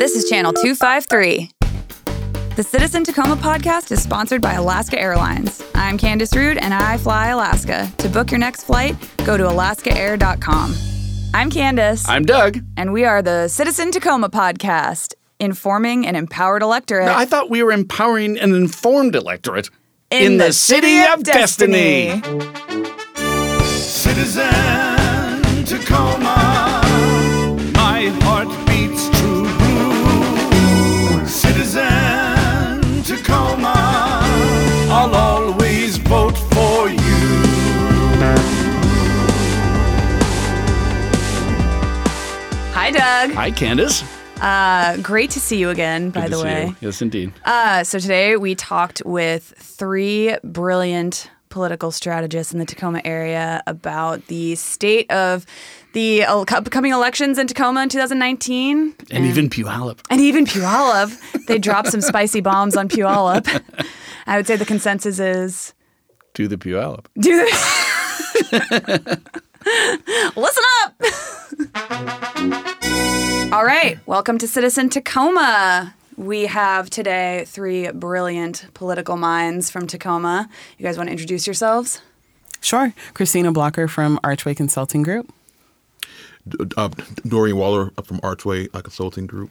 This 0.00 0.16
is 0.16 0.30
Channel 0.30 0.54
253. 0.54 1.50
The 2.56 2.62
Citizen 2.62 3.04
Tacoma 3.04 3.36
podcast 3.36 3.92
is 3.92 4.02
sponsored 4.02 4.40
by 4.40 4.54
Alaska 4.54 4.98
Airlines. 4.98 5.62
I'm 5.74 5.98
Candice 5.98 6.32
Ruud 6.32 6.56
and 6.58 6.72
I 6.72 6.96
fly 6.96 7.26
Alaska. 7.28 7.86
To 7.98 8.08
book 8.08 8.30
your 8.30 8.38
next 8.38 8.64
flight, 8.64 8.96
go 9.26 9.36
to 9.36 9.42
alaskaair.com. 9.44 10.74
I'm 11.34 11.50
Candice. 11.50 12.06
I'm 12.08 12.24
Doug. 12.24 12.60
and 12.78 12.94
we 12.94 13.04
are 13.04 13.20
the 13.20 13.48
Citizen 13.48 13.90
Tacoma 13.92 14.30
podcast, 14.30 15.12
informing 15.38 16.06
an 16.06 16.16
empowered 16.16 16.62
electorate 16.62 17.08
I 17.08 17.26
thought 17.26 17.50
we 17.50 17.62
were 17.62 17.70
empowering 17.70 18.38
an 18.38 18.54
informed 18.54 19.14
electorate 19.14 19.68
in, 20.10 20.38
the 20.38 20.54
city 20.54 21.02
of 21.02 21.24
destiny. 21.24 22.22
Citizen 23.66 24.48
Tacoma, 25.66 26.39
Hi, 42.92 43.26
Doug. 43.26 43.34
Hi, 43.36 43.50
Candice. 43.52 44.02
Uh, 44.40 44.96
great 45.00 45.30
to 45.30 45.38
see 45.38 45.58
you 45.58 45.70
again, 45.70 46.10
by 46.10 46.22
Good 46.22 46.32
the 46.32 46.36
to 46.36 46.42
see 46.42 46.44
way. 46.44 46.66
you. 46.66 46.76
Yes, 46.80 47.00
indeed. 47.00 47.32
Uh, 47.44 47.84
so 47.84 48.00
today 48.00 48.36
we 48.36 48.56
talked 48.56 49.00
with 49.06 49.54
three 49.58 50.36
brilliant 50.42 51.30
political 51.50 51.92
strategists 51.92 52.52
in 52.52 52.58
the 52.58 52.64
Tacoma 52.64 53.00
area 53.04 53.62
about 53.68 54.26
the 54.26 54.56
state 54.56 55.08
of 55.12 55.46
the 55.92 56.22
el- 56.22 56.44
upcoming 56.48 56.90
elections 56.90 57.38
in 57.38 57.46
Tacoma 57.46 57.84
in 57.84 57.88
2019. 57.90 58.96
and 59.12 59.24
even 59.24 59.48
Puyallup. 59.48 60.00
And 60.10 60.20
even 60.20 60.44
Puyallup. 60.44 61.46
they 61.46 61.58
dropped 61.60 61.92
some 61.92 62.00
spicy 62.00 62.40
bombs 62.40 62.76
on 62.76 62.88
Puyallup. 62.88 63.62
I 64.26 64.36
would 64.36 64.48
say 64.48 64.56
the 64.56 64.66
consensus 64.66 65.20
is 65.20 65.74
To 66.34 66.48
the 66.48 66.56
Puyallup. 66.56 67.06
do 67.20 67.36
the 67.36 69.20
Listen 70.36 70.64
up. 70.84 70.94
All 73.52 73.64
right, 73.64 73.98
welcome 74.06 74.38
to 74.38 74.48
Citizen 74.48 74.88
Tacoma. 74.88 75.94
We 76.16 76.46
have 76.46 76.88
today 76.88 77.44
three 77.46 77.90
brilliant 77.90 78.66
political 78.74 79.16
minds 79.16 79.70
from 79.70 79.86
Tacoma. 79.86 80.48
You 80.78 80.84
guys 80.84 80.96
want 80.96 81.08
to 81.08 81.12
introduce 81.12 81.46
yourselves? 81.46 82.00
Sure. 82.62 82.94
Christina 83.14 83.52
Blocker 83.52 83.88
from 83.88 84.18
Archway 84.22 84.54
Consulting 84.54 85.02
Group. 85.02 85.32
uh, 86.76 86.88
Dorian 87.26 87.56
Waller 87.56 87.90
from 88.04 88.20
Archway 88.22 88.68
uh, 88.72 88.80
Consulting 88.80 89.26
Group. 89.26 89.50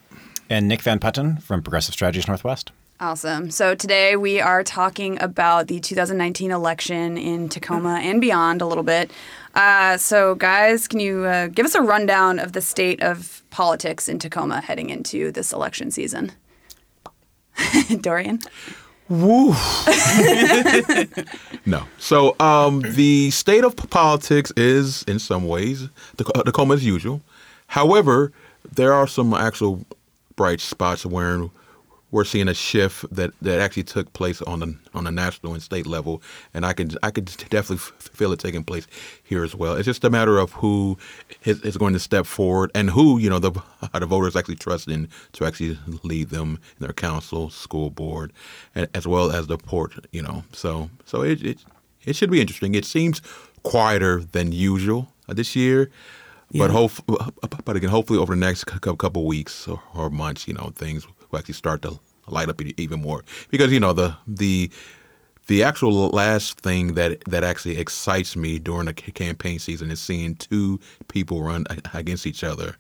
And 0.50 0.68
Nick 0.68 0.82
Van 0.82 0.98
Putten 1.00 1.38
from 1.38 1.62
Progressive 1.62 1.94
Strategies 1.94 2.28
Northwest. 2.28 2.72
Awesome. 3.02 3.50
So 3.50 3.76
today 3.76 4.18
we 4.18 4.42
are 4.42 4.62
talking 4.62 5.22
about 5.22 5.68
the 5.68 5.80
2019 5.80 6.52
election 6.52 7.18
in 7.18 7.48
Tacoma 7.48 8.02
and 8.04 8.20
beyond 8.20 8.62
a 8.62 8.66
little 8.66 8.84
bit. 8.84 9.10
Uh, 9.56 9.96
so, 9.96 10.36
guys, 10.36 10.86
can 10.86 11.00
you 11.00 11.24
uh, 11.24 11.48
give 11.48 11.66
us 11.66 11.76
a 11.76 11.82
rundown 11.82 12.40
of 12.40 12.52
the 12.52 12.60
state 12.60 13.02
of 13.02 13.42
politics 13.52 14.10
in 14.10 14.20
Tacoma 14.20 14.60
heading 14.60 14.90
into 14.90 15.32
this 15.32 15.54
election 15.54 15.92
season? 15.92 16.34
Dorian? 18.02 18.40
Woo. 19.08 19.52
no. 21.66 21.86
So 22.00 22.36
um, 22.42 22.82
the 22.82 23.32
state 23.32 23.64
of 23.64 23.78
politics 23.78 24.52
is, 24.58 25.04
in 25.04 25.20
some 25.20 25.48
ways, 25.48 25.88
uh, 26.36 26.44
Tacoma 26.44 26.74
as 26.74 26.86
usual. 26.86 27.22
However, 27.68 28.34
there 28.70 28.92
are 28.92 29.08
some 29.08 29.34
actual 29.34 29.86
bright 30.36 30.60
spots 30.60 31.06
where 31.06 31.50
we're 32.12 32.24
seeing 32.24 32.48
a 32.48 32.54
shift 32.54 33.06
that, 33.14 33.32
that 33.42 33.60
actually 33.60 33.84
took 33.84 34.12
place 34.14 34.42
on 34.44 34.60
the 34.60 34.76
on 34.94 35.04
the 35.04 35.12
national 35.12 35.54
and 35.54 35.62
state 35.62 35.86
level, 35.86 36.22
and 36.54 36.66
I 36.66 36.74
can 36.74 36.92
I 37.04 37.12
could 37.12 37.26
definitely 37.26 37.78
feel 38.00 38.32
it 38.32 38.40
taking 38.40 38.64
place 38.64 38.88
here 39.24 39.44
as 39.44 39.56
well. 39.56 39.76
It's 39.76 39.86
just 39.86 40.04
a 40.04 40.10
matter 40.10 40.40
of 40.40 40.52
who 40.54 40.98
is, 41.44 41.62
is 41.62 41.78
going 41.78 41.94
to 41.94 42.00
step 42.00 42.26
forward 42.26 42.72
and 42.74 42.90
who 42.90 43.20
you 43.20 43.30
know 43.30 43.40
the 43.40 43.52
the 43.94 44.06
voters 44.06 44.36
actually 44.36 44.56
trust 44.56 44.88
in 44.88 45.08
to 45.34 45.46
actually 45.46 45.78
lead 46.04 46.30
them 46.30 46.60
in 46.80 46.86
their 46.86 46.94
council, 46.94 47.50
school 47.50 47.90
board, 47.90 48.34
and, 48.76 48.88
as 48.94 49.08
well 49.08 49.32
as 49.32 49.48
the 49.48 49.58
port. 49.58 49.94
You 50.12 50.24
know, 50.24 50.44
so 50.52 50.90
so 51.06 51.22
it 51.22 51.44
it 51.44 51.60
it 52.06 52.16
should 52.16 52.32
be 52.32 52.42
interesting. 52.42 52.76
It 52.76 52.86
seems 52.86 53.22
quieter 53.64 54.22
than 54.32 54.52
usual 54.52 55.12
uh, 55.28 55.34
this 55.34 55.56
year. 55.56 55.90
But 56.52 56.72
hope, 56.72 56.94
but 57.64 57.76
again, 57.76 57.92
hopefully 57.92 58.18
over 58.18 58.34
the 58.34 58.40
next 58.40 58.64
couple 58.64 59.28
weeks 59.28 59.68
or, 59.68 59.84
or 59.94 60.10
months, 60.10 60.48
you 60.48 60.56
know, 60.56 60.72
things 60.76 61.06
will 61.06 61.38
actually 61.38 61.54
start 61.54 61.84
to 61.84 62.00
light 62.32 62.50
up 62.50 62.62
even 62.62 63.02
more. 63.02 63.24
Because 63.50 63.72
you 63.72 63.80
know 63.80 63.94
the 63.94 64.16
the 64.28 64.70
the 65.48 65.64
actual 65.64 66.10
last 66.10 66.60
thing 66.60 66.94
that 66.94 67.24
that 67.26 67.44
actually 67.44 67.78
excites 67.78 68.36
me 68.36 68.60
during 68.60 68.86
the 68.86 68.94
campaign 68.94 69.60
season 69.60 69.90
is 69.90 70.00
seeing 70.00 70.36
two 70.36 70.80
people 71.08 71.42
run 71.42 71.66
against 71.94 72.28
each 72.28 72.44
other, 72.44 72.76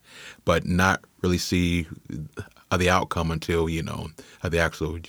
but 0.45 0.65
not 0.65 1.03
really 1.21 1.39
see 1.39 1.87
the 2.71 2.89
outcome 2.89 3.31
until 3.31 3.67
you 3.67 3.81
know 3.81 4.07
the 4.43 4.59
actual 4.59 4.99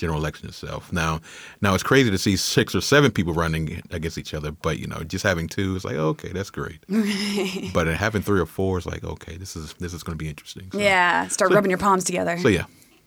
general 0.00 0.18
election 0.18 0.48
itself. 0.48 0.92
Now, 0.92 1.20
now 1.60 1.74
it's 1.74 1.82
crazy 1.82 2.10
to 2.10 2.18
see 2.18 2.36
six 2.36 2.74
or 2.74 2.80
seven 2.80 3.10
people 3.10 3.34
running 3.34 3.82
against 3.90 4.16
each 4.16 4.32
other, 4.32 4.50
but 4.50 4.78
you 4.78 4.86
know, 4.86 5.02
just 5.04 5.22
having 5.22 5.46
two 5.46 5.76
is 5.76 5.84
like 5.84 5.96
okay, 5.96 6.28
that's 6.28 6.50
great. 6.50 6.78
but 7.74 7.86
having 7.86 8.22
three 8.22 8.40
or 8.40 8.46
four 8.46 8.78
is 8.78 8.86
like 8.86 9.04
okay, 9.04 9.36
this 9.36 9.54
is 9.54 9.74
this 9.74 9.92
is 9.92 10.02
going 10.02 10.16
to 10.16 10.22
be 10.22 10.28
interesting. 10.28 10.70
So, 10.72 10.78
Yeah, 10.78 11.28
start 11.28 11.52
rubbing 11.52 11.70
your 11.70 11.78
palms 11.78 12.04
together. 12.04 12.38
So 12.38 12.48
yeah, 12.48 12.64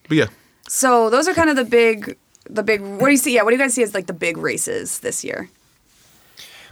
but 0.07 0.17
yeah. 0.17 0.27
So 0.67 1.09
those 1.09 1.27
are 1.27 1.33
kind 1.33 1.49
of 1.49 1.55
the 1.55 1.65
big, 1.65 2.17
the 2.49 2.63
big. 2.63 2.81
What 2.81 3.05
do 3.05 3.11
you 3.11 3.17
see? 3.17 3.35
Yeah, 3.35 3.43
what 3.43 3.51
do 3.51 3.57
you 3.57 3.61
guys 3.61 3.73
see 3.73 3.83
as 3.83 3.93
like 3.93 4.07
the 4.07 4.13
big 4.13 4.37
races 4.37 4.99
this 4.99 5.23
year? 5.23 5.49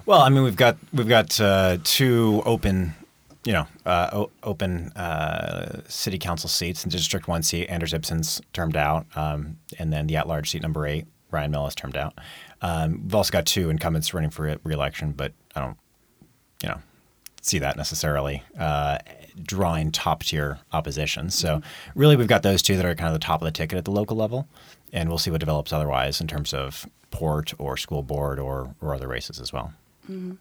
Well, 0.06 0.22
I 0.22 0.30
mean, 0.30 0.44
we've 0.44 0.56
got 0.56 0.78
we've 0.94 1.08
got 1.08 1.40
uh, 1.40 1.78
two 1.84 2.42
open, 2.46 2.94
you 3.44 3.54
know, 3.54 3.68
uh, 3.86 4.10
o- 4.12 4.32
open 4.44 4.92
uh, 4.94 5.82
city 5.88 6.18
council 6.18 6.50
seats. 6.50 6.84
In 6.84 6.90
District 6.90 7.28
One 7.28 7.44
seat, 7.44 7.68
Anders 7.68 7.94
Ibsen's 7.94 8.42
termed 8.54 8.76
out, 8.76 9.06
um, 9.16 9.58
and 9.78 9.94
then 9.94 10.08
the 10.08 10.16
at-large 10.16 10.50
seat 10.50 10.62
number 10.62 10.88
eight, 10.88 11.06
Ryan 11.30 11.52
Mello 11.52 11.70
termed 11.70 11.98
out. 11.98 12.18
Um, 12.62 13.02
we've 13.04 13.16
also 13.16 13.32
got 13.32 13.46
two 13.46 13.70
incumbents 13.70 14.14
running 14.14 14.30
for 14.30 14.58
re-election, 14.64 15.12
but 15.12 15.34
I 15.56 15.62
don't, 15.62 15.78
you 16.64 16.70
know, 16.70 16.80
see 17.42 17.60
that 17.60 17.76
necessarily 17.78 18.44
drawing 19.44 19.92
top-tier 19.92 20.60
opposition. 20.72 21.30
So 21.30 21.62
really, 21.96 22.16
we've 22.16 22.28
got 22.28 22.44
those 22.44 22.62
two 22.62 22.76
that 22.78 22.86
are 22.86 22.96
kind 22.96 23.08
of 23.08 23.14
the 23.14 23.26
top 23.26 23.42
of 23.42 23.46
the 23.46 23.52
ticket 23.52 23.78
at 23.78 23.86
the 23.86 23.92
local 23.92 24.18
level, 24.18 24.48
and 24.94 25.10
we'll 25.10 25.18
see 25.18 25.32
what 25.32 25.40
develops 25.40 25.72
otherwise 25.74 26.22
in 26.22 26.28
terms 26.28 26.54
of 26.54 26.86
port 27.12 27.54
or 27.58 27.78
school 27.78 28.04
board 28.04 28.40
or 28.40 28.76
or 28.82 28.96
other 28.96 29.08
races 29.08 29.40
as 29.40 29.52
well. 29.52 29.74
Mm-hmm. 30.10 30.34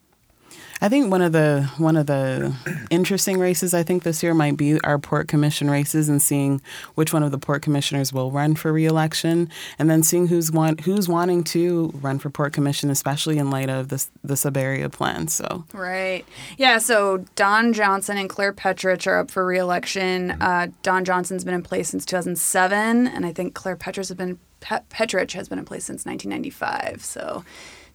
I 0.80 0.88
think 0.88 1.10
one 1.10 1.22
of 1.22 1.32
the 1.32 1.70
one 1.76 1.96
of 1.96 2.06
the 2.06 2.54
interesting 2.90 3.38
races 3.38 3.74
I 3.74 3.82
think 3.82 4.02
this 4.02 4.22
year 4.22 4.34
might 4.34 4.56
be 4.56 4.80
our 4.80 4.98
port 4.98 5.28
commission 5.28 5.70
races 5.70 6.08
and 6.08 6.22
seeing 6.22 6.62
which 6.94 7.12
one 7.12 7.22
of 7.22 7.30
the 7.30 7.38
port 7.38 7.62
commissioners 7.62 8.12
will 8.12 8.30
run 8.30 8.54
for 8.54 8.72
reelection, 8.72 9.50
and 9.78 9.90
then 9.90 10.02
seeing 10.02 10.28
who's 10.28 10.50
want 10.50 10.80
who's 10.80 11.08
wanting 11.08 11.44
to 11.44 11.90
run 12.00 12.18
for 12.18 12.30
port 12.30 12.52
commission, 12.52 12.90
especially 12.90 13.38
in 13.38 13.50
light 13.50 13.68
of 13.68 13.88
this 13.88 14.10
the 14.24 14.36
sub 14.36 14.56
area 14.56 14.88
plan. 14.88 15.28
So 15.28 15.64
Right. 15.72 16.24
Yeah. 16.56 16.78
So 16.78 17.24
Don 17.36 17.72
Johnson 17.72 18.16
and 18.16 18.28
Clare 18.28 18.52
Petrich 18.52 19.06
are 19.06 19.18
up 19.18 19.30
for 19.30 19.44
reelection. 19.44 20.32
Uh, 20.32 20.68
Don 20.82 21.04
Johnson's 21.04 21.44
been 21.44 21.54
in 21.54 21.62
place 21.62 21.90
since 21.90 22.04
2007, 22.04 23.06
and 23.06 23.26
I 23.26 23.32
think 23.32 23.54
Clare 23.54 23.76
Petrich 23.76 24.08
has 24.08 24.16
been 24.16 24.38
Pe- 24.60 24.80
Petrich 24.90 25.32
has 25.32 25.48
been 25.48 25.58
in 25.58 25.64
place 25.64 25.84
since 25.84 26.04
1995. 26.04 27.04
So 27.04 27.44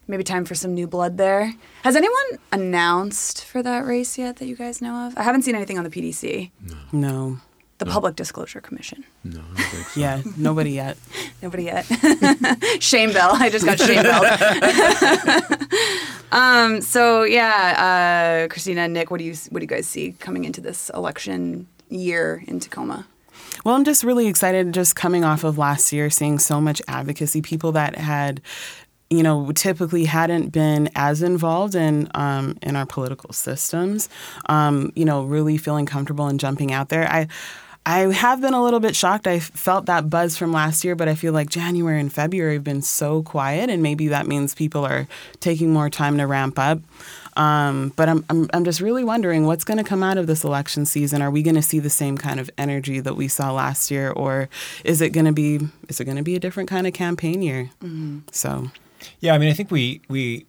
maybe 0.08 0.24
time 0.24 0.44
for 0.44 0.54
some 0.54 0.74
new 0.74 0.86
blood 0.86 1.16
there. 1.18 1.54
Has 1.82 1.96
anyone 1.96 2.38
announced 2.52 3.44
for 3.44 3.62
that 3.62 3.84
race 3.84 4.18
yet 4.18 4.36
that 4.36 4.46
you 4.46 4.56
guys 4.56 4.80
know 4.80 5.06
of? 5.06 5.16
I 5.16 5.22
haven't 5.22 5.42
seen 5.42 5.54
anything 5.54 5.78
on 5.78 5.84
the 5.84 5.90
PDC, 5.90 6.50
no, 6.92 7.38
the 7.78 7.86
Public 7.86 8.16
Disclosure 8.16 8.60
Commission. 8.60 9.04
No, 9.24 9.40
I 9.40 9.42
don't 9.42 9.56
think 9.56 9.86
so. 9.88 10.00
yeah, 10.00 10.22
nobody 10.36 10.72
yet. 10.72 10.96
Nobody 11.42 11.64
yet. 11.64 11.84
shame 12.80 13.12
bell. 13.12 13.32
I 13.34 13.50
just 13.50 13.66
got 13.66 13.78
shame 13.78 14.02
bell. 14.02 14.24
um, 16.32 16.80
so 16.80 17.24
yeah, 17.24 18.44
uh, 18.46 18.48
Christina 18.48 18.82
and 18.82 18.94
Nick, 18.94 19.10
what 19.10 19.18
do 19.18 19.24
you 19.24 19.34
what 19.50 19.60
do 19.60 19.64
you 19.64 19.68
guys 19.68 19.86
see 19.86 20.12
coming 20.18 20.44
into 20.44 20.60
this 20.60 20.90
election 20.94 21.66
year 21.90 22.42
in 22.46 22.58
Tacoma? 22.60 23.06
Well, 23.64 23.74
I'm 23.74 23.84
just 23.84 24.04
really 24.04 24.26
excited 24.28 24.72
just 24.72 24.96
coming 24.96 25.24
off 25.24 25.44
of 25.44 25.58
last 25.58 25.92
year, 25.92 26.08
seeing 26.10 26.38
so 26.38 26.60
much 26.60 26.80
advocacy, 26.88 27.42
people 27.42 27.72
that 27.72 27.96
had, 27.96 28.40
you 29.10 29.22
know, 29.22 29.52
typically 29.52 30.04
hadn't 30.04 30.50
been 30.50 30.90
as 30.94 31.22
involved 31.22 31.74
in 31.74 32.08
um, 32.14 32.56
in 32.62 32.76
our 32.76 32.86
political 32.86 33.32
systems, 33.32 34.08
um, 34.48 34.92
you 34.96 35.04
know, 35.04 35.24
really 35.24 35.58
feeling 35.58 35.86
comfortable 35.86 36.26
and 36.26 36.40
jumping 36.40 36.72
out 36.72 36.88
there. 36.88 37.10
I 37.10 37.28
I 37.86 38.12
have 38.12 38.40
been 38.40 38.52
a 38.52 38.62
little 38.62 38.80
bit 38.80 38.96
shocked. 38.96 39.28
I 39.28 39.38
felt 39.38 39.86
that 39.86 40.10
buzz 40.10 40.36
from 40.36 40.52
last 40.52 40.84
year, 40.84 40.96
but 40.96 41.08
I 41.08 41.14
feel 41.14 41.32
like 41.32 41.48
January 41.48 42.00
and 42.00 42.12
February 42.12 42.54
have 42.54 42.64
been 42.64 42.82
so 42.82 43.22
quiet, 43.22 43.70
and 43.70 43.80
maybe 43.80 44.08
that 44.08 44.26
means 44.26 44.56
people 44.56 44.84
are 44.84 45.06
taking 45.38 45.72
more 45.72 45.88
time 45.88 46.18
to 46.18 46.26
ramp 46.26 46.58
up. 46.58 46.80
Um, 47.36 47.92
but 47.94 48.08
I'm, 48.08 48.24
I'm 48.28 48.50
I'm 48.52 48.64
just 48.64 48.80
really 48.80 49.04
wondering 49.04 49.46
what's 49.46 49.62
going 49.62 49.78
to 49.78 49.84
come 49.84 50.02
out 50.02 50.18
of 50.18 50.26
this 50.26 50.42
election 50.42 50.84
season. 50.84 51.22
Are 51.22 51.30
we 51.30 51.44
going 51.44 51.54
to 51.54 51.62
see 51.62 51.78
the 51.78 51.90
same 51.90 52.18
kind 52.18 52.40
of 52.40 52.50
energy 52.58 52.98
that 52.98 53.14
we 53.14 53.28
saw 53.28 53.52
last 53.52 53.88
year, 53.90 54.10
or 54.10 54.48
is 54.84 55.00
it 55.00 55.10
going 55.10 55.26
to 55.26 55.32
be 55.32 55.60
is 55.88 56.00
it 56.00 56.06
going 56.06 56.16
to 56.16 56.24
be 56.24 56.34
a 56.34 56.40
different 56.40 56.68
kind 56.68 56.88
of 56.88 56.92
campaign 56.92 57.40
year? 57.40 57.70
So 58.32 58.68
Yeah, 59.20 59.34
I 59.34 59.38
mean, 59.38 59.48
I 59.48 59.52
think 59.52 59.70
we 59.70 60.00
we 60.08 60.46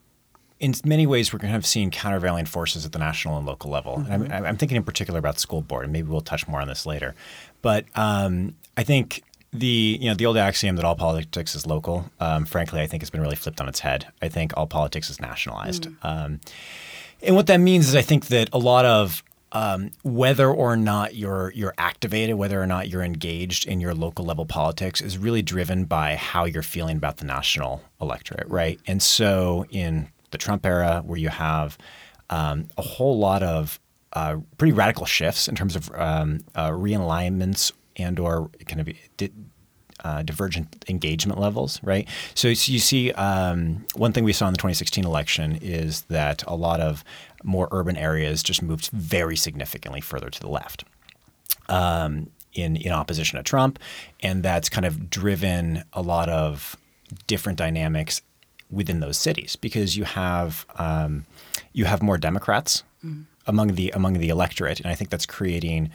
in 0.60 0.74
many 0.86 1.06
ways 1.06 1.32
we're 1.32 1.40
kind 1.40 1.56
of 1.56 1.66
seeing 1.66 1.92
countervailing 1.92 2.46
forces 2.46 2.86
at 2.86 2.92
the 2.92 3.00
national 3.00 3.38
and 3.38 3.46
local 3.46 3.70
level. 3.70 4.04
And 4.10 4.34
I'm, 4.34 4.46
I'm 4.46 4.58
thinking 4.58 4.76
in 4.76 4.84
particular 4.84 5.20
about 5.20 5.40
school 5.40 5.62
board, 5.62 5.84
and 5.84 5.94
maybe 5.94 6.10
we'll 6.10 6.22
touch 6.22 6.48
more 6.48 6.60
on 6.60 6.68
this 6.68 6.86
later. 6.86 7.14
But 7.62 7.86
um, 7.96 8.56
I 8.76 8.84
think 8.84 9.24
the 9.54 9.98
you 10.02 10.10
know 10.10 10.16
the 10.16 10.26
old 10.26 10.38
axiom 10.38 10.76
that 10.76 10.86
all 10.86 10.96
politics 10.96 11.56
is 11.56 11.66
local, 11.66 12.10
um, 12.20 12.46
frankly, 12.46 12.82
I 12.82 12.88
think 12.88 13.02
has 13.02 13.10
been 13.10 13.22
really 13.22 13.36
flipped 13.36 13.62
on 13.62 13.70
its 13.70 13.80
head. 13.80 14.08
I 14.22 14.30
think 14.30 14.54
all 14.58 14.68
politics 14.68 15.10
is 15.10 15.20
nationalized. 15.20 15.88
Um, 16.04 16.40
and 17.22 17.36
what 17.36 17.48
that 17.48 17.58
means 17.58 17.88
is 17.88 17.96
I 17.96 18.02
think 18.02 18.28
that 18.28 18.50
a 18.54 18.60
lot 18.60 18.86
of 18.86 19.24
um, 19.52 19.92
whether 20.04 20.50
or 20.50 20.76
not 20.76 21.16
you're 21.16 21.52
you're 21.56 21.74
activated, 21.78 22.36
whether 22.36 22.62
or 22.62 22.68
not 22.68 22.90
you're 22.90 23.04
engaged 23.04 23.66
in 23.68 23.80
your 23.80 23.94
local 23.94 24.26
level 24.26 24.46
politics, 24.46 25.02
is 25.02 25.18
really 25.18 25.42
driven 25.42 25.86
by 25.86 26.16
how 26.16 26.46
you're 26.46 26.64
feeling 26.64 26.98
about 26.98 27.18
the 27.18 27.26
national 27.26 27.82
electorate, 28.02 28.48
right? 28.48 28.80
And 28.88 29.02
so 29.02 29.66
in 29.70 30.10
the 30.32 30.38
Trump 30.38 30.66
era, 30.66 31.02
where 31.06 31.18
you 31.18 31.30
have 31.30 31.78
um, 32.30 32.68
a 32.78 32.82
whole 32.82 33.18
lot 33.18 33.42
of 33.44 33.80
uh, 34.14 34.38
pretty 34.58 34.74
radical 34.74 35.06
shifts 35.06 35.48
in 35.48 35.56
terms 35.56 35.76
of 35.76 35.92
um, 35.96 36.40
uh, 36.56 36.70
realignments 36.72 37.72
and 37.96 38.20
or 38.20 38.50
kind 38.68 38.82
of 38.82 38.90
di- 39.18 39.32
uh, 40.04 40.22
divergent 40.22 40.86
engagement 40.88 41.40
levels, 41.40 41.82
right? 41.84 42.08
So, 42.36 42.54
so 42.54 42.72
you 42.72 42.80
see, 42.80 43.12
um, 43.14 43.86
one 43.96 44.14
thing 44.14 44.24
we 44.24 44.34
saw 44.34 44.48
in 44.48 44.54
the 44.54 44.58
2016 44.58 45.06
election 45.06 45.58
is 45.62 46.02
that 46.04 46.44
a 46.48 46.56
lot 46.56 46.80
of 46.80 47.04
more 47.44 47.68
urban 47.72 47.98
areas 47.98 48.44
just 48.44 48.62
moved 48.62 48.90
very 48.90 49.36
significantly 49.36 50.02
further 50.02 50.30
to 50.30 50.40
the 50.40 50.50
left 50.50 50.84
um, 51.70 52.30
in 52.54 52.76
in 52.76 52.92
opposition 52.92 53.38
to 53.38 53.44
Trump, 53.44 53.80
and 54.22 54.44
that's 54.44 54.70
kind 54.70 54.86
of 54.86 55.10
driven 55.10 55.84
a 55.94 56.02
lot 56.02 56.30
of 56.30 56.76
different 57.28 57.58
dynamics 57.58 58.22
within 58.70 59.00
those 59.00 59.18
cities 59.18 59.56
because 59.56 59.96
you 59.96 60.04
have 60.04 60.66
um, 60.78 61.26
you 61.74 61.86
have 61.86 62.02
more 62.02 62.18
Democrats 62.18 62.84
among 63.46 63.76
the 63.76 63.92
among 63.92 64.14
the 64.14 64.30
electorate, 64.30 64.80
and 64.80 64.88
I 64.88 64.96
think 64.96 65.10
that's 65.10 65.26
creating 65.26 65.90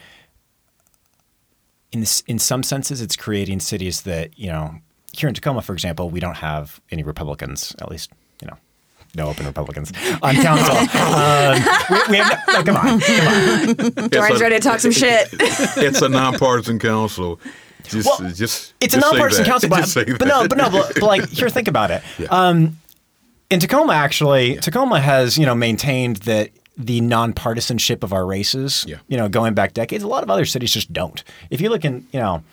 in 1.93 1.99
this, 1.99 2.21
in 2.27 2.39
some 2.39 2.63
senses, 2.63 3.01
it's 3.01 3.15
creating 3.15 3.59
cities 3.59 4.01
that 4.01 4.37
you 4.37 4.47
know 4.47 4.75
here 5.13 5.29
in 5.29 5.35
Tacoma, 5.35 5.61
for 5.61 5.73
example, 5.73 6.09
we 6.09 6.19
don't 6.19 6.37
have 6.37 6.81
any 6.91 7.03
Republicans, 7.03 7.75
at 7.79 7.89
least 7.89 8.11
you 8.41 8.47
know. 8.47 8.57
No 9.15 9.27
open 9.29 9.45
Republicans 9.45 9.91
on 10.23 10.35
council. 10.35 10.75
um, 10.75 11.53
we, 11.89 11.97
we 12.09 12.17
have 12.17 12.39
no, 12.47 12.53
no, 12.53 12.63
come 12.63 12.75
on, 12.77 12.99
come 12.99 14.03
on. 14.03 14.09
Dorian's 14.09 14.41
ready 14.41 14.55
to 14.55 14.61
talk 14.61 14.79
some 14.79 14.91
shit. 14.91 15.29
it's 15.33 16.01
a 16.01 16.09
nonpartisan 16.09 16.79
council. 16.79 17.39
Just, 17.83 18.07
Well, 18.07 18.31
just 18.31 18.73
It's 18.81 18.93
a 18.95 18.97
just 18.97 19.07
say 19.07 19.11
nonpartisan 19.11 19.43
that. 19.43 19.49
council, 19.49 19.69
but, 19.69 20.19
but 20.19 20.27
no, 20.27 20.47
but 20.47 20.57
no, 20.57 20.69
but, 20.71 20.93
but 20.95 21.03
like 21.03 21.29
here, 21.29 21.49
think 21.49 21.67
about 21.67 21.91
it. 21.91 22.01
Um, 22.31 22.79
in 23.51 23.59
Tacoma, 23.59 23.93
actually, 23.93 24.55
Tacoma 24.57 24.99
has 24.99 25.37
you 25.37 25.45
know 25.45 25.53
maintained 25.53 26.17
that 26.17 26.49
the 26.75 27.01
nonpartisanship 27.01 28.03
of 28.03 28.13
our 28.13 28.25
races. 28.25 28.85
Yeah. 28.87 28.97
You 29.07 29.17
know, 29.17 29.29
going 29.29 29.53
back 29.53 29.73
decades, 29.73 30.03
a 30.03 30.07
lot 30.07 30.23
of 30.23 30.29
other 30.29 30.45
cities 30.45 30.71
just 30.71 30.91
don't. 30.91 31.23
If 31.49 31.61
you 31.61 31.69
look 31.69 31.85
in, 31.85 32.07
you 32.11 32.19
know, 32.19 32.43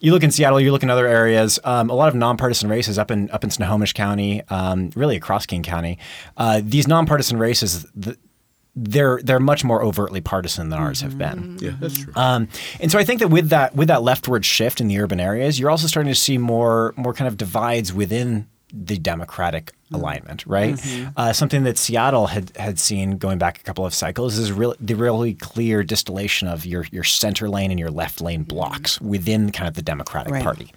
you 0.00 0.12
look 0.12 0.22
in 0.22 0.30
Seattle, 0.30 0.60
you 0.60 0.70
look 0.70 0.82
in 0.82 0.90
other 0.90 1.06
areas, 1.06 1.58
um, 1.64 1.90
a 1.90 1.94
lot 1.94 2.08
of 2.08 2.14
nonpartisan 2.14 2.68
races 2.68 2.98
up 2.98 3.10
in 3.10 3.30
up 3.30 3.42
in 3.42 3.50
Snohomish 3.50 3.92
County, 3.92 4.42
um, 4.48 4.90
really 4.94 5.16
across 5.16 5.46
King 5.46 5.62
County. 5.62 5.98
Uh, 6.36 6.60
these 6.62 6.86
nonpartisan 6.86 7.38
races. 7.38 7.86
th 8.00 8.16
they're 8.76 9.20
they're 9.22 9.38
much 9.38 9.62
more 9.62 9.84
overtly 9.84 10.20
partisan 10.20 10.68
than 10.68 10.80
ours 10.80 11.00
have 11.00 11.16
been. 11.16 11.58
Yeah, 11.60 11.76
that's 11.78 11.96
true. 11.96 12.12
Um, 12.16 12.48
and 12.80 12.90
so 12.90 12.98
I 12.98 13.04
think 13.04 13.20
that 13.20 13.28
with 13.28 13.50
that 13.50 13.76
with 13.76 13.86
that 13.86 14.02
leftward 14.02 14.44
shift 14.44 14.80
in 14.80 14.88
the 14.88 14.98
urban 14.98 15.20
areas, 15.20 15.60
you're 15.60 15.70
also 15.70 15.86
starting 15.86 16.12
to 16.12 16.18
see 16.18 16.38
more 16.38 16.92
more 16.96 17.14
kind 17.14 17.28
of 17.28 17.36
divides 17.36 17.92
within 17.92 18.48
the 18.72 18.98
Democratic 18.98 19.72
alignment, 19.92 20.44
right? 20.46 20.76
Uh, 21.16 21.32
something 21.32 21.62
that 21.64 21.78
Seattle 21.78 22.26
had 22.26 22.50
had 22.56 22.80
seen 22.80 23.18
going 23.18 23.38
back 23.38 23.60
a 23.60 23.62
couple 23.62 23.86
of 23.86 23.94
cycles 23.94 24.36
is 24.38 24.50
real, 24.50 24.74
the 24.80 24.94
really 24.94 25.34
clear 25.34 25.84
distillation 25.84 26.48
of 26.48 26.66
your 26.66 26.84
your 26.90 27.04
center 27.04 27.48
lane 27.48 27.70
and 27.70 27.78
your 27.78 27.90
left 27.90 28.20
lane 28.20 28.42
blocks 28.42 29.00
within 29.00 29.52
kind 29.52 29.68
of 29.68 29.74
the 29.74 29.82
Democratic 29.82 30.32
Right. 30.32 30.42
Party 30.42 30.72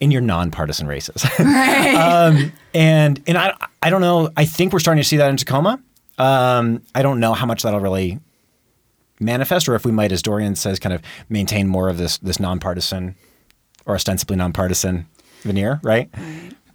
in 0.00 0.10
your 0.10 0.22
nonpartisan 0.22 0.86
races. 0.86 1.24
um, 1.38 2.52
and 2.72 3.22
and 3.26 3.36
I 3.36 3.54
I 3.82 3.90
don't 3.90 4.00
know. 4.00 4.30
I 4.36 4.46
think 4.46 4.72
we're 4.72 4.78
starting 4.78 5.02
to 5.02 5.08
see 5.08 5.18
that 5.18 5.28
in 5.28 5.36
Tacoma. 5.36 5.80
Um, 6.16 6.80
I 6.94 7.02
don't 7.02 7.20
know 7.20 7.34
how 7.34 7.44
much 7.44 7.62
that'll 7.62 7.80
really 7.80 8.20
manifest, 9.20 9.68
or 9.68 9.74
if 9.74 9.84
we 9.84 9.92
might, 9.92 10.12
as 10.12 10.22
Dorian 10.22 10.54
says, 10.54 10.78
kind 10.78 10.94
of 10.94 11.02
maintain 11.28 11.68
more 11.68 11.88
of 11.88 11.98
this 11.98 12.18
this 12.18 12.40
nonpartisan 12.40 13.14
or 13.84 13.94
ostensibly 13.94 14.36
nonpartisan 14.36 15.06
veneer, 15.42 15.80
right? 15.82 16.08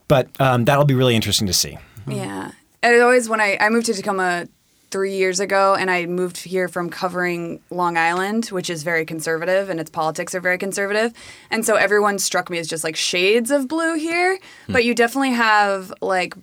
But 0.09 0.27
um, 0.41 0.65
that'll 0.65 0.83
be 0.85 0.94
really 0.95 1.15
interesting 1.15 1.47
to 1.47 1.53
see. 1.53 1.77
Yeah. 2.06 2.51
And 2.83 2.95
it 2.95 3.01
always 3.01 3.29
when 3.29 3.39
I, 3.39 3.57
I 3.61 3.69
moved 3.69 3.85
to 3.85 3.94
Tacoma 3.94 4.47
three 4.91 5.15
years 5.15 5.39
ago 5.39 5.75
and 5.75 5.91
I 5.91 6.07
moved 6.07 6.38
here 6.38 6.67
from 6.67 6.89
covering 6.89 7.59
Long 7.69 7.95
Island, 7.95 8.47
which 8.47 8.69
is 8.71 8.81
very 8.81 9.06
conservative 9.06 9.69
and 9.69 9.79
its 9.79 9.91
politics 9.91 10.33
are 10.33 10.39
very 10.41 10.57
conservative. 10.57 11.13
And 11.51 11.63
so 11.63 11.75
everyone 11.75 12.17
struck 12.17 12.50
me 12.50 12.57
as 12.57 12.67
just 12.67 12.83
like 12.83 12.95
shades 12.95 13.51
of 13.51 13.67
blue 13.67 13.94
here. 13.95 14.39
But 14.67 14.83
you 14.85 14.95
definitely 14.95 15.33
have 15.33 15.94
like 16.01 16.33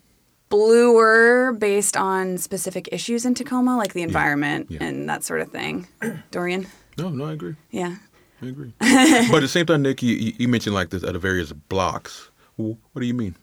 bluer 0.49 1.53
based 1.55 1.97
on 1.97 2.39
specific 2.39 2.89
issues 2.93 3.25
in 3.27 3.35
Tacoma, 3.35 3.77
like 3.77 3.95
the 3.95 4.03
environment 4.03 4.67
Yeah. 4.71 4.85
and 4.85 5.09
that 5.09 5.25
sort 5.25 5.41
of 5.41 5.51
thing. 5.51 5.89
Dorian? 6.31 6.69
no, 6.99 7.09
no, 7.11 7.25
I 7.27 7.33
agree. 7.33 7.57
Yeah. 7.71 7.97
I 8.43 8.47
agree. 8.47 8.73
but 8.79 9.35
at 9.35 9.41
the 9.41 9.49
same 9.49 9.67
time, 9.67 9.83
Nick, 9.83 10.03
you, 10.03 10.15
you 10.15 10.33
you 10.39 10.49
mentioned 10.49 10.75
like 10.75 10.91
this 10.91 11.03
at 11.03 11.15
the 11.15 11.19
various 11.19 11.53
blocks. 11.53 12.31
What 12.57 12.77
do 13.01 13.07
you 13.07 13.15
mean? 13.15 13.35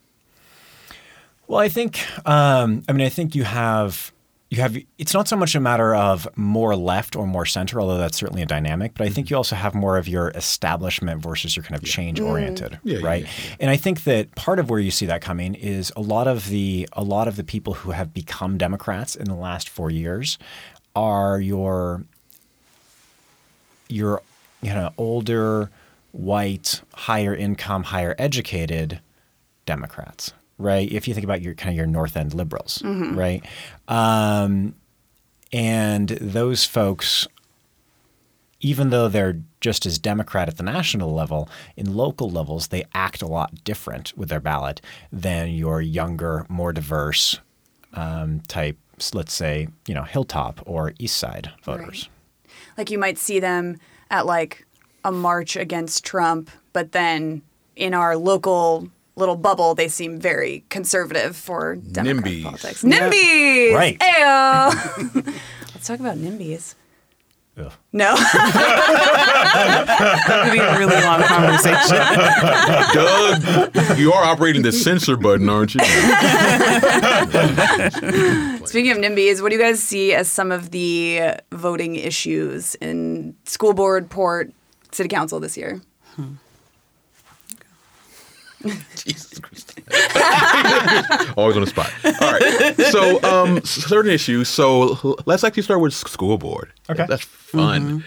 Well, 1.46 1.60
I 1.60 1.68
think 1.68 2.00
um, 2.26 2.82
I 2.88 2.92
mean 2.92 3.06
I 3.06 3.10
think 3.10 3.34
you 3.34 3.44
have 3.44 4.12
you 4.50 4.60
have 4.60 4.76
it's 4.98 5.12
not 5.14 5.26
so 5.28 5.36
much 5.36 5.54
a 5.54 5.60
matter 5.60 5.94
of 5.94 6.28
more 6.36 6.76
left 6.76 7.16
or 7.16 7.26
more 7.26 7.44
center, 7.44 7.80
although 7.80 7.98
that's 7.98 8.16
certainly 8.16 8.42
a 8.42 8.46
dynamic. 8.46 8.92
But 8.94 9.06
I 9.06 9.10
think 9.10 9.30
you 9.30 9.36
also 9.36 9.56
have 9.56 9.74
more 9.74 9.98
of 9.98 10.06
your 10.08 10.30
establishment 10.30 11.22
versus 11.22 11.56
your 11.56 11.64
kind 11.64 11.74
of 11.76 11.84
change 11.84 12.20
oriented, 12.20 12.78
Yeah, 12.84 12.98
yeah, 12.98 13.06
right? 13.06 13.22
yeah, 13.24 13.56
And 13.60 13.70
I 13.70 13.76
think 13.76 14.04
that 14.04 14.34
part 14.36 14.58
of 14.58 14.70
where 14.70 14.78
you 14.80 14.90
see 14.90 15.06
that 15.06 15.22
coming 15.22 15.54
is 15.54 15.92
a 15.96 16.00
lot 16.00 16.28
of 16.28 16.48
the 16.48 16.88
a 16.92 17.02
lot 17.02 17.26
of 17.28 17.36
the 17.36 17.44
people 17.44 17.74
who 17.74 17.90
have 17.90 18.14
become 18.14 18.56
Democrats 18.58 19.16
in 19.16 19.24
the 19.26 19.34
last 19.34 19.68
four 19.68 19.90
years 19.90 20.38
are 20.94 21.40
your 21.40 22.04
your 23.88 24.22
you 24.62 24.70
know 24.72 24.92
older 24.96 25.70
white 26.12 26.80
higher 26.94 27.34
income 27.34 27.82
higher 27.82 28.14
educated 28.18 29.00
democrats 29.66 30.32
right? 30.58 30.90
If 30.90 31.08
you 31.08 31.14
think 31.14 31.24
about 31.24 31.42
your 31.42 31.54
kind 31.54 31.70
of 31.70 31.76
your 31.76 31.86
north 31.86 32.16
end 32.16 32.34
liberals 32.34 32.82
right? 32.84 33.44
Um, 33.88 34.74
and 35.52 36.08
those 36.08 36.64
folks 36.64 37.26
even 38.60 38.88
though 38.88 39.08
they're 39.08 39.40
just 39.60 39.84
as 39.84 39.98
democrat 39.98 40.48
at 40.48 40.56
the 40.56 40.62
national 40.62 41.12
level 41.12 41.48
in 41.76 41.94
local 41.94 42.30
levels 42.30 42.68
they 42.68 42.82
act 42.94 43.20
a 43.20 43.26
lot 43.26 43.62
different 43.62 44.16
with 44.16 44.30
their 44.30 44.40
ballot 44.40 44.80
than 45.12 45.50
your 45.50 45.82
younger 45.82 46.46
more 46.48 46.72
diverse 46.72 47.40
um, 47.92 48.40
type 48.48 48.78
let's 49.12 49.32
say 49.32 49.68
you 49.86 49.94
know 49.94 50.02
hilltop 50.02 50.60
or 50.66 50.94
east 50.98 51.16
side 51.16 51.50
voters. 51.62 52.08
Like 52.76 52.90
you 52.90 52.98
might 52.98 53.18
see 53.18 53.40
them 53.40 53.78
at 54.10 54.26
like 54.26 54.66
a 55.04 55.12
march 55.12 55.56
against 55.56 56.04
Trump, 56.04 56.50
but 56.72 56.92
then 56.92 57.42
in 57.76 57.94
our 57.94 58.16
local 58.16 58.88
little 59.16 59.36
bubble, 59.36 59.74
they 59.74 59.88
seem 59.88 60.18
very 60.18 60.64
conservative 60.70 61.36
for 61.36 61.76
Democratic 61.76 62.24
NIMBYs. 62.24 62.42
politics. 62.44 62.82
NIMBYs! 62.82 63.74
Right. 63.74 63.98
Ayo! 63.98 65.24
Let's 65.74 65.86
talk 65.86 66.00
about 66.00 66.16
NIMBYs. 66.18 66.74
Ugh. 67.56 67.72
No. 67.92 68.16
That 70.26 70.44
could 70.44 70.52
be 70.52 70.58
a 70.58 70.78
really 70.78 71.00
long 71.02 71.22
conversation. 71.22 71.96
Doug, 72.94 73.98
you 73.98 74.12
are 74.12 74.24
operating 74.24 74.62
the 74.62 74.72
censor 74.72 75.16
button, 75.16 75.48
aren't 75.48 75.74
you? 75.74 75.80
Speaking 78.66 78.90
of 78.90 78.98
NIMBYs, 78.98 79.40
what 79.40 79.50
do 79.50 79.56
you 79.56 79.62
guys 79.62 79.80
see 79.82 80.12
as 80.14 80.28
some 80.28 80.50
of 80.50 80.70
the 80.72 81.34
voting 81.52 81.94
issues 81.96 82.74
in 82.76 83.36
school 83.44 83.72
board, 83.74 84.10
port, 84.10 84.50
city 84.90 85.08
council 85.08 85.38
this 85.38 85.56
year? 85.56 85.80
Hmm. 86.16 86.34
Jesus 88.96 89.38
Christ. 89.38 89.78
Always 91.36 91.56
on 91.56 91.64
the 91.64 91.68
spot. 91.68 91.92
All 92.04 92.32
right. 92.32 92.76
So, 92.90 93.22
um, 93.22 93.62
certain 93.64 94.10
issues. 94.10 94.48
So, 94.48 95.16
let's 95.26 95.44
actually 95.44 95.64
start 95.64 95.80
with 95.80 95.92
school 95.92 96.38
board. 96.38 96.72
Okay. 96.88 97.06
That's 97.08 97.22
fun. 97.24 98.04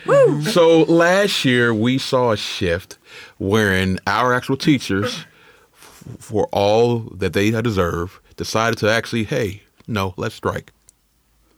So, 0.51 0.83
last 0.83 1.45
year 1.45 1.73
we 1.73 1.97
saw 1.97 2.31
a 2.31 2.37
shift 2.37 2.97
wherein 3.37 3.99
our 4.07 4.33
actual 4.33 4.57
teachers, 4.57 5.25
f- 5.73 6.15
for 6.19 6.47
all 6.51 6.99
that 7.15 7.33
they 7.33 7.51
deserve, 7.51 8.19
decided 8.35 8.77
to 8.79 8.89
actually, 8.89 9.23
hey, 9.25 9.63
no, 9.87 10.13
let's 10.17 10.35
strike. 10.35 10.71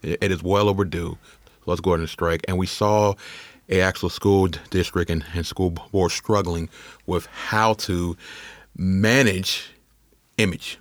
It, 0.02 0.18
it 0.22 0.30
is 0.30 0.42
well 0.42 0.68
overdue. 0.68 1.16
Let's 1.66 1.80
go 1.80 1.92
ahead 1.92 2.00
and 2.00 2.08
strike. 2.08 2.44
And 2.48 2.58
we 2.58 2.66
saw 2.66 3.14
a 3.68 3.80
actual 3.80 4.08
school 4.08 4.48
district 4.70 5.10
and, 5.10 5.24
and 5.34 5.46
school 5.46 5.70
board 5.70 6.10
struggling 6.10 6.68
with 7.06 7.26
how 7.26 7.74
to 7.74 8.16
manage 8.84 9.70
image 10.38 10.78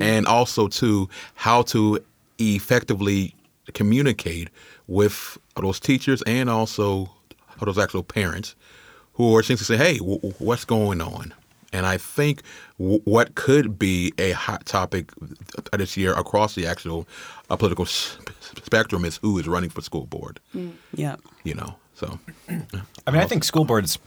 and 0.00 0.26
also 0.26 0.66
to 0.66 1.08
how 1.34 1.62
to 1.62 2.00
effectively 2.40 3.32
communicate 3.74 4.48
with 4.88 5.38
those 5.54 5.78
teachers 5.78 6.20
and 6.22 6.50
also 6.50 7.08
those 7.60 7.78
actual 7.78 8.02
parents 8.02 8.56
who 9.12 9.36
are 9.36 9.40
essentially 9.40 9.64
say, 9.64 9.76
"Hey, 9.76 9.98
w- 9.98 10.16
w- 10.18 10.34
what's 10.38 10.64
going 10.64 11.00
on?" 11.00 11.32
And 11.72 11.86
I 11.86 11.96
think 11.96 12.42
w- 12.78 13.00
what 13.04 13.34
could 13.36 13.78
be 13.78 14.12
a 14.18 14.32
hot 14.32 14.66
topic 14.66 15.12
this 15.72 15.96
year 15.96 16.12
across 16.14 16.54
the 16.56 16.66
actual 16.66 17.06
uh, 17.50 17.56
political 17.56 17.84
s- 17.84 18.16
spectrum 18.64 19.04
is 19.04 19.18
who 19.22 19.38
is 19.38 19.46
running 19.46 19.70
for 19.70 19.80
school 19.82 20.06
board. 20.06 20.40
Yeah. 20.94 21.16
You 21.44 21.54
know, 21.54 21.76
so 21.98 22.18
I 23.06 23.10
mean, 23.10 23.20
I 23.20 23.26
think 23.26 23.42
school 23.42 23.64
boards 23.64 23.98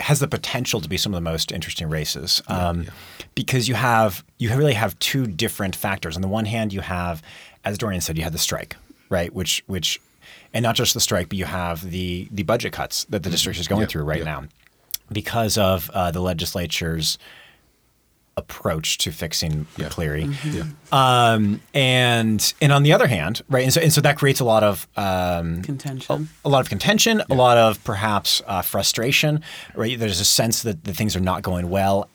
has 0.00 0.18
the 0.18 0.26
potential 0.26 0.80
to 0.80 0.88
be 0.88 0.96
some 0.96 1.12
of 1.12 1.16
the 1.16 1.30
most 1.30 1.52
interesting 1.52 1.90
races 1.90 2.40
um, 2.48 2.86
because 3.34 3.68
you 3.68 3.74
have 3.74 4.24
you 4.38 4.48
really 4.56 4.72
have 4.72 4.98
two 4.98 5.26
different 5.26 5.76
factors. 5.76 6.16
On 6.16 6.22
the 6.22 6.28
one 6.28 6.46
hand, 6.46 6.72
you 6.72 6.80
have, 6.80 7.22
as 7.62 7.76
Dorian 7.76 8.00
said, 8.00 8.16
you 8.16 8.24
have 8.24 8.32
the 8.32 8.38
strike, 8.38 8.76
right? 9.10 9.30
Which 9.34 9.62
which, 9.66 10.00
and 10.54 10.62
not 10.62 10.74
just 10.74 10.94
the 10.94 11.00
strike, 11.00 11.28
but 11.28 11.36
you 11.36 11.44
have 11.44 11.90
the 11.90 12.28
the 12.30 12.44
budget 12.44 12.72
cuts 12.72 13.04
that 13.10 13.22
the 13.22 13.28
district 13.30 13.58
is 13.58 13.68
going 13.68 13.82
Yeah, 13.82 13.88
through 13.88 14.04
right 14.04 14.20
yeah. 14.20 14.24
now 14.24 14.44
because 15.12 15.58
of 15.58 15.90
uh, 15.90 16.10
the 16.10 16.20
legislature's 16.20 17.18
approach 18.36 18.98
to 18.98 19.10
fixing 19.12 19.66
Yeah. 19.76 19.88
Cleary. 19.88 20.28
yeah, 20.44 20.64
Um, 20.92 21.60
and 21.72 22.52
and 22.60 22.72
on 22.72 22.82
the 22.82 22.92
other 22.92 23.06
hand, 23.06 23.42
right, 23.48 23.62
and 23.64 23.72
so 23.72 23.80
and 23.80 23.92
so 23.92 24.00
that 24.00 24.16
creates 24.16 24.40
a 24.40 24.44
lot 24.44 24.62
of 24.62 24.86
um, 24.96 25.62
Contention. 25.62 26.28
a 26.44 26.48
lot 26.48 26.60
of 26.60 26.68
contention, 26.68 27.22
a 27.30 27.34
lot 27.34 27.56
of 27.58 27.82
perhaps 27.84 28.42
uh, 28.46 28.62
frustration. 28.62 29.40
Right, 29.74 29.98
there's 29.98 30.20
a 30.20 30.24
sense 30.24 30.62
that 30.62 30.84
the 30.84 30.92
things 30.92 31.14
are 31.16 31.20
not 31.20 31.42
going 31.42 31.70
well 31.70 32.08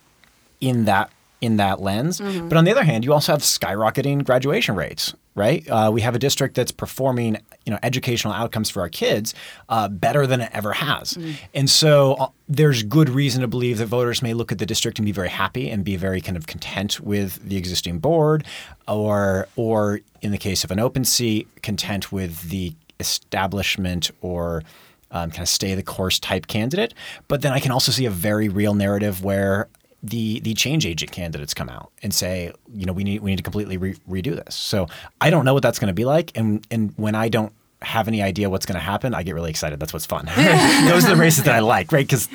in 0.59 0.85
that 0.85 1.09
in 1.41 1.55
that 1.57 1.79
lens. 1.81 2.19
But 2.19 2.57
on 2.57 2.65
the 2.65 2.71
other 2.71 2.83
hand, 2.83 3.05
you 3.05 3.13
also 3.13 3.31
have 3.31 3.41
skyrocketing 3.41 4.25
graduation 4.25 4.75
rates. 4.75 5.13
Right, 5.35 5.65
uh, 5.69 5.89
we 5.93 6.01
have 6.01 6.15
a 6.15 6.19
district 6.19 6.55
that's 6.55 6.73
performing 6.73 7.37
you 7.69 7.75
know 7.75 7.79
educational 7.83 8.33
outcomes 8.33 8.67
for 8.67 8.81
our 8.81 8.89
kids 8.89 9.35
uh, 9.69 9.87
better 9.87 10.25
than 10.25 10.41
it 10.41 10.49
ever 10.53 10.73
has, 10.73 11.15
and 11.53 11.69
so 11.69 12.13
uh, 12.13 12.27
there's 12.47 12.81
good 12.81 13.09
reason 13.09 13.41
to 13.41 13.47
believe 13.47 13.77
that 13.77 13.85
voters 13.85 14.23
may 14.23 14.33
look 14.33 14.51
at 14.51 14.57
the 14.57 14.65
district 14.65 14.97
and 14.97 15.05
be 15.05 15.11
very 15.11 15.29
happy 15.29 15.69
and 15.69 15.83
be 15.83 15.95
very 15.95 16.19
kind 16.19 16.35
of 16.35 16.47
content 16.47 16.99
with 16.99 17.47
the 17.47 17.57
existing 17.57 17.99
board, 17.99 18.43
or 18.87 19.47
or 19.55 19.99
in 20.23 20.31
the 20.31 20.39
case 20.39 20.63
of 20.63 20.71
an 20.71 20.79
open 20.79 21.05
seat, 21.05 21.47
content 21.61 22.11
with 22.11 22.49
the 22.49 22.73
establishment 22.99 24.09
or 24.21 24.63
um, 25.11 25.29
kind 25.29 25.43
of 25.43 25.49
stay 25.49 25.75
the 25.75 25.83
course 25.83 26.17
type 26.17 26.47
candidate. 26.47 26.95
But 27.27 27.43
then 27.43 27.53
I 27.53 27.59
can 27.59 27.71
also 27.71 27.91
see 27.91 28.05
a 28.05 28.09
very 28.09 28.49
real 28.49 28.73
narrative 28.73 29.23
where 29.23 29.67
the 30.01 30.39
the 30.39 30.53
change 30.53 30.85
agent 30.85 31.11
candidates 31.11 31.53
come 31.53 31.69
out 31.69 31.91
and 32.01 32.13
say, 32.13 32.51
you 32.73 32.85
know, 32.85 32.93
we 32.93 33.03
need 33.03 33.21
we 33.21 33.31
need 33.31 33.37
to 33.37 33.43
completely 33.43 33.77
re- 33.77 33.97
redo 34.09 34.35
this. 34.35 34.55
So 34.55 34.87
I 35.19 35.29
don't 35.29 35.45
know 35.45 35.53
what 35.53 35.63
that's 35.63 35.79
going 35.79 35.89
to 35.89 35.93
be 35.93 36.05
like, 36.05 36.31
and 36.35 36.65
and 36.71 36.93
when 36.95 37.15
I 37.15 37.29
don't 37.29 37.53
have 37.81 38.07
any 38.07 38.21
idea 38.21 38.49
what's 38.49 38.65
going 38.65 38.77
to 38.77 38.83
happen, 38.83 39.13
I 39.13 39.23
get 39.23 39.35
really 39.35 39.49
excited. 39.49 39.79
That's 39.79 39.93
what's 39.93 40.05
fun. 40.05 40.25
Those 40.35 41.05
are 41.05 41.15
the 41.15 41.15
races 41.15 41.43
that 41.45 41.55
I 41.55 41.59
like, 41.59 41.91
right? 41.91 42.05
Because 42.05 42.27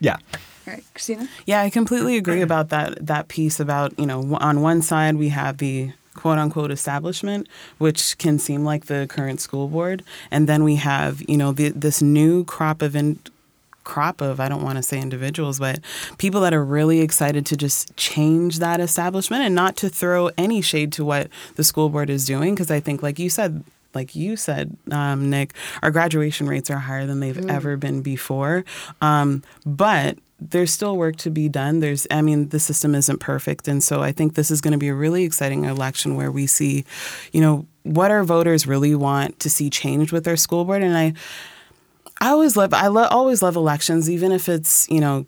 yeah, 0.00 0.16
All 0.66 0.74
right, 0.74 0.84
Christina. 0.92 1.28
Yeah, 1.46 1.62
I 1.62 1.70
completely 1.70 2.16
agree 2.16 2.42
about 2.42 2.68
that 2.70 3.06
that 3.06 3.28
piece 3.28 3.60
about, 3.60 3.98
you 3.98 4.06
know, 4.06 4.36
on 4.40 4.60
one 4.62 4.82
side 4.82 5.16
we 5.16 5.28
have 5.30 5.58
the 5.58 5.92
quote 6.14 6.38
unquote 6.38 6.72
establishment, 6.72 7.48
which 7.78 8.18
can 8.18 8.38
seem 8.38 8.64
like 8.64 8.86
the 8.86 9.06
current 9.08 9.40
school 9.40 9.68
board, 9.68 10.02
and 10.30 10.48
then 10.48 10.64
we 10.64 10.74
have, 10.76 11.22
you 11.28 11.36
know, 11.36 11.52
the, 11.52 11.68
this 11.70 12.02
new 12.02 12.44
crop 12.44 12.82
of 12.82 12.96
in, 12.96 13.20
crop 13.84 14.20
of 14.20 14.38
I 14.40 14.48
don't 14.48 14.62
want 14.62 14.76
to 14.76 14.82
say 14.82 15.00
individuals, 15.00 15.58
but 15.58 15.80
people 16.18 16.40
that 16.42 16.52
are 16.52 16.64
really 16.64 17.00
excited 17.00 17.46
to 17.46 17.56
just 17.56 17.96
change 17.96 18.58
that 18.58 18.80
establishment 18.80 19.44
and 19.44 19.54
not 19.54 19.76
to 19.76 19.88
throw 19.88 20.30
any 20.36 20.60
shade 20.60 20.92
to 20.94 21.04
what 21.04 21.28
the 21.54 21.64
school 21.64 21.88
board 21.88 22.10
is 22.10 22.26
doing 22.26 22.54
because 22.54 22.70
I 22.70 22.80
think 22.80 23.02
like 23.02 23.18
you 23.18 23.30
said 23.30 23.64
like 23.94 24.14
you 24.14 24.36
said, 24.36 24.76
um, 24.90 25.30
Nick, 25.30 25.54
our 25.82 25.90
graduation 25.90 26.46
rates 26.46 26.70
are 26.70 26.78
higher 26.78 27.06
than 27.06 27.20
they've 27.20 27.48
ever 27.48 27.76
been 27.76 28.02
before. 28.02 28.64
Um, 29.00 29.42
but 29.64 30.18
there's 30.40 30.72
still 30.72 30.96
work 30.96 31.16
to 31.16 31.30
be 31.30 31.48
done. 31.48 31.80
There's, 31.80 32.06
I 32.10 32.22
mean, 32.22 32.50
the 32.50 32.60
system 32.60 32.94
isn't 32.94 33.18
perfect. 33.18 33.66
And 33.66 33.82
so 33.82 34.02
I 34.02 34.12
think 34.12 34.34
this 34.34 34.50
is 34.50 34.60
going 34.60 34.72
to 34.72 34.78
be 34.78 34.88
a 34.88 34.94
really 34.94 35.24
exciting 35.24 35.64
election 35.64 36.14
where 36.14 36.30
we 36.30 36.46
see, 36.46 36.84
you 37.32 37.40
know, 37.40 37.66
what 37.82 38.10
our 38.10 38.22
voters 38.22 38.66
really 38.66 38.94
want 38.94 39.40
to 39.40 39.50
see 39.50 39.70
changed 39.70 40.12
with 40.12 40.24
their 40.24 40.36
school 40.36 40.64
board. 40.64 40.82
And 40.82 40.96
I, 40.96 41.14
I 42.20 42.28
always 42.28 42.56
love, 42.56 42.72
I 42.72 42.86
lo- 42.86 43.08
always 43.10 43.42
love 43.42 43.56
elections, 43.56 44.08
even 44.08 44.30
if 44.30 44.48
it's, 44.48 44.88
you 44.88 45.00
know, 45.00 45.26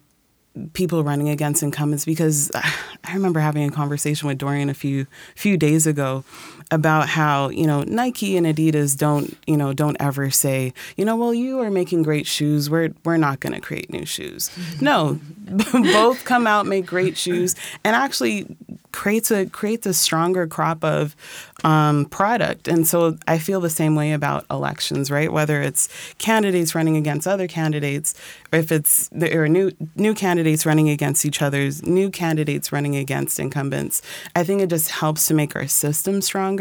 people 0.72 1.04
running 1.04 1.28
against 1.28 1.62
incumbents 1.62 2.04
because 2.04 2.50
I 2.54 3.14
remember 3.14 3.40
having 3.40 3.64
a 3.64 3.70
conversation 3.70 4.28
with 4.28 4.38
Dorian 4.38 4.68
a 4.68 4.74
few 4.74 5.06
few 5.34 5.56
days 5.56 5.86
ago 5.86 6.24
about 6.70 7.08
how 7.08 7.48
you 7.48 7.66
know 7.66 7.82
Nike 7.82 8.36
and 8.36 8.46
Adidas 8.46 8.96
don't 8.96 9.36
you 9.46 9.56
know 9.56 9.72
don't 9.72 9.96
ever 10.00 10.30
say 10.30 10.72
you 10.96 11.04
know 11.04 11.16
well 11.16 11.34
you 11.34 11.60
are 11.60 11.70
making 11.70 12.02
great 12.02 12.26
shoes. 12.26 12.70
We're 12.70 12.94
we're 13.04 13.16
not 13.16 13.40
going 13.40 13.52
to 13.52 13.60
create 13.60 13.90
new 13.90 14.06
shoes. 14.06 14.50
No 14.80 15.18
both 15.72 16.24
come 16.24 16.46
out 16.46 16.66
make 16.66 16.86
great 16.86 17.16
shoes 17.16 17.56
and 17.84 17.96
actually 17.96 18.46
creates 18.92 19.30
a 19.30 19.46
creates 19.46 19.86
a 19.86 19.94
stronger 19.94 20.46
crop 20.46 20.84
of 20.84 21.16
um, 21.64 22.06
product. 22.06 22.68
And 22.68 22.86
so 22.86 23.18
I 23.26 23.38
feel 23.38 23.60
the 23.60 23.70
same 23.70 23.94
way 23.94 24.12
about 24.12 24.46
elections 24.50 25.10
right? 25.10 25.32
Whether 25.32 25.62
it's 25.62 25.88
candidates 26.18 26.74
running 26.74 26.96
against 26.96 27.26
other 27.26 27.48
candidates 27.48 28.14
or 28.52 28.58
if 28.58 28.70
it's 28.70 29.08
there 29.12 29.42
are 29.42 29.48
new 29.48 29.72
new 29.96 30.14
candidates 30.14 30.64
running 30.64 30.88
against 30.88 31.24
each 31.24 31.42
other's 31.42 31.82
new 31.82 32.10
candidates 32.10 32.72
running 32.72 32.96
against 32.96 33.40
incumbents 33.40 34.02
I 34.36 34.44
think 34.44 34.60
it 34.60 34.70
just 34.70 34.90
helps 34.90 35.26
to 35.28 35.34
make 35.34 35.56
our 35.56 35.66
system 35.66 36.20
stronger 36.20 36.59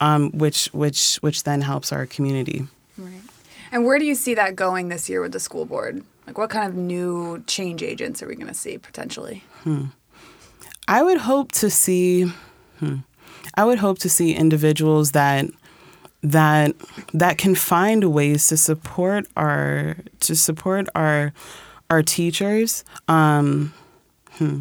um, 0.00 0.30
which 0.32 0.66
which 0.72 1.16
which 1.16 1.44
then 1.44 1.60
helps 1.62 1.92
our 1.92 2.06
community 2.06 2.66
Right. 2.98 3.22
And 3.70 3.84
where 3.84 3.98
do 3.98 4.04
you 4.04 4.14
see 4.14 4.34
that 4.34 4.56
going 4.56 4.88
this 4.88 5.08
year 5.08 5.20
with 5.20 5.32
the 5.32 5.40
school 5.40 5.64
board? 5.64 6.04
Like, 6.26 6.38
what 6.38 6.50
kind 6.50 6.68
of 6.68 6.74
new 6.74 7.42
change 7.46 7.82
agents 7.82 8.22
are 8.22 8.28
we 8.28 8.34
going 8.34 8.48
to 8.48 8.54
see 8.54 8.78
potentially? 8.78 9.44
I 10.88 11.02
would 11.02 11.18
hope 11.18 11.52
to 11.52 11.70
see 11.70 12.24
hmm, 12.78 12.96
I 13.54 13.64
would 13.64 13.78
hope 13.78 13.98
to 14.00 14.08
see 14.08 14.34
individuals 14.34 15.12
that 15.12 15.46
that 16.22 16.74
that 17.14 17.38
can 17.38 17.54
find 17.54 18.12
ways 18.12 18.48
to 18.48 18.56
support 18.56 19.26
our 19.36 19.96
to 20.20 20.36
support 20.36 20.88
our 20.94 21.32
our 21.90 22.02
teachers 22.02 22.84
um, 23.08 23.72
hmm, 24.32 24.60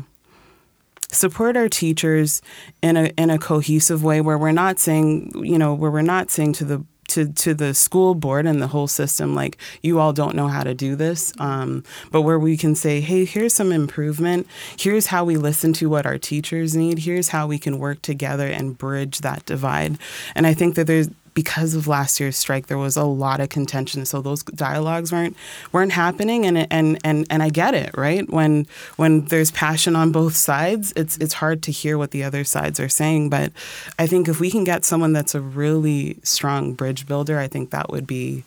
support 1.12 1.58
our 1.58 1.70
teachers 1.70 2.41
in 2.82 2.98
a 2.98 3.06
in 3.18 3.30
a 3.30 3.38
cohesive 3.38 4.03
way 4.03 4.22
where 4.22 4.38
we're 4.38 4.51
not 4.51 4.80
saying 4.80 5.32
you 5.44 5.58
know 5.58 5.74
where 5.74 5.91
we're 5.91 6.01
not 6.01 6.32
saying 6.32 6.53
to 6.53 6.65
the 6.65 6.86
to, 7.10 7.27
to 7.34 7.53
the 7.53 7.74
school 7.74 8.15
board 8.15 8.46
and 8.46 8.62
the 8.62 8.68
whole 8.68 8.88
system 8.88 9.36
like 9.36 9.58
you 9.82 10.00
all 10.00 10.13
don't 10.13 10.34
know 10.34 10.48
how 10.48 10.63
to 10.63 10.74
do 10.74 10.96
this 10.96 11.34
um, 11.39 11.84
but 12.10 12.22
where 12.22 12.39
we 12.39 12.56
can 12.56 12.74
say 12.74 13.01
hey 13.01 13.25
here's 13.25 13.53
some 13.53 13.72
improvement. 13.72 14.48
Here's 14.80 15.08
how 15.08 15.25
we 15.25 15.36
listen 15.36 15.74
to 15.74 15.89
what 15.89 16.06
our 16.06 16.18
teachers 16.18 16.75
need. 16.75 17.00
Here's 17.00 17.30
how 17.30 17.48
we 17.48 17.60
can 17.60 17.80
work 17.80 18.01
together 18.01 18.48
and 18.48 18.77
bridge 18.77 19.20
that 19.20 19.46
divide. 19.46 19.98
And 20.36 20.48
i 20.48 20.53
think 20.53 20.75
that 20.75 20.88
there's 20.88 21.10
because 21.33 21.73
of 21.75 21.88
last 21.88 22.19
year's 22.19 22.35
strike, 22.35 22.67
there 22.67 22.77
was 22.77 22.97
a 22.97 23.03
lot 23.03 23.39
of 23.39 23.50
contention. 23.50 24.05
So 24.05 24.21
those 24.21 24.43
dialogues 24.43 25.11
weren't 25.11 25.35
weren't 25.71 25.93
happening, 25.93 26.45
and 26.45 26.67
and 26.71 27.00
and 27.03 27.25
and 27.29 27.43
I 27.43 27.50
get 27.50 27.73
it, 27.73 27.91
right? 27.97 28.29
When 28.29 28.67
when 28.97 29.25
there's 29.25 29.51
passion 29.51 29.95
on 29.95 30.11
both 30.11 30.35
sides, 30.35 30.93
it's 30.95 31.17
it's 31.17 31.35
hard 31.35 31.63
to 31.63 31.71
hear 31.71 31.97
what 31.97 32.11
the 32.11 32.23
other 32.23 32.43
sides 32.43 32.79
are 32.79 32.89
saying. 32.89 33.29
But 33.29 33.51
I 33.97 34.07
think 34.07 34.27
if 34.27 34.39
we 34.39 34.51
can 34.51 34.63
get 34.63 34.83
someone 34.85 35.13
that's 35.13 35.35
a 35.35 35.41
really 35.41 36.17
strong 36.23 36.73
bridge 36.73 37.07
builder, 37.07 37.39
I 37.39 37.47
think 37.47 37.71
that 37.71 37.89
would 37.89 38.07
be 38.07 38.43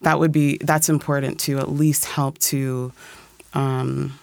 that 0.00 0.18
would 0.18 0.32
be 0.32 0.58
that's 0.58 0.88
important 0.88 1.40
to 1.40 1.58
at 1.58 1.70
least 1.70 2.04
help 2.04 2.38
to 2.38 2.92
um, 3.54 4.18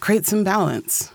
create 0.00 0.26
some 0.26 0.44
balance. 0.44 1.12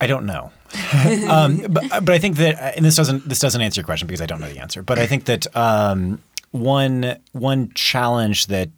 I 0.00 0.06
don't 0.06 0.26
know. 0.26 0.50
um, 1.30 1.58
but, 1.70 1.88
but 1.90 2.10
I 2.10 2.18
think 2.18 2.36
that, 2.36 2.76
and 2.76 2.84
this 2.84 2.96
doesn't 2.96 3.28
this 3.28 3.38
doesn't 3.38 3.60
answer 3.60 3.80
your 3.80 3.86
question 3.86 4.06
because 4.06 4.20
I 4.20 4.26
don't 4.26 4.40
know 4.40 4.48
the 4.48 4.58
answer. 4.58 4.82
But 4.82 4.98
I 4.98 5.06
think 5.06 5.26
that 5.26 5.54
um, 5.56 6.20
one 6.50 7.16
one 7.32 7.70
challenge 7.74 8.48
that 8.48 8.70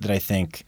that 0.00 0.10
I 0.10 0.18
think 0.18 0.64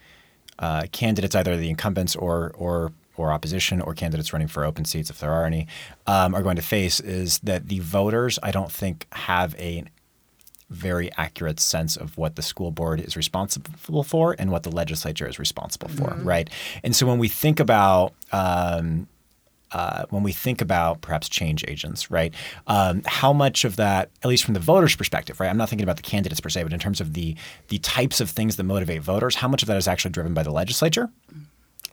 uh, 0.59 0.85
candidates, 0.93 1.35
either 1.35 1.57
the 1.57 1.71
incumbents 1.71 2.15
or 2.17 2.53
or 2.57 2.93
or 3.17 3.33
opposition, 3.33 3.81
or 3.81 3.95
candidates 3.95 4.33
running 4.33 4.49
for 4.49 4.65
open 4.65 4.85
seats, 4.85 5.11
if 5.11 5.19
there 5.19 5.33
are 5.33 5.45
any, 5.45 5.67
um, 6.07 6.37
are 6.37 6.43
going 6.43 6.55
to 6.55 6.63
face 6.63 7.01
is 7.01 7.41
that 7.41 7.69
the 7.69 7.81
voters, 7.81 8.39
I 8.45 8.53
don't 8.53 8.71
think, 8.71 9.09
have 9.11 9.57
a 9.57 9.85
very 10.71 11.11
accurate 11.17 11.59
sense 11.59 11.97
of 11.97 12.17
what 12.17 12.37
the 12.37 12.43
school 12.43 12.71
board 12.71 13.01
is 13.01 13.17
responsible 13.17 14.05
for 14.05 14.37
and 14.39 14.53
what 14.53 14.63
the 14.63 14.71
legislature 14.71 15.27
is 15.27 15.39
responsible 15.39 15.89
for, 15.89 16.15
right? 16.23 16.49
And 16.85 16.95
so 16.95 17.07
when 17.07 17.19
we 17.19 17.27
think 17.29 17.59
about 17.59 18.13
um, 18.33 19.09
uh, 19.73 20.05
when 20.11 20.23
we 20.23 20.33
think 20.33 20.61
about 20.61 21.01
perhaps 21.01 21.29
change 21.29 21.65
agents, 21.69 22.11
right? 22.11 22.35
Um, 22.67 23.03
how 23.07 23.33
much 23.33 23.65
of 23.65 23.77
that, 23.77 24.11
at 24.23 24.29
least 24.29 24.45
from 24.45 24.55
the 24.55 24.61
voters' 24.61 24.97
perspective, 24.97 25.41
right? 25.41 25.49
I'm 25.49 25.57
not 25.57 25.69
thinking 25.69 25.85
about 25.85 25.97
the 25.97 26.03
candidates 26.03 26.41
per 26.41 26.49
se, 26.49 26.63
but 26.63 26.73
in 26.73 26.81
terms 26.81 27.01
of 27.01 27.15
the 27.15 27.37
the 27.69 27.79
types 27.79 28.21
of 28.21 28.31
things 28.31 28.57
that 28.57 28.65
motivate 28.65 29.03
voters, 29.03 29.37
how 29.37 29.49
much 29.49 29.63
of 29.63 29.69
that 29.69 29.77
is 29.77 29.89
actually 29.89 30.13
driven 30.13 30.35
by 30.35 30.43
the 30.43 30.51
legislature 30.51 31.11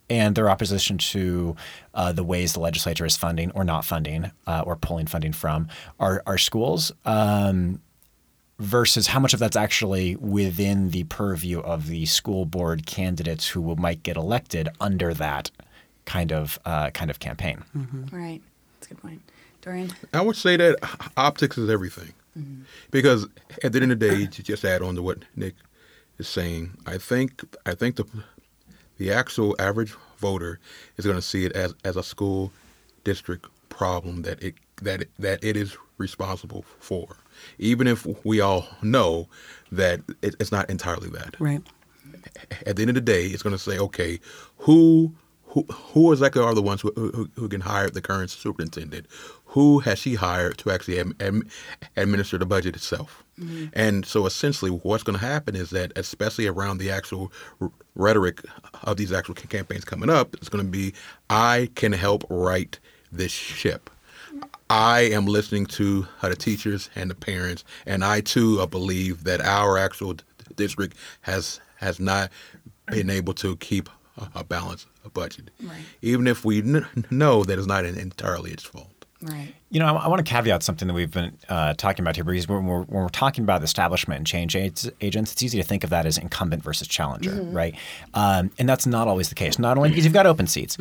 and 0.10 0.36
their 0.36 0.50
opposition 0.50 0.98
to 0.98 1.56
uh, 1.94 2.12
the 2.12 2.24
ways 2.24 2.54
the 2.54 2.60
legislature 2.60 3.06
is 3.06 3.18
funding 3.18 3.52
or 3.52 3.64
not 3.64 3.84
funding 3.84 4.32
uh, 4.48 4.64
or 4.66 4.76
pulling 4.76 5.08
funding 5.08 5.34
from 5.34 5.68
our, 6.00 6.22
our 6.28 6.38
schools 6.38 6.92
um, 7.06 7.82
versus 8.60 9.08
how 9.08 9.20
much 9.20 9.34
of 9.34 9.40
that's 9.40 9.58
actually 9.58 10.16
within 10.18 10.92
the 10.92 11.04
purview 11.06 11.60
of 11.60 11.88
the 11.88 12.06
school 12.06 12.46
board 12.46 12.86
candidates 12.86 13.50
who 13.50 13.62
will, 13.62 13.76
might 13.76 14.04
get 14.04 14.16
elected 14.16 14.70
under 14.80 15.14
that 15.14 15.52
kind 16.06 16.32
of 16.32 16.60
uh, 16.66 16.90
kind 16.92 17.10
of 17.10 17.20
campaign. 17.20 17.64
Right. 18.12 18.42
That's 18.76 18.88
a 18.88 18.94
good 18.94 19.02
point. 19.02 19.22
Dorian? 19.62 19.92
I 20.14 20.22
would 20.22 20.36
say 20.36 20.58
that 20.58 20.78
optics 21.18 21.58
is 21.58 21.70
everything. 21.70 22.14
Because 22.92 23.28
at 23.64 23.72
the 23.72 23.82
end 23.82 23.94
of 23.94 24.00
the 24.00 24.10
day, 24.10 24.26
to 24.26 24.44
just 24.44 24.66
add 24.66 24.82
on 24.82 24.96
to 24.96 25.02
what 25.02 25.20
Nick 25.38 25.56
is 26.18 26.28
saying, 26.28 26.78
I 26.86 26.98
think 26.98 27.44
I 27.66 27.76
think 27.76 27.96
the 27.96 28.06
the 28.98 29.10
actual 29.12 29.56
average 29.58 29.96
voter 30.18 30.60
is 30.98 31.06
going 31.06 31.16
to 31.16 31.22
see 31.22 31.46
it 31.46 31.54
as, 31.54 31.74
as 31.86 31.96
a 31.96 32.04
school 32.04 32.52
district 33.06 33.48
problem 33.70 34.24
that 34.24 34.44
it 34.44 34.56
that 34.82 35.04
it, 35.04 35.12
that 35.18 35.42
it 35.42 35.56
is 35.56 35.78
responsible 35.98 36.66
for, 36.80 37.16
even 37.58 37.88
if 37.88 38.06
we 38.26 38.42
all 38.42 38.68
know 38.82 39.30
that 39.72 40.02
it, 40.22 40.36
it's 40.38 40.52
not 40.52 40.70
entirely 40.70 41.10
that. 41.12 41.40
Right. 41.40 41.62
At 42.66 42.76
the 42.76 42.82
end 42.82 42.90
of 42.90 42.96
the 42.96 43.02
day, 43.02 43.28
it's 43.28 43.44
going 43.44 43.56
to 43.56 43.62
say, 43.62 43.80
okay, 43.80 44.20
who 44.58 45.14
who 45.56 45.64
who 45.72 46.12
exactly 46.12 46.44
are 46.44 46.54
the 46.54 46.62
ones 46.62 46.82
who, 46.82 46.92
who, 46.96 47.30
who 47.36 47.48
can 47.48 47.62
hire 47.62 47.90
the 47.90 48.02
current 48.02 48.30
superintendent? 48.30 49.08
Who 49.46 49.80
has 49.80 49.98
she 49.98 50.16
hired 50.16 50.58
to 50.60 50.70
actually 50.70 51.00
am, 51.00 51.16
am, 51.22 51.48
administer 51.96 52.38
the 52.38 52.46
budget 52.46 52.76
itself? 52.76 53.24
And 53.74 54.06
so 54.06 54.26
essentially, 54.26 54.70
what's 54.70 55.04
going 55.04 55.18
to 55.18 55.26
happen 55.26 55.56
is 55.56 55.70
that, 55.70 55.94
especially 55.96 56.46
around 56.46 56.80
the 56.80 56.92
actual 56.92 57.32
r- 57.62 57.72
rhetoric 57.96 58.42
of 58.84 58.98
these 58.98 59.14
actual 59.14 59.34
campaigns 59.34 59.86
coming 59.86 60.10
up, 60.10 60.34
it's 60.36 60.50
going 60.50 60.64
to 60.64 60.70
be, 60.70 60.94
I 61.30 61.70
can 61.76 61.94
help 61.94 62.26
right 62.30 62.78
this 63.12 63.32
ship. 63.32 63.90
I 64.70 65.02
am 65.02 65.26
listening 65.26 65.68
to 65.68 66.08
uh, 66.22 66.30
the 66.30 66.36
teachers 66.36 66.90
and 66.96 67.10
the 67.10 67.16
parents, 67.16 67.64
and 67.86 68.04
I 68.04 68.20
too 68.22 68.60
uh, 68.60 68.66
believe 68.66 69.24
that 69.24 69.40
our 69.40 69.78
actual 69.78 70.16
d- 70.16 70.24
district 70.56 70.98
has 71.22 71.62
has 71.78 72.00
not 72.00 72.32
been 72.88 73.10
able 73.10 73.34
to 73.36 73.56
keep 73.58 73.90
a, 74.18 74.44
balance, 74.44 74.86
a 75.04 75.10
balanced 75.10 75.14
budget, 75.14 75.50
Right. 75.64 75.82
even 76.02 76.28
if 76.28 76.44
we 76.46 76.62
kn- 76.62 76.86
know 77.10 77.44
that 77.44 77.58
it's 77.58 77.68
not 77.68 77.86
entirely 77.86 78.52
its 78.52 78.64
fault. 78.64 78.90
Right. 79.22 79.56
You 79.72 79.80
know, 79.80 79.88
I, 79.96 80.04
I 80.06 80.08
want 80.08 80.24
to 80.24 80.30
caveat 80.30 80.62
something 80.62 80.88
that 80.88 80.94
we've 80.94 81.10
been 81.10 81.36
uh, 81.50 81.74
talking 81.76 82.04
about 82.04 82.16
here 82.16 82.24
because 82.26 82.48
when 82.48 82.66
we're, 82.66 82.82
when 82.84 83.02
we're 83.04 83.10
talking 83.10 83.44
about 83.44 83.64
establishment 83.64 84.18
and 84.20 84.28
change 84.28 84.56
aids, 84.56 84.90
agents, 85.02 85.32
it's 85.32 85.42
easy 85.42 85.58
to 85.58 85.64
think 85.64 85.84
of 85.84 85.90
that 85.90 86.06
as 86.06 86.18
incumbent 86.18 86.62
versus 86.64 86.88
challenger, 86.88 87.42
right? 87.44 87.74
Um, 88.14 88.52
and 88.60 88.70
that's 88.70 88.86
not 88.86 89.08
always 89.08 89.30
the 89.30 89.36
case. 89.36 89.58
Not 89.58 89.78
only 89.78 89.90
because 89.90 90.04
you've 90.04 90.14
got 90.14 90.28
open 90.28 90.46
seats, 90.48 90.78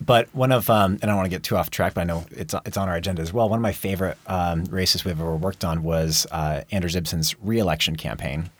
but 0.00 0.28
one 0.34 0.52
of 0.52 0.70
um, 0.70 0.92
and 0.92 1.04
I 1.04 1.06
don't 1.08 1.16
want 1.16 1.26
to 1.26 1.30
get 1.34 1.42
too 1.42 1.56
off 1.56 1.70
track, 1.70 1.94
but 1.94 2.02
I 2.02 2.04
know 2.04 2.24
it's 2.30 2.54
it's 2.66 2.76
on 2.76 2.88
our 2.88 2.94
agenda 2.94 3.22
as 3.22 3.32
well. 3.32 3.48
One 3.48 3.58
of 3.58 3.62
my 3.62 3.72
favorite 3.72 4.18
um, 4.28 4.64
races 4.66 5.04
we've 5.04 5.18
ever 5.18 5.34
worked 5.34 5.64
on 5.64 5.82
was 5.82 6.26
uh, 6.30 6.62
Anders 6.70 6.94
Ibsen's 6.94 7.34
reelection 7.42 7.96
campaign 7.96 8.50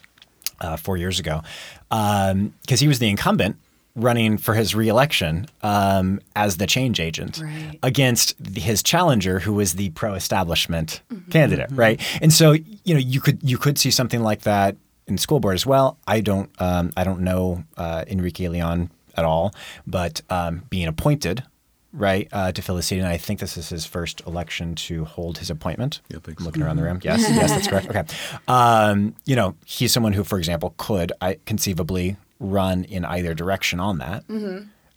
uh, 0.61 0.76
four 0.76 0.97
years 0.97 1.20
ago, 1.20 1.42
because 1.90 2.80
he 2.80 2.88
was 2.88 2.99
the 2.99 3.08
incumbent 3.08 3.56
running 3.98 4.38
for 4.38 4.54
his 4.54 4.74
reelection 4.74 5.46
um, 5.62 6.20
as 6.36 6.56
the 6.56 6.66
change 6.66 7.00
agent 7.00 7.40
Right. 7.42 7.78
against 7.82 8.34
the- 8.42 8.60
his 8.60 8.82
challenger, 8.82 9.40
who 9.40 9.52
was 9.52 9.74
the 9.74 9.90
pro-establishment 9.90 11.00
candidate, 11.30 11.70
right? 11.72 12.00
And 12.22 12.32
so, 12.32 12.52
you 12.52 12.94
know, 12.94 13.00
you 13.00 13.20
could 13.20 13.38
you 13.42 13.58
could 13.58 13.78
see 13.78 13.90
something 13.90 14.22
like 14.22 14.42
that 14.42 14.76
in 15.06 15.18
school 15.18 15.40
board 15.40 15.54
as 15.54 15.66
well. 15.66 15.98
I 16.06 16.20
don't 16.20 16.50
um, 16.60 16.90
I 16.96 17.04
don't 17.04 17.20
know 17.20 17.64
uh, 17.76 18.04
Enrique 18.06 18.48
Leon 18.48 18.90
at 19.16 19.24
all, 19.24 19.52
but 19.86 20.20
um, 20.30 20.62
being 20.70 20.86
appointed. 20.88 21.42
Right 21.90 22.28
uh, 22.32 22.52
to 22.52 22.61
fill 22.61 22.76
the 22.76 22.82
seat, 22.82 22.98
and 22.98 23.08
I 23.08 23.16
think 23.16 23.40
this 23.40 23.56
is 23.56 23.70
his 23.70 23.87
first 23.87 24.20
election 24.26 24.74
to 24.74 25.06
hold 25.06 25.38
his 25.38 25.48
appointment. 25.48 26.02
Yeah, 26.11 26.18
I 26.18 26.30
I'm 26.38 26.44
looking 26.44 26.62
around 26.62 26.76
the 26.76 26.82
room. 26.82 27.00
Yes, 27.02 27.22
yes, 27.22 27.50
that's 27.50 27.66
correct. 27.66 27.88
Okay, 27.88 28.04
um, 28.46 29.14
you 29.24 29.34
know, 29.34 29.54
he's 29.64 29.90
someone 29.90 30.12
who, 30.12 30.22
for 30.22 30.38
example, 30.38 30.74
could 30.76 31.12
I 31.22 31.38
conceivably 31.46 32.16
run 32.40 32.85
in 32.85 33.05
either 33.05 33.35
direction 33.35 33.81
on 33.81 33.98
that. 33.98 34.24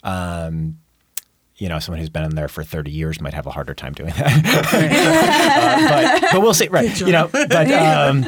Um, 0.04 0.78
you 1.58 1.70
know, 1.70 1.78
someone 1.80 2.00
who's 2.00 2.10
been 2.10 2.24
in 2.24 2.36
there 2.36 2.48
for 2.48 2.64
30 2.64 2.90
years 2.90 3.22
might 3.22 3.36
have 3.36 3.46
a 3.46 3.52
harder 3.52 3.76
time 3.76 3.94
doing 3.94 4.14
that. 4.18 4.32
Uh, 5.62 6.20
but, 6.20 6.32
but 6.32 6.42
we'll 6.42 6.54
see. 6.54 6.68
Right. 6.70 7.00
You 7.00 7.12
know, 7.12 7.28
but, 7.28 7.72
um, 7.72 8.26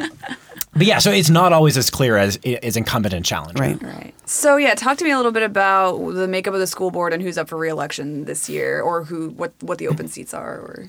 but 0.72 0.86
yeah, 0.86 0.98
so 0.98 1.10
it's 1.10 1.30
not 1.30 1.52
always 1.52 1.76
as 1.76 1.90
clear 1.90 2.16
as 2.16 2.38
as 2.62 2.76
incumbent 2.76 3.14
and 3.14 3.24
challenger. 3.24 3.60
Right. 3.60 3.82
Right. 3.82 4.14
So 4.28 4.56
yeah, 4.56 4.74
talk 4.74 4.98
to 4.98 5.04
me 5.04 5.10
a 5.10 5.16
little 5.16 5.32
bit 5.32 5.42
about 5.42 5.98
the 6.14 6.28
makeup 6.28 6.54
of 6.54 6.60
the 6.60 6.66
school 6.66 6.90
board 6.90 7.12
and 7.12 7.22
who's 7.22 7.38
up 7.38 7.48
for 7.48 7.56
reelection 7.56 8.24
this 8.24 8.48
year, 8.48 8.80
or 8.80 9.04
who 9.04 9.30
what 9.30 9.52
what 9.60 9.78
the 9.78 9.88
open 9.88 10.08
seats 10.08 10.34
are, 10.34 10.56
or 10.56 10.86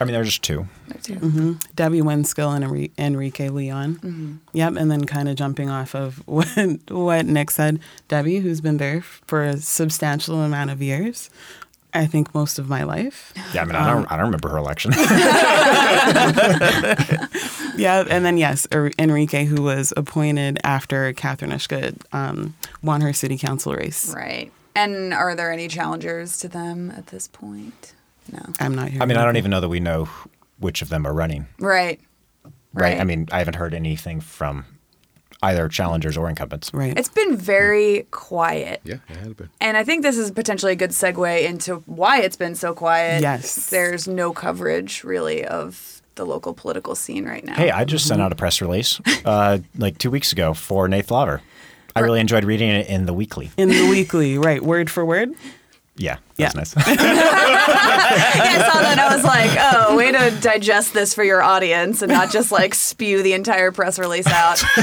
I 0.00 0.04
mean, 0.04 0.12
there 0.12 0.22
are 0.22 0.24
just 0.24 0.42
two. 0.42 0.66
two. 1.02 1.58
Debbie 1.74 2.00
Winskill 2.00 2.54
and 2.54 2.90
Enrique 2.98 3.48
Leon. 3.48 4.40
Yep, 4.52 4.76
and 4.76 4.90
then 4.90 5.04
kind 5.04 5.28
of 5.28 5.36
jumping 5.36 5.70
off 5.70 5.94
of 5.94 6.18
what 6.26 6.48
what 6.88 7.26
Nick 7.26 7.50
said, 7.50 7.80
Debbie, 8.08 8.38
who's 8.38 8.60
been 8.60 8.78
there 8.78 9.02
for 9.02 9.44
a 9.44 9.56
substantial 9.58 10.40
amount 10.42 10.70
of 10.70 10.82
years, 10.82 11.30
I 11.92 12.06
think 12.06 12.34
most 12.34 12.58
of 12.58 12.68
my 12.68 12.82
life. 12.82 13.32
Yeah, 13.54 13.62
I 13.62 13.64
mean, 13.66 13.76
I 13.76 13.92
don't, 13.92 14.10
I 14.10 14.16
don't 14.16 14.26
remember 14.26 14.48
her 14.48 14.58
election. 14.58 14.92
Yeah, 17.76 18.04
and 18.08 18.24
then 18.24 18.38
yes, 18.38 18.66
Er- 18.72 18.92
Enrique, 18.98 19.44
who 19.46 19.62
was 19.62 19.92
appointed 19.96 20.60
after 20.62 21.12
Catherine 21.12 21.50
Ushka 21.50 21.96
um, 22.12 22.54
won 22.82 23.00
her 23.00 23.12
city 23.12 23.36
council 23.36 23.74
race. 23.74 24.14
Right. 24.14 24.52
And 24.76 25.12
are 25.12 25.34
there 25.34 25.50
any 25.52 25.66
challengers 25.68 26.38
to 26.38 26.48
them 26.48 26.90
at 26.92 27.08
this 27.08 27.26
point? 27.28 27.94
No. 28.32 28.40
I'm 28.60 28.74
not 28.74 28.88
here. 28.88 29.02
I 29.02 29.06
mean, 29.06 29.16
I 29.16 29.24
don't 29.24 29.36
even 29.36 29.50
know 29.50 29.60
that 29.60 29.68
we 29.68 29.80
know 29.80 30.08
which 30.58 30.82
of 30.82 30.88
them 30.88 31.06
are 31.06 31.12
running. 31.12 31.46
Right. 31.58 32.00
Right. 32.72 33.00
I 33.00 33.04
mean, 33.04 33.28
I 33.30 33.38
haven't 33.38 33.54
heard 33.56 33.74
anything 33.74 34.20
from 34.20 34.64
either 35.42 35.68
challengers 35.68 36.16
or 36.16 36.28
incumbents. 36.28 36.72
Right. 36.72 36.96
It's 36.98 37.08
been 37.08 37.36
very 37.36 38.06
quiet. 38.10 38.80
Yeah, 38.84 38.96
it 39.08 39.16
has 39.16 39.34
been. 39.34 39.50
And 39.60 39.76
I 39.76 39.84
think 39.84 40.02
this 40.02 40.16
is 40.16 40.30
potentially 40.30 40.72
a 40.72 40.76
good 40.76 40.90
segue 40.90 41.42
into 41.44 41.76
why 41.86 42.20
it's 42.22 42.36
been 42.36 42.54
so 42.54 42.72
quiet. 42.74 43.20
Yes. 43.22 43.68
There's 43.70 44.08
no 44.08 44.32
coverage 44.32 45.04
really 45.04 45.44
of 45.44 46.00
the 46.14 46.24
local 46.24 46.54
political 46.54 46.94
scene 46.94 47.24
right 47.26 47.44
now. 47.44 47.54
Hey, 47.54 47.70
I 47.70 47.84
just 47.84 48.06
sent 48.06 48.22
out 48.22 48.32
a 48.32 48.36
press 48.36 48.60
release 48.62 49.00
uh, 49.24 49.58
like 49.76 49.98
two 49.98 50.10
weeks 50.10 50.32
ago 50.32 50.54
for 50.54 50.88
Nate 50.88 51.10
Lawver. 51.10 51.42
I 51.96 52.00
really 52.00 52.20
enjoyed 52.20 52.44
reading 52.44 52.70
it 52.70 52.88
in 52.88 53.06
the 53.06 53.12
weekly. 53.12 53.50
in 53.56 53.68
the 53.68 53.88
weekly, 53.88 54.38
right, 54.38 54.62
word 54.62 54.88
for 54.90 55.04
word. 55.04 55.30
Yeah, 55.96 56.16
Yeah. 56.36 56.50
that's 56.54 56.74
nice. 57.68 58.40
I 58.40 58.70
saw 58.72 58.80
that 58.80 58.88
and 58.92 59.00
I 59.00 59.14
was 59.14 59.24
like, 59.24 59.50
oh, 59.58 59.96
way 59.96 60.12
to 60.12 60.30
digest 60.40 60.92
this 60.94 61.14
for 61.14 61.24
your 61.24 61.42
audience 61.42 62.02
and 62.02 62.10
not 62.12 62.30
just 62.30 62.52
like 62.52 62.74
spew 62.74 63.22
the 63.22 63.32
entire 63.32 63.72
press 63.72 63.98
release 63.98 64.26
out. 64.26 64.58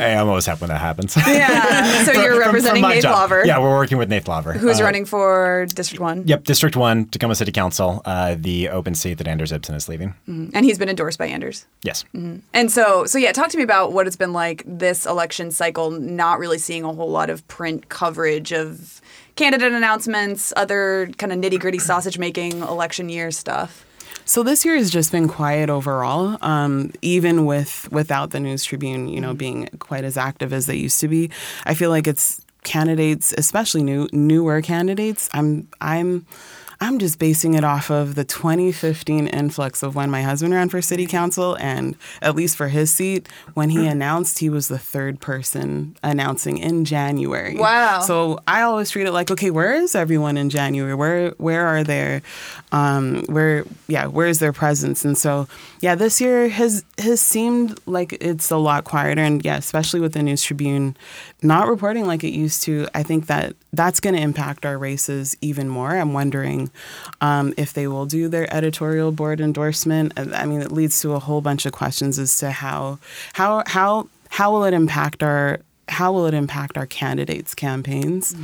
hey, 0.00 0.14
I'm 0.16 0.28
always 0.28 0.46
happy 0.46 0.60
when 0.60 0.68
that 0.70 0.80
happens. 0.80 1.16
yeah. 1.16 2.04
So 2.04 2.12
you're 2.12 2.22
From- 2.22 2.30
from 2.30 2.38
representing 2.40 2.82
my 2.82 2.94
Nate 2.94 3.02
job. 3.02 3.12
Lawver. 3.14 3.42
Yeah, 3.46 3.58
we're 3.60 3.70
working 3.70 3.98
with 3.98 4.08
Nate 4.08 4.26
Lawver. 4.26 4.52
Who's 4.52 4.80
Uh, 4.80 4.84
running 4.84 5.04
for 5.04 5.66
District 5.74 6.00
1. 6.00 6.24
Yep, 6.26 6.44
District 6.44 6.76
1, 6.76 7.06
Tacoma 7.06 7.34
City 7.34 7.52
Council, 7.52 8.02
uh, 8.04 8.34
the 8.38 8.68
open 8.68 8.94
seat 8.94 9.14
that 9.18 9.28
Anders 9.28 9.52
Ibsen 9.52 9.74
is 9.74 9.88
leaving. 9.88 10.14
And 10.26 10.64
he's 10.64 10.78
been 10.78 10.88
endorsed 10.88 11.18
by 11.18 11.26
Anders. 11.26 11.66
Yes. 11.82 12.04
And 12.14 12.70
so, 12.70 13.04
so 13.06 13.18
yeah, 13.18 13.32
talk 13.32 13.50
to 13.50 13.56
me 13.56 13.62
about 13.62 13.92
what 13.92 14.06
it's 14.06 14.16
been 14.16 14.32
like 14.32 14.62
this 14.66 15.06
election 15.06 15.50
cycle, 15.50 15.90
not 15.90 16.38
really 16.38 16.58
seeing 16.58 16.84
a 16.84 16.92
whole 16.92 17.10
lot 17.10 17.30
of 17.30 17.46
print 17.48 17.88
coverage 17.88 18.52
of 18.52 19.00
candidate 19.40 19.72
announcements, 19.72 20.52
other 20.54 21.10
kind 21.16 21.32
of 21.32 21.38
nitty 21.38 21.58
gritty 21.58 21.78
sausage 21.90 22.18
making 22.18 22.60
election 22.60 23.08
year 23.08 23.30
stuff. 23.30 23.86
So 24.26 24.42
this 24.42 24.66
year 24.66 24.76
has 24.76 24.90
just 24.90 25.10
been 25.10 25.28
quiet 25.28 25.70
overall, 25.70 26.36
um, 26.42 26.92
even 27.00 27.46
with 27.46 27.88
without 27.90 28.30
the 28.30 28.38
News 28.38 28.64
Tribune, 28.64 29.08
you 29.08 29.20
know, 29.20 29.32
being 29.32 29.66
quite 29.78 30.04
as 30.04 30.18
active 30.18 30.52
as 30.52 30.66
they 30.66 30.76
used 30.76 31.00
to 31.00 31.08
be. 31.08 31.30
I 31.64 31.72
feel 31.72 31.88
like 31.88 32.06
it's 32.06 32.44
candidates, 32.64 33.34
especially 33.38 33.82
new 33.82 34.08
newer 34.12 34.60
candidates. 34.60 35.30
I'm 35.32 35.66
I'm 35.80 36.26
I'm 36.82 36.98
just 36.98 37.18
basing 37.18 37.54
it 37.54 37.62
off 37.62 37.90
of 37.90 38.14
the 38.14 38.24
2015 38.24 39.26
influx 39.26 39.82
of 39.82 39.94
when 39.94 40.10
my 40.10 40.22
husband 40.22 40.54
ran 40.54 40.70
for 40.70 40.80
city 40.80 41.06
council, 41.06 41.54
and 41.60 41.94
at 42.22 42.34
least 42.34 42.56
for 42.56 42.68
his 42.68 42.90
seat, 42.90 43.28
when 43.52 43.68
he 43.68 43.86
announced 43.86 44.38
he 44.38 44.48
was 44.48 44.68
the 44.68 44.78
third 44.78 45.20
person 45.20 45.94
announcing 46.02 46.56
in 46.56 46.86
January. 46.86 47.56
Wow. 47.56 48.00
So 48.00 48.40
I 48.48 48.62
always 48.62 48.90
treat 48.90 49.06
it 49.06 49.12
like, 49.12 49.30
okay, 49.30 49.50
where 49.50 49.74
is 49.74 49.94
everyone 49.94 50.38
in 50.38 50.48
January? 50.48 50.94
Where 50.94 51.30
where 51.32 51.66
are 51.66 51.84
their, 51.84 52.22
um, 52.72 53.24
where 53.26 53.64
yeah, 53.86 54.06
where 54.06 54.28
is 54.28 54.38
their 54.38 54.54
presence? 54.54 55.04
And 55.04 55.18
so 55.18 55.48
yeah, 55.80 55.94
this 55.94 56.20
year 56.20 56.48
has 56.50 56.84
has 56.98 57.22
seemed 57.22 57.78
like 57.86 58.12
it's 58.20 58.50
a 58.50 58.58
lot 58.58 58.84
quieter, 58.84 59.22
and 59.22 59.42
yeah, 59.42 59.56
especially 59.56 60.00
with 60.00 60.12
the 60.12 60.22
News 60.22 60.42
Tribune 60.42 60.94
not 61.42 61.68
reporting 61.68 62.06
like 62.06 62.22
it 62.22 62.32
used 62.32 62.62
to. 62.64 62.86
I 62.94 63.02
think 63.02 63.26
that 63.26 63.56
that's 63.72 63.98
going 63.98 64.14
to 64.14 64.20
impact 64.20 64.66
our 64.66 64.76
races 64.76 65.36
even 65.40 65.70
more. 65.70 65.96
I'm 65.96 66.12
wondering 66.12 66.70
um, 67.22 67.54
if 67.56 67.72
they 67.72 67.86
will 67.86 68.04
do 68.04 68.28
their 68.28 68.52
editorial 68.54 69.10
board 69.10 69.40
endorsement. 69.40 70.12
I 70.18 70.44
mean, 70.44 70.60
it 70.60 70.70
leads 70.70 71.00
to 71.00 71.12
a 71.12 71.18
whole 71.18 71.40
bunch 71.40 71.64
of 71.64 71.72
questions 71.72 72.18
as 72.18 72.36
to 72.38 72.50
how 72.50 72.98
how 73.32 73.62
how 73.66 74.08
how 74.28 74.52
will 74.52 74.64
it 74.64 74.74
impact 74.74 75.22
our 75.22 75.60
how 75.88 76.12
will 76.12 76.26
it 76.26 76.34
impact 76.34 76.76
our 76.76 76.86
candidates' 76.86 77.54
campaigns? 77.54 78.34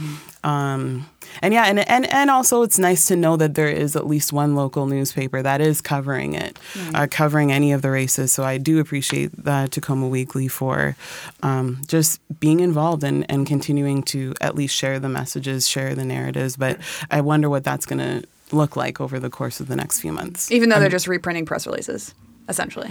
Um, 0.42 1.06
and 1.42 1.54
yeah, 1.54 1.64
and, 1.64 1.78
and 1.88 2.12
and 2.12 2.30
also 2.30 2.62
it's 2.62 2.78
nice 2.78 3.06
to 3.06 3.16
know 3.16 3.36
that 3.36 3.54
there 3.54 3.68
is 3.68 3.96
at 3.96 4.06
least 4.06 4.32
one 4.32 4.54
local 4.54 4.86
newspaper 4.86 5.42
that 5.42 5.60
is 5.60 5.80
covering 5.80 6.34
it, 6.34 6.58
uh, 6.94 7.06
covering 7.10 7.52
any 7.52 7.72
of 7.72 7.82
the 7.82 7.90
races. 7.90 8.32
So 8.32 8.44
I 8.44 8.58
do 8.58 8.78
appreciate 8.78 9.32
the 9.44 9.68
Tacoma 9.70 10.08
Weekly 10.08 10.48
for 10.48 10.96
um, 11.42 11.82
just 11.86 12.20
being 12.40 12.60
involved 12.60 13.04
and, 13.04 13.24
and 13.30 13.46
continuing 13.46 14.02
to 14.04 14.34
at 14.40 14.54
least 14.54 14.74
share 14.74 14.98
the 14.98 15.08
messages, 15.08 15.68
share 15.68 15.94
the 15.94 16.04
narratives. 16.04 16.56
But 16.56 16.78
I 17.10 17.20
wonder 17.20 17.48
what 17.48 17.64
that's 17.64 17.86
going 17.86 17.98
to 17.98 18.26
look 18.52 18.76
like 18.76 19.00
over 19.00 19.18
the 19.18 19.30
course 19.30 19.60
of 19.60 19.68
the 19.68 19.76
next 19.76 20.00
few 20.00 20.12
months. 20.12 20.50
Even 20.50 20.68
though 20.68 20.78
they're 20.78 20.88
just 20.88 21.08
reprinting 21.08 21.46
press 21.46 21.66
releases, 21.66 22.14
essentially. 22.48 22.90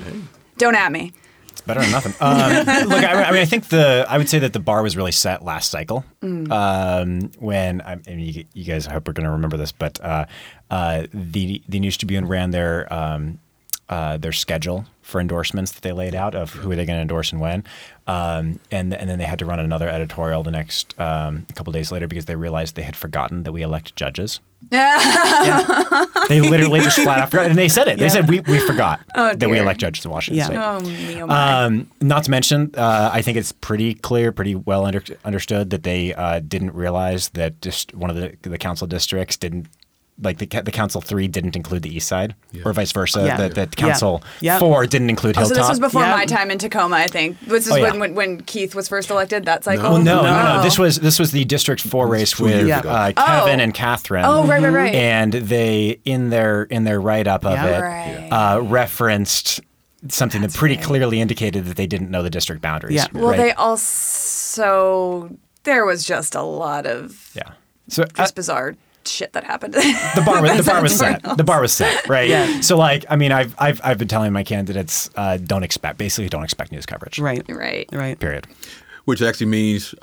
Don't 0.58 0.76
at 0.76 0.92
me. 0.92 1.14
It's 1.56 1.62
better 1.62 1.80
than 1.80 1.92
nothing. 1.92 2.14
Um, 2.20 2.50
look, 2.90 3.02
I, 3.06 3.24
I 3.24 3.32
mean, 3.32 3.42
I 3.42 3.46
think 3.46 3.70
the 3.70 4.06
I 4.10 4.18
would 4.18 4.28
say 4.28 4.40
that 4.40 4.52
the 4.52 4.60
bar 4.60 4.84
was 4.84 4.98
really 4.98 5.14
set 5.14 5.42
last 5.42 5.72
cycle 5.72 6.04
um, 6.52 7.32
when 7.40 7.82
I 7.82 7.96
mean, 7.96 8.20
you, 8.20 8.44
you 8.54 8.66
guys 8.66 8.88
I 8.88 8.92
hope 8.92 9.08
are 9.08 9.14
going 9.14 9.24
to 9.24 9.32
remember 9.32 9.56
this, 9.56 9.72
but 9.72 9.98
uh, 10.04 10.26
uh, 10.70 11.08
the 11.14 11.62
the 11.70 11.80
News 11.80 11.96
Tribune 11.96 12.26
ran 12.28 12.52
their 12.52 12.92
um, 12.94 13.40
uh, 13.88 14.18
their 14.18 14.34
schedule 14.34 14.86
for 15.02 15.22
endorsements 15.22 15.72
that 15.72 15.82
they 15.82 15.94
laid 15.94 16.14
out 16.14 16.36
of 16.36 16.52
who 16.52 16.72
are 16.72 16.76
they 16.76 16.86
going 16.86 16.98
to 16.98 17.02
endorse 17.02 17.32
and 17.32 17.40
when, 17.40 17.64
um, 18.06 18.60
and 18.70 18.94
and 18.94 19.10
then 19.10 19.18
they 19.18 19.26
had 19.26 19.40
to 19.40 19.46
run 19.46 19.60
another 19.60 19.88
editorial 19.88 20.44
the 20.44 20.52
next 20.52 20.94
um, 21.00 21.46
a 21.50 21.54
couple 21.54 21.72
days 21.72 21.90
later 21.90 22.08
because 22.08 22.26
they 22.26 22.36
realized 22.36 22.76
they 22.76 22.82
had 22.84 22.98
forgotten 22.98 23.44
that 23.44 23.54
we 23.54 23.62
elect 23.62 23.96
judges. 23.96 24.42
They 24.72 26.42
literally 26.42 26.80
just 26.82 26.98
flat 27.00 27.20
out 27.20 27.32
forgot, 27.32 27.48
and 27.48 27.58
they 27.58 27.70
said 27.70 27.88
it. 27.88 28.00
They 28.00 28.10
said 28.10 28.30
we, 28.30 28.40
we 28.42 28.60
forgot 28.60 29.02
that 29.14 29.40
we 29.40 29.56
dear. 29.56 29.64
elect 29.64 29.80
judges 29.80 30.04
in 30.06 30.12
Washington 30.12 30.38
Yeah. 30.40 30.46
State. 30.46 30.58
Oh, 30.58 30.80
me, 31.14 31.22
oh 31.22 31.28
my. 31.28 31.64
Um, 31.66 31.92
not 32.02 32.24
to 32.26 32.32
mention, 32.32 32.72
uh, 32.76 33.10
I 33.14 33.22
think 33.22 33.38
it's 33.38 33.52
pretty 33.52 33.94
clear, 33.94 34.32
pretty 34.32 34.56
well 34.56 34.86
under, 34.86 35.04
understood 35.24 35.70
that 35.70 35.84
they 35.84 36.14
uh, 36.14 36.40
didn't 36.40 36.74
realize 36.74 37.30
that 37.30 37.62
just 37.62 37.94
one 37.94 38.10
of 38.10 38.16
the 38.16 38.36
the 38.42 38.58
council 38.58 38.88
districts 38.88 39.38
didn't. 39.38 39.68
Like 40.22 40.38
the, 40.38 40.46
the 40.46 40.72
council 40.72 41.02
three 41.02 41.28
didn't 41.28 41.58
include 41.58 41.84
the 41.84 41.94
east 41.94 42.08
side, 42.08 42.36
or 42.64 42.72
vice 42.72 42.94
versa. 42.94 43.26
Yeah. 43.26 43.36
That, 43.36 43.56
that 43.56 43.76
Yeah. 43.78 43.88
council 43.90 44.24
Yeah. 44.40 44.60
four 44.60 44.86
didn't 44.88 45.10
include 45.10 45.38
Oh, 45.38 45.42
so 45.42 45.48
Hilltop. 45.48 45.58
this 45.64 45.70
was 45.72 45.80
before 45.82 46.04
Yeah. 46.04 46.16
my 46.16 46.26
time 46.26 46.52
in 46.52 46.58
Tacoma, 46.58 46.96
I 46.96 47.08
think. 47.08 47.38
This 47.42 47.66
is 47.68 47.74
Oh, 47.74 47.76
yeah. 47.76 47.90
when, 47.92 48.00
when 48.00 48.16
when 48.16 48.42
Keith 48.42 48.76
was 48.76 48.88
first 48.88 49.10
elected. 49.10 49.44
That 49.44 49.66
cycle. 49.66 49.84
Well, 49.92 49.98
no, 50.02 50.22
no, 50.22 50.32
no, 50.32 50.60
Oh. 50.60 50.64
This 50.64 50.80
was 50.80 50.98
this 51.02 51.20
was 51.20 51.32
the 51.32 51.44
District 51.44 51.82
Four 51.82 52.08
race 52.08 52.40
with 52.40 52.66
years 52.66 52.72
uh, 52.86 53.12
Kevin 53.18 53.60
Oh. 53.60 53.64
and 53.64 53.74
Catherine. 53.74 54.24
Oh, 54.24 54.46
right, 54.48 54.64
right, 54.64 54.70
right. 54.72 54.96
And 54.96 55.34
they 55.34 56.00
in 56.06 56.30
their 56.30 56.64
in 56.64 56.86
their 56.86 57.02
write 57.02 57.28
up 57.28 57.44
of 57.46 57.52
Yeah. 57.52 57.66
it 57.66 57.82
Right. 57.82 58.30
uh, 58.32 58.62
referenced 58.62 59.60
something 60.08 60.42
that 60.44 60.54
pretty 60.54 60.78
clearly 60.78 61.20
indicated 61.20 61.66
that 61.66 61.76
they 61.76 61.88
didn't 61.88 62.10
know 62.10 62.24
the 62.24 62.30
district 62.30 62.62
boundaries. 62.62 62.96
Yeah. 62.96 63.08
Well, 63.12 63.32
right? 63.32 63.38
they 63.38 63.52
also 63.54 65.30
there 65.64 65.86
was 65.86 66.06
just 66.06 66.36
a 66.36 66.42
lot 66.42 66.86
of 66.86 67.32
yeah. 67.34 67.52
So 67.90 68.04
uh, 68.04 68.08
just 68.16 68.36
bizarre 68.36 68.76
shit 69.08 69.34
that 69.34 69.44
happened. 69.44 69.74
the 70.16 70.24
bar 70.26 70.42
was, 70.42 70.58
the 70.58 70.64
bar 70.64 70.82
was 70.82 70.98
set. 70.98 71.22
The 71.38 71.44
bar 71.44 71.62
was 71.62 71.74
set, 71.74 72.08
right? 72.10 72.30
Yeah. 72.30 72.62
So 72.62 72.78
like, 72.78 73.06
I 73.10 73.16
mean, 73.16 73.32
I've 73.32 73.56
I've 73.58 73.80
I've 73.84 73.98
been 73.98 74.08
telling 74.08 74.34
my 74.34 74.44
candidates 74.44 75.10
uh, 75.16 75.38
don't 75.38 75.64
expect 75.64 75.98
basically 75.98 76.30
don't 76.30 76.44
expect 76.44 76.72
news 76.72 76.86
coverage. 76.86 77.20
Right. 77.20 77.44
right. 77.50 77.88
Right. 77.92 78.20
Period. 78.20 78.48
which 79.06 79.22
actually 79.22 79.48
means 79.48 79.94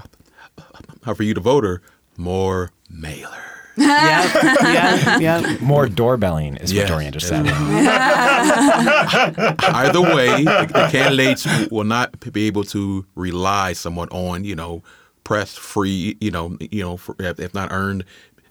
uh, 1.07 1.15
for 1.15 1.23
you, 1.23 1.35
the 1.35 1.41
voter, 1.41 1.83
more 2.17 2.71
mailer. 2.91 3.39
Yeah. 3.75 4.29
yeah. 4.71 5.19
Yeah. 5.19 5.57
More 5.63 5.89
doorbelling 5.89 6.57
is 6.59 6.71
Yes. 6.75 6.83
what 6.91 6.95
Dorian 6.97 7.13
just 7.15 7.27
said. 7.27 7.47
Either 8.67 10.01
way, 10.03 10.45
the, 10.45 10.69
the 10.73 10.89
candidates 10.91 11.47
will 11.71 11.85
not 11.85 12.19
be 12.33 12.47
able 12.47 12.65
to 12.65 13.07
rely 13.15 13.73
somewhat 13.73 14.11
on 14.13 14.45
you 14.45 14.55
know 14.55 14.83
press 15.25 15.57
free 15.57 16.17
you 16.21 16.31
know 16.31 16.57
you 16.61 16.83
know 16.83 16.97
for, 16.97 17.15
if 17.19 17.39
if 17.41 17.55
not 17.55 17.71
earned 17.73 18.05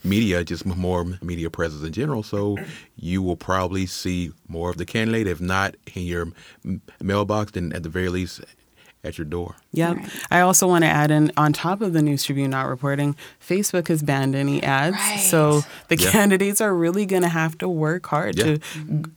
media, 0.04 0.44
just 0.44 0.66
more 0.66 1.06
media 1.22 1.50
presence 1.50 1.84
in 1.84 1.94
general. 1.94 2.24
So 2.24 2.58
you 2.96 3.22
will 3.22 3.36
probably 3.36 3.86
see 3.86 4.32
more 4.48 4.70
of 4.70 4.78
the 4.78 4.86
candidate, 4.86 5.28
if 5.28 5.40
not 5.42 5.76
in 5.94 6.04
your 6.04 6.28
mailbox, 7.00 7.52
then 7.52 7.74
at 7.74 7.84
the 7.84 7.90
very 7.90 8.10
least 8.10 8.42
at 9.04 9.18
your 9.18 9.26
door. 9.26 9.56
Yeah. 9.74 9.96
I 10.30 10.42
also 10.42 10.68
want 10.68 10.84
to 10.84 10.88
add 10.90 11.10
in 11.12 11.32
on 11.36 11.54
top 11.54 11.82
of 11.82 11.94
the 11.94 12.02
News 12.04 12.24
Tribune 12.24 12.52
not 12.52 12.68
reporting, 12.68 13.16
Facebook 13.46 13.88
has 13.88 14.04
banned 14.04 14.36
any 14.36 14.62
ads. 14.62 14.96
Right. 14.96 15.18
So 15.20 15.62
the 15.88 15.96
Yeah. 15.98 16.12
candidates 16.12 16.62
are 16.62 16.74
really 16.76 17.06
going 17.08 17.24
to 17.24 17.28
have 17.30 17.58
to 17.60 17.70
work 17.70 18.06
hard 18.08 18.38
Yeah. 18.38 18.44
to 18.44 18.58
g- 18.58 18.64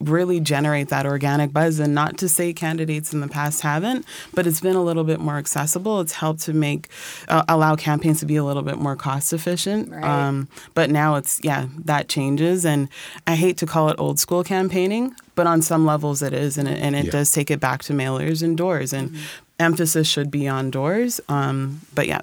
really 0.00 0.40
generate 0.40 0.88
that 0.88 1.04
organic 1.04 1.52
buzz. 1.52 1.80
And 1.80 1.94
not 1.94 2.16
to 2.18 2.28
say 2.30 2.52
candidates 2.54 3.12
in 3.12 3.20
the 3.20 3.28
past 3.28 3.60
haven't, 3.60 4.06
but 4.32 4.46
it's 4.46 4.60
been 4.60 4.76
a 4.76 4.82
little 4.82 5.04
bit 5.04 5.20
more 5.20 5.36
accessible. 5.36 6.00
It's 6.00 6.12
helped 6.12 6.40
to 6.42 6.54
make, 6.54 6.88
uh, 7.28 7.42
allow 7.48 7.76
campaigns 7.76 8.20
to 8.20 8.26
be 8.26 8.36
a 8.36 8.44
little 8.44 8.62
bit 8.62 8.78
more 8.78 8.96
cost 8.96 9.32
efficient. 9.34 9.90
Right. 9.90 10.02
Um, 10.04 10.48
but 10.74 10.88
now 10.90 11.16
it's, 11.16 11.40
yeah, 11.42 11.66
that 11.84 12.08
changes. 12.08 12.64
And 12.64 12.88
I 13.26 13.34
hate 13.34 13.58
to 13.58 13.66
call 13.66 13.90
it 13.90 13.96
old 13.98 14.18
school 14.18 14.44
campaigning, 14.44 15.14
but 15.34 15.46
on 15.46 15.60
some 15.62 15.84
levels 15.84 16.22
it 16.22 16.32
is. 16.32 16.56
And 16.56 16.68
it, 16.68 16.78
and 16.80 16.94
it 16.96 17.06
Yeah. 17.06 17.10
does 17.10 17.32
take 17.32 17.50
it 17.50 17.60
back 17.60 17.82
to 17.84 17.92
mailers 17.92 18.42
and 18.42 18.56
doors. 18.56 18.92
And 18.92 19.14
emphasis 19.58 20.08
should 20.08 20.30
be 20.30 20.48
on 20.48 20.70
doors. 20.70 21.20
Um, 21.28 21.80
but 21.94 22.06
yeah, 22.06 22.20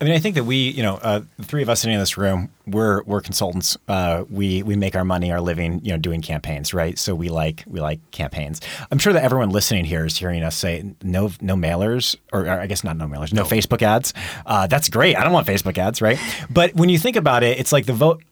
I 0.00 0.04
mean, 0.04 0.12
I 0.12 0.18
think 0.18 0.34
that 0.34 0.44
we, 0.44 0.56
you 0.70 0.82
know, 0.82 0.96
uh, 0.96 1.20
the 1.38 1.44
three 1.44 1.62
of 1.62 1.68
us 1.68 1.80
sitting 1.80 1.94
in 1.94 2.00
this 2.00 2.18
room, 2.18 2.50
we're 2.66 3.02
we're 3.04 3.20
consultants. 3.20 3.76
Uh, 3.88 4.24
we 4.28 4.62
we 4.62 4.76
make 4.76 4.96
our 4.96 5.04
money, 5.04 5.30
our 5.30 5.40
living, 5.40 5.80
you 5.84 5.92
know, 5.92 5.98
doing 5.98 6.20
campaigns, 6.20 6.74
right? 6.74 6.98
So 6.98 7.14
we 7.14 7.28
like 7.28 7.64
we 7.66 7.80
like 7.80 8.00
campaigns. 8.10 8.60
I'm 8.90 8.98
sure 8.98 9.12
that 9.12 9.22
everyone 9.22 9.50
listening 9.50 9.84
here 9.84 10.04
is 10.04 10.16
hearing 10.16 10.42
us 10.42 10.56
say 10.56 10.94
no 11.02 11.30
no 11.40 11.54
mailers, 11.54 12.16
or, 12.32 12.46
or 12.46 12.60
I 12.60 12.66
guess 12.66 12.82
not 12.84 12.96
no 12.96 13.06
mailers, 13.06 13.32
no, 13.32 13.44
Facebook 13.44 13.82
ads. 13.82 14.12
Uh, 14.46 14.66
that's 14.66 14.88
great. 14.88 15.16
I 15.16 15.24
don't 15.24 15.32
want 15.32 15.46
Facebook 15.46 15.78
ads, 15.78 16.02
right? 16.02 16.18
But 16.50 16.74
when 16.74 16.88
you 16.88 16.98
think 16.98 17.16
about 17.16 17.42
it, 17.42 17.58
it's 17.58 17.72
like 17.72 17.86
the 17.86 17.92
vote. 17.92 18.22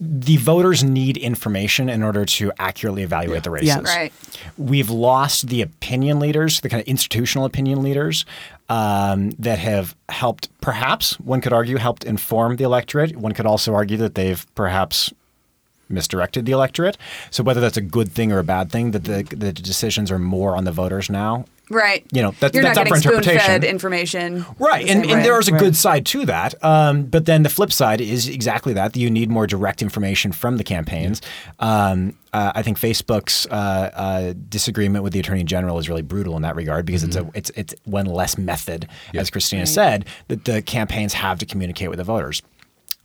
The 0.00 0.36
voters 0.36 0.82
need 0.82 1.16
information 1.16 1.88
in 1.88 2.02
order 2.02 2.24
to 2.24 2.52
accurately 2.58 3.02
evaluate 3.02 3.44
the 3.44 3.50
races. 3.50 3.68
Yeah. 3.68 3.80
Right. 3.80 4.12
We've 4.58 4.90
lost 4.90 5.48
the 5.48 5.62
opinion 5.62 6.18
leaders, 6.18 6.60
the 6.60 6.68
kind 6.68 6.80
of 6.80 6.88
institutional 6.88 7.44
opinion 7.44 7.82
leaders 7.82 8.24
um, 8.68 9.30
that 9.32 9.58
have 9.58 9.94
helped, 10.08 10.48
perhaps 10.60 11.20
one 11.20 11.40
could 11.40 11.52
argue, 11.52 11.76
helped 11.76 12.04
inform 12.04 12.56
the 12.56 12.64
electorate. 12.64 13.16
One 13.16 13.32
could 13.32 13.46
also 13.46 13.74
argue 13.74 13.96
that 13.98 14.14
they've 14.14 14.44
perhaps 14.54 15.12
misdirected 15.88 16.46
the 16.46 16.52
electorate. 16.52 16.96
So 17.30 17.42
whether 17.42 17.60
that's 17.60 17.76
a 17.76 17.82
good 17.82 18.10
thing 18.10 18.32
or 18.32 18.38
a 18.38 18.44
bad 18.44 18.72
thing, 18.72 18.92
that 18.92 19.04
the, 19.04 19.22
the 19.22 19.52
decisions 19.52 20.10
are 20.10 20.18
more 20.18 20.56
on 20.56 20.64
the 20.64 20.72
voters 20.72 21.10
now. 21.10 21.44
Right. 21.70 22.04
You 22.12 22.20
know, 22.22 22.34
that- 22.40 22.52
You're 22.54 22.62
that's 22.64 22.76
not 22.76 22.82
up 22.86 22.88
for 22.88 22.94
getting 22.96 23.08
interpretation. 23.12 23.40
spoon-fed 23.40 23.64
information. 23.64 24.44
Right, 24.58 24.86
and, 24.88 25.06
and 25.06 25.24
there 25.24 25.38
is 25.38 25.48
a 25.48 25.52
Right. 25.52 25.60
good 25.60 25.76
side 25.76 26.04
to 26.06 26.26
that. 26.26 26.54
Um, 26.62 27.04
but 27.04 27.24
then 27.24 27.44
the 27.44 27.48
flip 27.48 27.72
side 27.72 28.00
is 28.00 28.28
exactly 28.28 28.74
that. 28.74 28.92
that 28.92 28.98
You 29.00 29.10
need 29.10 29.30
more 29.30 29.46
direct 29.46 29.80
information 29.80 30.32
from 30.32 30.58
the 30.58 30.64
campaigns. 30.64 31.22
Um, 31.60 32.14
uh, 32.34 32.52
I 32.54 32.62
think 32.62 32.78
Facebook's 32.78 33.46
uh, 33.46 33.54
uh, 33.94 34.34
disagreement 34.48 35.02
with 35.04 35.12
the 35.14 35.20
attorney 35.20 35.44
general 35.44 35.78
is 35.78 35.88
really 35.88 36.02
brutal 36.02 36.36
in 36.36 36.42
that 36.42 36.56
regard 36.56 36.84
because 36.84 37.04
it's 37.04 37.16
a 37.16 37.28
it's 37.34 37.50
it's 37.50 37.74
one 37.84 38.06
less 38.06 38.36
method, 38.36 38.88
as 39.14 39.30
Christina 39.30 39.64
said, 39.66 40.04
that 40.28 40.44
the 40.44 40.62
campaigns 40.62 41.14
have 41.14 41.38
to 41.38 41.46
communicate 41.46 41.88
with 41.90 41.98
the 41.98 42.04
voters. 42.04 42.42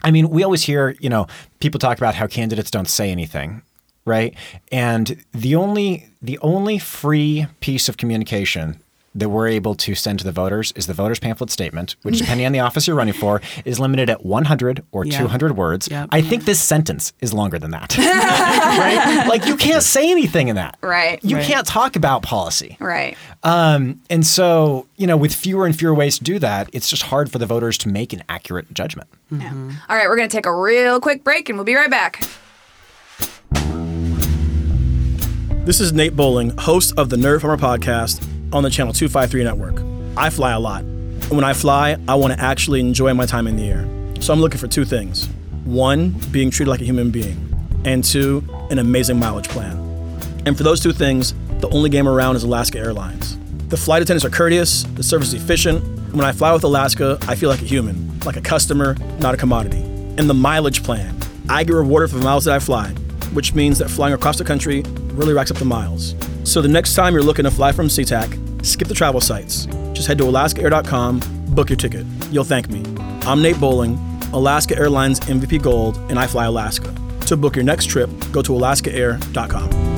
I 0.03 0.11
mean, 0.11 0.29
we 0.29 0.43
always 0.43 0.61
hear, 0.63 0.95
you 0.99 1.09
know, 1.09 1.25
people 1.59 1.79
talk 1.79 1.97
about 1.97 2.15
how 2.15 2.27
candidates 2.27 2.69
don't 2.69 2.87
say 2.87 3.11
anything, 3.11 3.63
right? 4.07 4.33
And 4.71 5.23
the 5.33 5.53
only 5.55 6.07
the 6.21 6.39
only 6.39 6.79
free 6.79 7.45
piece 7.59 7.87
of 7.89 7.97
communication 7.97 8.79
that 9.15 9.29
we're 9.29 9.47
able 9.47 9.73
to 9.73 9.95
send 9.95 10.19
to 10.19 10.25
the 10.25 10.31
voters 10.31 10.71
is 10.75 10.85
the 10.85 10.93
voters 10.93 11.17
pamphlet 11.19 11.49
statement, 11.49 11.95
which 12.03 12.19
depending 12.19 12.45
on 12.45 12.51
the 12.51 12.59
office 12.59 12.85
you're 12.85 12.95
running 12.95 13.15
for, 13.15 13.41
is 13.65 13.79
limited 13.79 14.11
at 14.11 14.23
100 14.23 14.83
or 14.91 15.05
Yeah. 15.05 15.17
200 15.17 15.57
words. 15.57 15.87
Yeah. 15.89 16.05
I 16.11 16.21
think 16.21 16.45
this 16.45 16.61
sentence 16.61 17.13
is 17.19 17.33
longer 17.33 17.57
than 17.57 17.71
that. 17.71 17.97
right? 17.97 19.25
Like 19.27 19.47
you 19.47 19.57
can't 19.57 19.81
say 19.81 20.11
anything 20.11 20.49
in 20.49 20.55
that. 20.57 20.77
Right. 20.81 21.19
You 21.23 21.37
Right. 21.37 21.45
can't 21.45 21.65
talk 21.65 21.95
about 21.95 22.21
policy. 22.21 22.77
Right. 22.79 23.17
Um, 23.41 24.01
and 24.11 24.23
so, 24.23 24.85
you 24.97 25.07
know, 25.07 25.17
with 25.17 25.33
fewer 25.33 25.65
and 25.65 25.75
fewer 25.75 25.95
ways 25.95 26.19
to 26.19 26.23
do 26.23 26.37
that, 26.39 26.69
it's 26.71 26.87
just 26.89 27.01
hard 27.03 27.31
for 27.31 27.39
the 27.39 27.47
voters 27.47 27.77
to 27.79 27.89
make 27.89 28.13
an 28.13 28.21
accurate 28.29 28.71
judgment. 28.71 29.09
Yeah. 29.31 29.51
All 29.89 29.95
right, 29.95 30.07
we're 30.07 30.17
going 30.17 30.29
to 30.29 30.35
take 30.37 30.45
a 30.45 30.55
real 30.55 30.99
quick 30.99 31.23
break 31.23 31.49
and 31.49 31.57
we'll 31.57 31.65
be 31.65 31.75
right 31.75 31.89
back. 31.89 32.21
This 35.67 35.81
is 35.81 35.91
Nate 35.91 36.15
Bowling, 36.15 36.51
host 36.57 36.93
of 36.95 37.09
the 37.09 37.17
Nerd 37.17 37.41
Farmer 37.41 37.57
podcast 37.57 38.25
on 38.53 38.63
the 38.63 38.69
Channel 38.69 38.93
253 38.93 39.43
network. 39.43 39.83
I 40.15 40.29
fly 40.29 40.53
a 40.53 40.59
lot. 40.61 40.79
And 40.83 41.31
when 41.31 41.43
I 41.43 41.51
fly, 41.51 41.97
I 42.07 42.15
want 42.15 42.31
to 42.31 42.39
actually 42.39 42.79
enjoy 42.79 43.13
my 43.13 43.25
time 43.25 43.47
in 43.47 43.57
the 43.57 43.67
air. 43.67 43.85
So 44.21 44.31
I'm 44.31 44.39
looking 44.39 44.59
for 44.59 44.69
two 44.69 44.85
things 44.85 45.27
one, 45.65 46.11
being 46.31 46.51
treated 46.51 46.71
like 46.71 46.79
a 46.79 46.85
human 46.85 47.11
being, 47.11 47.37
and 47.83 48.01
two, 48.01 48.45
an 48.71 48.79
amazing 48.79 49.19
mileage 49.19 49.49
plan. 49.49 49.77
And 50.45 50.55
for 50.55 50.63
those 50.63 50.81
two 50.81 50.93
things, 50.93 51.33
the 51.59 51.67
only 51.71 51.89
game 51.89 52.07
around 52.07 52.37
is 52.37 52.43
Alaska 52.43 52.79
Airlines. 52.79 53.37
The 53.67 53.75
flight 53.75 54.01
attendants 54.01 54.23
are 54.23 54.29
courteous, 54.29 54.83
the 54.83 55.03
service 55.03 55.33
is 55.33 55.43
efficient. 55.43 55.83
When 56.13 56.23
I 56.23 56.31
fly 56.31 56.53
with 56.53 56.63
Alaska, 56.63 57.17
I 57.23 57.35
feel 57.35 57.49
like 57.49 57.61
a 57.61 57.65
human, 57.65 58.17
like 58.21 58.37
a 58.37 58.41
customer, 58.41 58.95
not 59.19 59.33
a 59.33 59.37
commodity. 59.37 59.81
And 60.17 60.29
the 60.29 60.33
mileage 60.33 60.81
plan, 60.81 61.13
I 61.49 61.65
get 61.65 61.73
rewarded 61.73 62.09
for 62.09 62.19
the 62.19 62.23
miles 62.23 62.45
that 62.45 62.55
I 62.55 62.59
fly, 62.59 62.91
which 63.33 63.53
means 63.53 63.79
that 63.79 63.89
flying 63.89 64.13
across 64.13 64.37
the 64.37 64.45
country 64.45 64.85
really 65.17 65.33
racks 65.33 65.51
up 65.51 65.57
the 65.57 65.65
miles. 65.65 66.15
So 66.43 66.61
the 66.61 66.67
next 66.67 66.95
time 66.95 67.13
you're 67.13 67.23
looking 67.23 67.43
to 67.43 67.51
fly 67.51 67.71
from 67.71 67.87
SeaTac, 67.87 68.65
skip 68.65 68.87
the 68.87 68.93
travel 68.93 69.19
sites. 69.19 69.65
Just 69.93 70.07
head 70.07 70.17
to 70.19 70.25
alaskaair.com, 70.25 71.21
book 71.49 71.69
your 71.69 71.77
ticket. 71.77 72.05
You'll 72.31 72.43
thank 72.43 72.69
me. 72.69 72.83
I'm 73.23 73.41
Nate 73.41 73.59
Bowling, 73.59 73.97
Alaska 74.31 74.77
Airlines 74.77 75.19
MVP 75.21 75.61
Gold, 75.61 75.97
and 76.09 76.19
I 76.19 76.27
fly 76.27 76.45
Alaska. 76.45 76.93
To 77.27 77.35
book 77.35 77.55
your 77.55 77.65
next 77.65 77.87
trip, 77.87 78.09
go 78.31 78.41
to 78.41 78.51
alaskaair.com. 78.53 79.97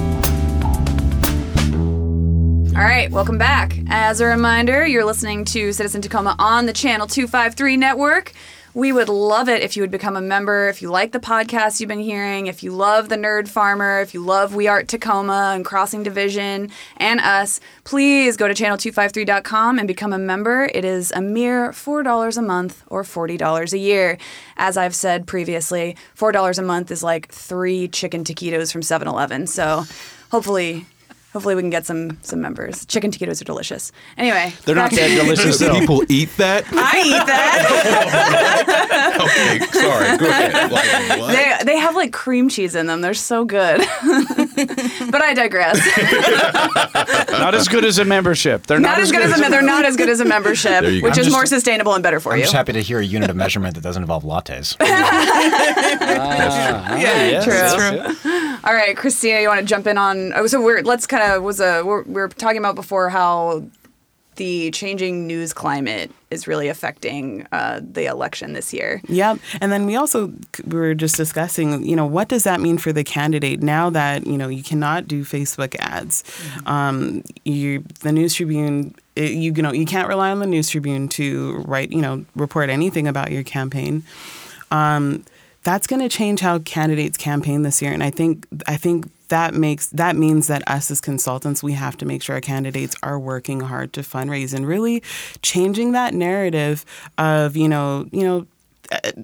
All 2.75 2.85
right, 2.85 3.11
welcome 3.11 3.37
back. 3.37 3.77
As 3.89 4.21
a 4.21 4.25
reminder, 4.25 4.87
you're 4.87 5.03
listening 5.03 5.43
to 5.45 5.73
Citizen 5.73 6.01
Tacoma 6.01 6.35
on 6.39 6.65
the 6.65 6.71
Channel 6.71 7.07
253 7.07 7.75
network. 7.75 8.31
We 8.79 8.93
would 8.93 9.09
love 9.09 9.49
it 9.49 9.61
if 9.61 9.75
you 9.75 9.83
would 9.83 9.91
become 9.91 10.15
a 10.15 10.21
member. 10.21 10.69
If 10.69 10.81
you 10.81 10.89
like 10.89 11.11
the 11.11 11.19
podcast 11.19 11.81
you've 11.81 11.89
been 11.89 11.99
hearing, 11.99 12.47
if 12.47 12.63
you 12.63 12.71
love 12.71 13.09
the 13.09 13.17
Nerd 13.17 13.49
Farmer, 13.49 13.99
if 13.99 14.13
you 14.13 14.23
love 14.23 14.55
We 14.55 14.67
Art 14.67 14.87
Tacoma 14.87 15.51
and 15.53 15.65
Crossing 15.65 16.01
Division 16.01 16.71
and 16.95 17.19
us, 17.19 17.59
please 17.83 18.37
go 18.37 18.47
to 18.47 18.53
channel253.com 18.53 19.79
and 19.79 19.85
become 19.85 20.13
a 20.13 20.17
member. 20.17 20.69
It 20.73 20.85
is 20.85 21.11
a 21.11 21.19
mere 21.19 21.71
$4 21.71 22.37
a 22.37 22.41
month 22.41 22.85
or 22.87 23.03
$40 23.03 23.73
a 23.73 23.77
year. 23.77 24.17
As 24.55 24.77
I've 24.77 24.95
said 24.95 25.27
previously, 25.27 25.97
$4 26.17 26.57
a 26.57 26.61
month 26.61 26.89
is 26.89 27.03
like 27.03 27.27
three 27.27 27.89
chicken 27.89 28.23
taquitos 28.23 28.71
from 28.71 28.81
7 28.81 29.09
Eleven. 29.09 29.45
So 29.45 29.83
hopefully. 30.31 30.85
Hopefully 31.39 31.55
we 31.55 31.61
can 31.61 31.69
get 31.69 31.85
some 31.85 32.17
some 32.21 32.41
members. 32.41 32.85
Chicken 32.87 33.11
taquitos 33.11 33.39
are 33.39 33.45
delicious. 33.45 33.93
Anyway, 34.17 34.51
They're 34.65 34.75
not 34.75 34.91
that 34.91 35.07
delicious 35.23 35.57
Do 35.57 35.71
people 35.71 36.03
eat 36.09 36.27
that? 36.35 36.65
I 36.73 36.99
eat 37.05 37.25
that. 37.27 39.15
okay, 39.21 39.59
sorry. 39.71 40.17
Go 40.17 40.25
ahead. 40.27 40.69
Like, 41.09 41.19
what? 41.21 41.31
They, 41.31 41.55
they 41.63 41.77
have 41.79 41.95
like 41.95 42.11
cream 42.11 42.49
cheese 42.49 42.75
in 42.75 42.87
them. 42.87 42.99
They're 42.99 43.13
so 43.13 43.45
good. 43.45 43.79
but 43.79 45.21
I 45.21 45.33
digress. 45.33 45.77
Not 47.31 47.55
as 47.55 47.69
good 47.69 47.85
as 47.85 47.99
a 47.99 48.05
membership. 48.05 48.67
They're 48.67 48.81
not, 48.81 48.97
not 48.97 48.99
as 48.99 49.11
good 49.13 49.21
as 49.21 49.39
a 49.39 49.49
they're 49.49 49.61
not 49.61 49.85
as 49.85 49.95
good 49.95 50.09
as 50.09 50.19
a 50.19 50.25
membership, 50.25 50.81
There 50.81 50.91
you 50.91 50.99
go. 51.01 51.05
which 51.07 51.13
I'm 51.15 51.19
is 51.21 51.27
just- 51.27 51.35
more 51.37 51.45
sustainable 51.45 51.93
and 51.93 52.03
better 52.03 52.19
for 52.19 52.31
you. 52.31 52.33
I'm 52.33 52.39
you. 52.39 52.43
just 52.43 52.53
happy 52.53 52.73
to 52.73 52.81
hear 52.81 52.99
a 52.99 53.05
unit 53.05 53.29
of 53.29 53.37
measurement 53.37 53.75
that 53.75 53.81
doesn't 53.81 54.03
involve 54.03 54.23
lattes. 54.23 54.75
yeah, 56.99 57.43
true. 57.43 58.48
All 58.63 58.73
right, 58.73 58.95
Christina, 58.95 59.39
you 59.41 59.47
want 59.47 59.61
to 59.61 59.65
jump 59.65 59.87
in 59.87 59.97
on? 59.97 60.33
Oh, 60.33 60.47
so 60.47 60.61
we're 60.61 60.81
let's 60.81 61.07
kind 61.07 61.23
of 61.23 61.43
was 61.43 61.59
a 61.59 61.83
we're, 61.83 62.03
we 62.03 62.13
were 62.13 62.27
talking 62.27 62.57
about 62.57 62.75
before 62.75 63.09
how 63.09 63.63
the 64.35 64.71
changing 64.71 65.27
news 65.27 65.51
climate 65.53 66.11
is 66.31 66.47
really 66.47 66.69
affecting 66.69 67.45
uh, 67.51 67.81
the 67.83 68.05
election 68.05 68.53
this 68.53 68.73
year. 68.73 69.01
Yep. 69.09 69.39
And 69.59 69.71
then 69.71 69.85
we 69.85 69.97
also 69.97 70.33
we 70.65 70.77
were 70.77 70.95
just 70.95 71.17
discussing, 71.17 71.85
you 71.85 71.95
know, 71.95 72.05
what 72.05 72.29
does 72.29 72.45
that 72.45 72.61
mean 72.61 72.77
for 72.77 72.93
the 72.93 73.03
candidate 73.03 73.61
now 73.61 73.89
that, 73.89 74.25
you 74.25 74.37
know, 74.37 74.47
you 74.47 74.63
cannot 74.63 75.07
do 75.07 75.25
Facebook 75.25 75.75
ads. 75.79 76.23
Um, 76.65 77.23
you 77.43 77.83
the 77.99 78.13
News 78.13 78.33
Tribune 78.33 78.95
it, 79.15 79.31
you, 79.31 79.53
you 79.53 79.61
know, 79.61 79.73
you 79.73 79.85
can't 79.85 80.07
rely 80.07 80.31
on 80.31 80.39
the 80.39 80.47
News 80.47 80.69
Tribune 80.69 81.09
to 81.09 81.57
write, 81.67 81.91
you 81.91 82.01
know, 82.01 82.25
report 82.35 82.69
anything 82.69 83.07
about 83.07 83.31
your 83.31 83.43
campaign. 83.43 84.03
Um, 84.71 85.25
that's 85.69 85.85
going 85.85 86.01
to 86.01 86.09
change 86.09 86.39
how 86.39 86.57
candidates 86.57 87.15
campaign 87.15 87.61
this 87.61 87.79
year 87.79 87.91
and 87.91 88.03
I 88.03 88.09
think 88.09 88.47
I 88.67 88.75
think 88.75 89.11
that 89.27 89.53
makes 89.53 89.85
that 89.89 90.15
means 90.15 90.47
that 90.47 90.63
us 90.67 90.89
as 90.89 90.99
consultants 90.99 91.61
we 91.61 91.73
have 91.73 91.95
to 91.97 92.07
make 92.07 92.23
sure 92.23 92.33
our 92.33 92.41
candidates 92.41 92.95
are 93.03 93.19
working 93.19 93.59
hard 93.59 93.93
to 93.93 94.01
fundraise 94.01 94.55
and 94.55 94.67
really 94.67 95.03
changing 95.43 95.91
that 95.91 96.15
narrative 96.15 96.85
of 97.19 97.55
you 97.55 97.67
know 97.67 98.07
you 98.11 98.23
know 98.23 98.47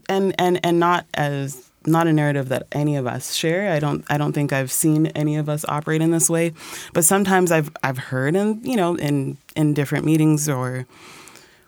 and 0.08 0.36
and 0.38 0.63
and 0.63 0.79
not 0.79 1.08
as 1.15 1.71
not 1.88 2.05
a 2.05 2.13
narrative 2.13 2.49
that 2.49 2.67
any 2.71 2.95
of 2.95 3.08
us 3.08 3.34
share. 3.34 3.71
I 3.71 3.79
don't 3.79 4.03
I 4.10 4.17
don't 4.17 4.34
think 4.34 4.53
I've 4.53 4.71
seen 4.71 5.08
any 5.08 5.36
of 5.38 5.49
us 5.49 5.65
operate 5.67 6.01
in 6.01 6.12
this 6.12 6.29
way, 6.29 6.53
but 6.93 7.05
sometimes 7.05 7.51
I've 7.51 7.71
I've 7.84 7.97
heard 7.97 8.36
and 8.36 8.65
you 8.65 8.75
know 8.75 8.95
in 8.95 9.38
in 9.55 9.73
different 9.73 10.05
meetings 10.05 10.49
or 10.49 10.86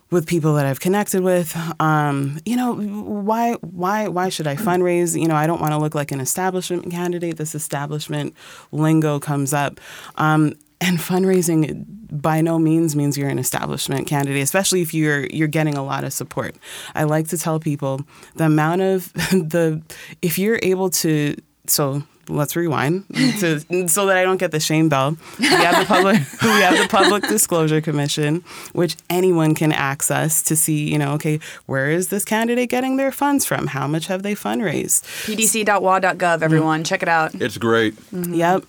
with 0.09 0.25
people 0.25 0.53
that 0.55 0.65
I've 0.65 0.79
connected 0.79 1.21
with, 1.21 1.55
um, 1.79 2.39
you 2.45 2.55
know, 2.55 2.73
why 2.75 3.53
why 3.55 4.07
why 4.07 4.29
should 4.29 4.47
I 4.47 4.55
fundraise? 4.55 5.19
You 5.19 5.27
know, 5.27 5.35
I 5.35 5.47
don't 5.47 5.59
want 5.59 5.73
to 5.73 5.77
look 5.77 5.95
like 5.95 6.11
an 6.11 6.21
establishment 6.21 6.89
candidate. 6.91 7.37
This 7.37 7.55
establishment 7.55 8.33
lingo 8.71 9.19
comes 9.19 9.53
up. 9.53 9.79
Um, 10.15 10.53
and 10.79 10.99
fundraising 10.99 11.85
by 12.11 12.41
no 12.41 12.59
means 12.59 12.95
means 12.95 13.17
you're 13.17 13.29
an 13.29 13.39
establishment 13.39 14.07
candidate, 14.07 14.43
especially 14.43 14.81
if 14.81 14.93
you're 14.93 15.25
you're 15.27 15.47
getting 15.47 15.75
a 15.75 15.83
lot 15.83 16.03
of 16.03 16.13
support. 16.13 16.55
I 16.95 17.03
like 17.03 17.27
to 17.29 17.37
tell 17.37 17.59
people 17.59 18.01
the 18.35 18.45
amount 18.45 18.81
of 18.81 19.11
the 19.13 19.81
if 20.21 20.37
you're 20.37 20.59
able 20.61 20.89
to 20.91 21.35
so 21.67 22.03
let's 22.29 22.55
rewind 22.55 23.05
to, 23.39 23.59
so 23.87 24.05
that 24.05 24.17
I 24.17 24.23
don't 24.23 24.37
get 24.37 24.51
the 24.51 24.59
shame 24.59 24.89
bell. 24.89 25.17
We 25.39 25.47
have 25.47 25.79
the 25.79 25.85
public 25.85 26.15
we 26.41 26.61
have 26.61 26.77
the 26.77 26.87
public 26.89 27.23
disclosure 27.27 27.81
commission, 27.81 28.43
which 28.73 28.95
anyone 29.09 29.55
can 29.55 29.71
access 29.71 30.41
to 30.43 30.55
see, 30.55 30.91
you 30.91 30.97
know, 30.97 31.13
okay, 31.13 31.39
where 31.65 31.89
is 31.89 32.09
this 32.09 32.25
candidate 32.25 32.69
getting 32.69 32.97
their 32.97 33.11
funds 33.11 33.45
from? 33.45 33.67
How 33.67 33.87
much 33.87 34.07
have 34.07 34.23
they 34.23 34.35
fundraised? 34.35 35.03
pdc.wa.gov, 35.25 36.41
everyone, 36.41 36.83
check 36.83 37.03
it 37.03 37.09
out. 37.09 37.35
It's 37.35 37.57
great. 37.57 37.95
Mm-hmm. 38.11 38.33
Yep. 38.33 38.65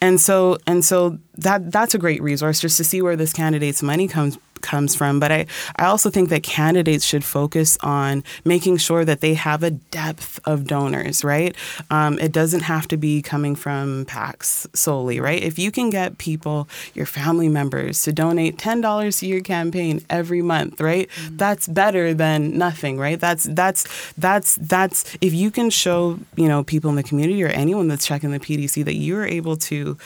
And 0.00 0.20
so 0.20 0.58
and 0.66 0.84
so 0.84 1.18
that 1.38 1.70
that's 1.70 1.94
a 1.94 1.98
great 1.98 2.20
resource 2.22 2.60
just 2.60 2.76
to 2.78 2.84
see 2.84 3.00
where 3.00 3.14
this 3.14 3.32
candidate's 3.32 3.82
money 3.82 4.08
comes 4.08 4.36
comes 4.62 4.94
from. 4.94 5.20
But 5.20 5.32
I, 5.32 5.46
I 5.76 5.86
also 5.86 6.10
think 6.10 6.28
that 6.30 6.42
candidates 6.42 7.04
should 7.04 7.24
focus 7.24 7.76
on 7.82 8.24
making 8.44 8.78
sure 8.78 9.04
that 9.04 9.20
they 9.20 9.34
have 9.34 9.62
a 9.62 9.70
depth 9.70 10.40
of 10.44 10.66
donors, 10.66 11.24
right? 11.24 11.54
Um, 11.90 12.18
it 12.18 12.32
doesn't 12.32 12.62
have 12.62 12.88
to 12.88 12.96
be 12.96 13.22
coming 13.22 13.54
from 13.54 14.06
PACs 14.06 14.66
solely, 14.76 15.20
right? 15.20 15.42
If 15.42 15.58
you 15.58 15.70
can 15.70 15.90
get 15.90 16.18
people, 16.18 16.68
your 16.94 17.06
family 17.06 17.48
members, 17.48 18.02
to 18.04 18.12
donate 18.12 18.56
$10 18.56 19.18
to 19.20 19.26
your 19.26 19.40
campaign 19.40 20.04
every 20.08 20.42
month, 20.42 20.80
right? 20.80 21.08
That's 21.30 21.68
better 21.68 22.14
than 22.14 22.56
nothing, 22.56 22.98
right? 22.98 23.18
That's 23.18 23.44
that's 23.44 24.12
that's 24.16 24.56
that's 24.56 25.16
if 25.20 25.32
you 25.34 25.50
can 25.50 25.70
show, 25.70 26.18
you 26.36 26.48
know, 26.48 26.62
people 26.64 26.90
in 26.90 26.96
the 26.96 27.02
community 27.02 27.42
or 27.42 27.48
anyone 27.48 27.88
that's 27.88 28.06
checking 28.06 28.30
the 28.30 28.40
PDC 28.40 28.84
that 28.84 28.94
you're 28.94 29.26
able 29.26 29.56
to 29.56 29.96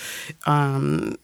um, 0.46 1.16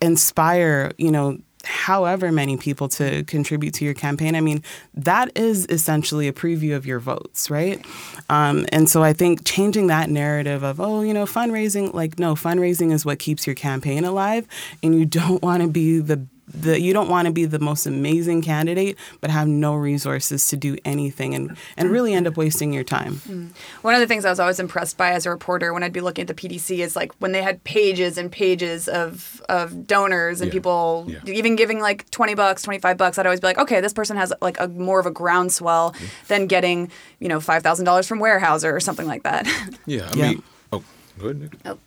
inspire, 0.00 0.92
you 0.98 1.10
know, 1.10 1.38
however 1.66 2.32
many 2.32 2.56
people 2.56 2.88
to 2.88 3.24
contribute 3.24 3.74
to 3.74 3.84
your 3.84 3.94
campaign. 3.94 4.34
I 4.34 4.40
mean, 4.40 4.62
that 4.94 5.36
is 5.36 5.66
essentially 5.68 6.28
a 6.28 6.32
preview 6.32 6.76
of 6.76 6.86
your 6.86 7.00
votes, 7.00 7.50
right? 7.50 7.84
Um, 8.30 8.66
and 8.70 8.88
so 8.88 9.02
I 9.02 9.12
think 9.12 9.44
changing 9.44 9.88
that 9.88 10.08
narrative 10.10 10.62
of, 10.62 10.80
oh, 10.80 11.02
you 11.02 11.12
know, 11.12 11.24
fundraising, 11.24 11.92
like, 11.92 12.18
no, 12.18 12.34
fundraising 12.34 12.92
is 12.92 13.04
what 13.04 13.18
keeps 13.18 13.46
your 13.46 13.54
campaign 13.54 14.04
alive. 14.04 14.46
And 14.82 14.98
you 14.98 15.04
don't 15.04 15.42
want 15.42 15.62
to 15.62 15.68
be 15.68 15.98
the 15.98 16.26
the, 16.58 16.80
you 16.80 16.92
don't 16.92 17.08
want 17.08 17.26
to 17.26 17.32
be 17.32 17.44
the 17.44 17.58
most 17.58 17.86
amazing 17.86 18.42
candidate, 18.42 18.96
but 19.20 19.30
have 19.30 19.46
no 19.48 19.74
resources 19.74 20.48
to 20.48 20.56
do 20.56 20.76
anything 20.84 21.34
and, 21.34 21.56
and 21.76 21.90
really 21.90 22.14
end 22.14 22.26
up 22.26 22.36
wasting 22.36 22.72
your 22.72 22.84
time. 22.84 23.16
Hmm. 23.16 23.46
One 23.82 23.94
of 23.94 24.00
the 24.00 24.06
things 24.06 24.24
I 24.24 24.30
was 24.30 24.40
always 24.40 24.58
impressed 24.58 24.96
by 24.96 25.10
as 25.12 25.26
a 25.26 25.30
reporter 25.30 25.72
when 25.74 25.82
I'd 25.82 25.92
be 25.92 26.00
looking 26.00 26.28
at 26.28 26.34
the 26.34 26.48
PDC 26.48 26.78
is 26.78 26.96
like 26.96 27.12
when 27.18 27.32
they 27.32 27.42
had 27.42 27.62
pages 27.64 28.16
and 28.18 28.30
pages 28.32 28.88
of 28.88 29.42
of 29.48 29.86
donors 29.86 30.40
and 30.40 30.48
Yeah. 30.48 30.52
people 30.52 31.04
Yeah. 31.08 31.18
even 31.26 31.56
giving 31.56 31.78
like 31.80 32.10
20 32.10 32.34
bucks, 32.34 32.62
25 32.62 32.96
bucks, 32.96 33.18
I'd 33.18 33.26
always 33.26 33.40
be 33.40 33.46
like, 33.46 33.58
okay, 33.58 33.80
this 33.80 33.92
person 33.92 34.16
has 34.16 34.32
like 34.40 34.58
a 34.58 34.66
more 34.68 34.98
of 34.98 35.06
a 35.06 35.10
groundswell 35.10 35.94
than 36.28 36.46
getting, 36.46 36.90
you 37.20 37.28
know, 37.28 37.38
$5,000 37.38 38.06
from 38.08 38.18
Weyerhaeuser 38.18 38.72
or 38.72 38.80
something 38.80 39.06
like 39.06 39.22
that. 39.22 39.46
Yeah. 39.86 40.08
I 40.10 40.16
Yeah. 40.16 40.28
mean, 40.30 40.42
oh, 40.72 40.82
go 41.18 41.26
ahead. 41.26 41.40
Nick. 41.40 41.52
Oh. 41.64 41.78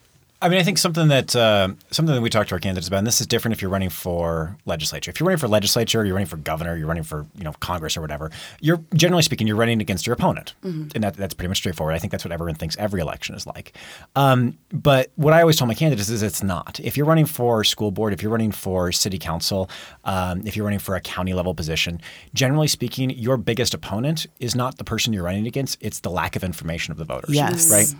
I 0.41 0.47
mean, 0.47 0.57
I 0.57 0.63
think 0.63 0.77
something 0.77 1.09
that 1.09 1.35
uh, 1.35 1.67
something 1.91 2.15
that 2.15 2.21
we 2.21 2.29
talk 2.29 2.47
to 2.47 2.55
our 2.55 2.59
candidates 2.59 2.87
about, 2.87 2.99
and 2.99 3.07
this 3.07 3.19
is 3.19 3.27
different 3.27 3.53
if 3.53 3.61
you're 3.61 3.69
running 3.69 3.89
for 3.89 4.55
legislature. 4.65 5.11
If 5.11 5.19
you're 5.19 5.27
running 5.27 5.39
for 5.39 5.49
legislature, 5.49 6.05
you're 6.05 6.13
running 6.13 6.27
for 6.27 6.37
governor, 6.37 6.77
you're 6.77 6.87
running 6.87 7.03
for 7.03 7.25
you 7.35 7.43
know 7.43 7.51
Congress 7.59 7.97
or 7.97 8.01
whatever. 8.01 8.31
You're 8.61 8.81
generally 8.93 9.21
speaking, 9.23 9.47
you're 9.47 9.57
running 9.57 9.81
against 9.81 10.07
your 10.07 10.13
opponent, 10.13 10.53
and 10.95 11.03
that, 11.03 11.15
that's 11.17 11.33
pretty 11.33 11.49
much 11.49 11.57
straightforward. 11.57 11.93
I 11.93 11.99
think 11.99 12.11
that's 12.11 12.23
what 12.23 12.31
everyone 12.31 12.55
thinks 12.55 12.77
every 12.77 13.01
election 13.01 13.35
is 13.35 13.45
like. 13.45 13.75
Um, 14.15 14.57
but 14.71 15.11
what 15.17 15.33
I 15.33 15.41
always 15.41 15.57
tell 15.57 15.67
my 15.67 15.73
candidates 15.73 16.07
is 16.07 16.23
it's 16.23 16.41
not. 16.41 16.79
If 16.79 16.95
you're 16.95 17.05
running 17.05 17.25
for 17.25 17.65
school 17.65 17.91
board, 17.91 18.13
if 18.13 18.23
you're 18.23 18.31
running 18.31 18.53
for 18.53 18.93
city 18.93 19.19
council, 19.19 19.69
um, 20.05 20.47
if 20.47 20.55
you're 20.55 20.65
running 20.65 20.79
for 20.79 20.95
a 20.95 21.01
county 21.01 21.33
level 21.33 21.53
position, 21.53 21.99
generally 22.33 22.69
speaking, 22.69 23.09
your 23.09 23.35
biggest 23.35 23.73
opponent 23.73 24.25
is 24.39 24.55
not 24.55 24.77
the 24.77 24.85
person 24.85 25.11
you're 25.11 25.23
running 25.23 25.47
against; 25.47 25.77
it's 25.81 25.99
the 25.99 26.09
lack 26.09 26.37
of 26.37 26.45
information 26.45 26.93
of 26.93 26.97
the 26.97 27.03
voters. 27.05 27.35
Yes. 27.35 27.69
Right. 27.69 27.93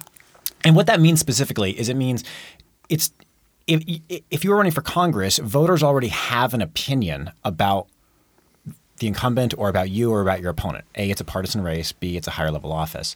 And 0.64 0.76
what 0.76 0.88
that 0.88 1.00
means 1.00 1.20
specifically 1.20 1.78
is 1.80 1.90
it 1.90 1.96
means 1.96 2.24
it's 2.90 3.12
if 3.68 3.84
if 4.30 4.44
you're 4.44 4.58
running 4.58 4.72
for 4.72 4.82
Congress, 4.82 5.38
voters 5.38 5.84
already 5.84 6.08
have 6.08 6.54
an 6.54 6.62
opinion 6.62 7.32
about 7.44 7.88
the 8.98 9.08
incumbent 9.08 9.54
or 9.58 9.70
about 9.70 9.90
you 9.90 10.12
or 10.12 10.22
about 10.22 10.42
your 10.42 10.52
opponent. 10.52 10.86
A, 10.96 11.10
it's 11.10 11.22
a 11.22 11.26
partisan 11.26 11.64
race. 11.64 11.92
B, 11.92 12.18
it's 12.18 12.28
a 12.28 12.32
higher 12.32 12.52
level 12.52 12.72
office. 12.72 13.16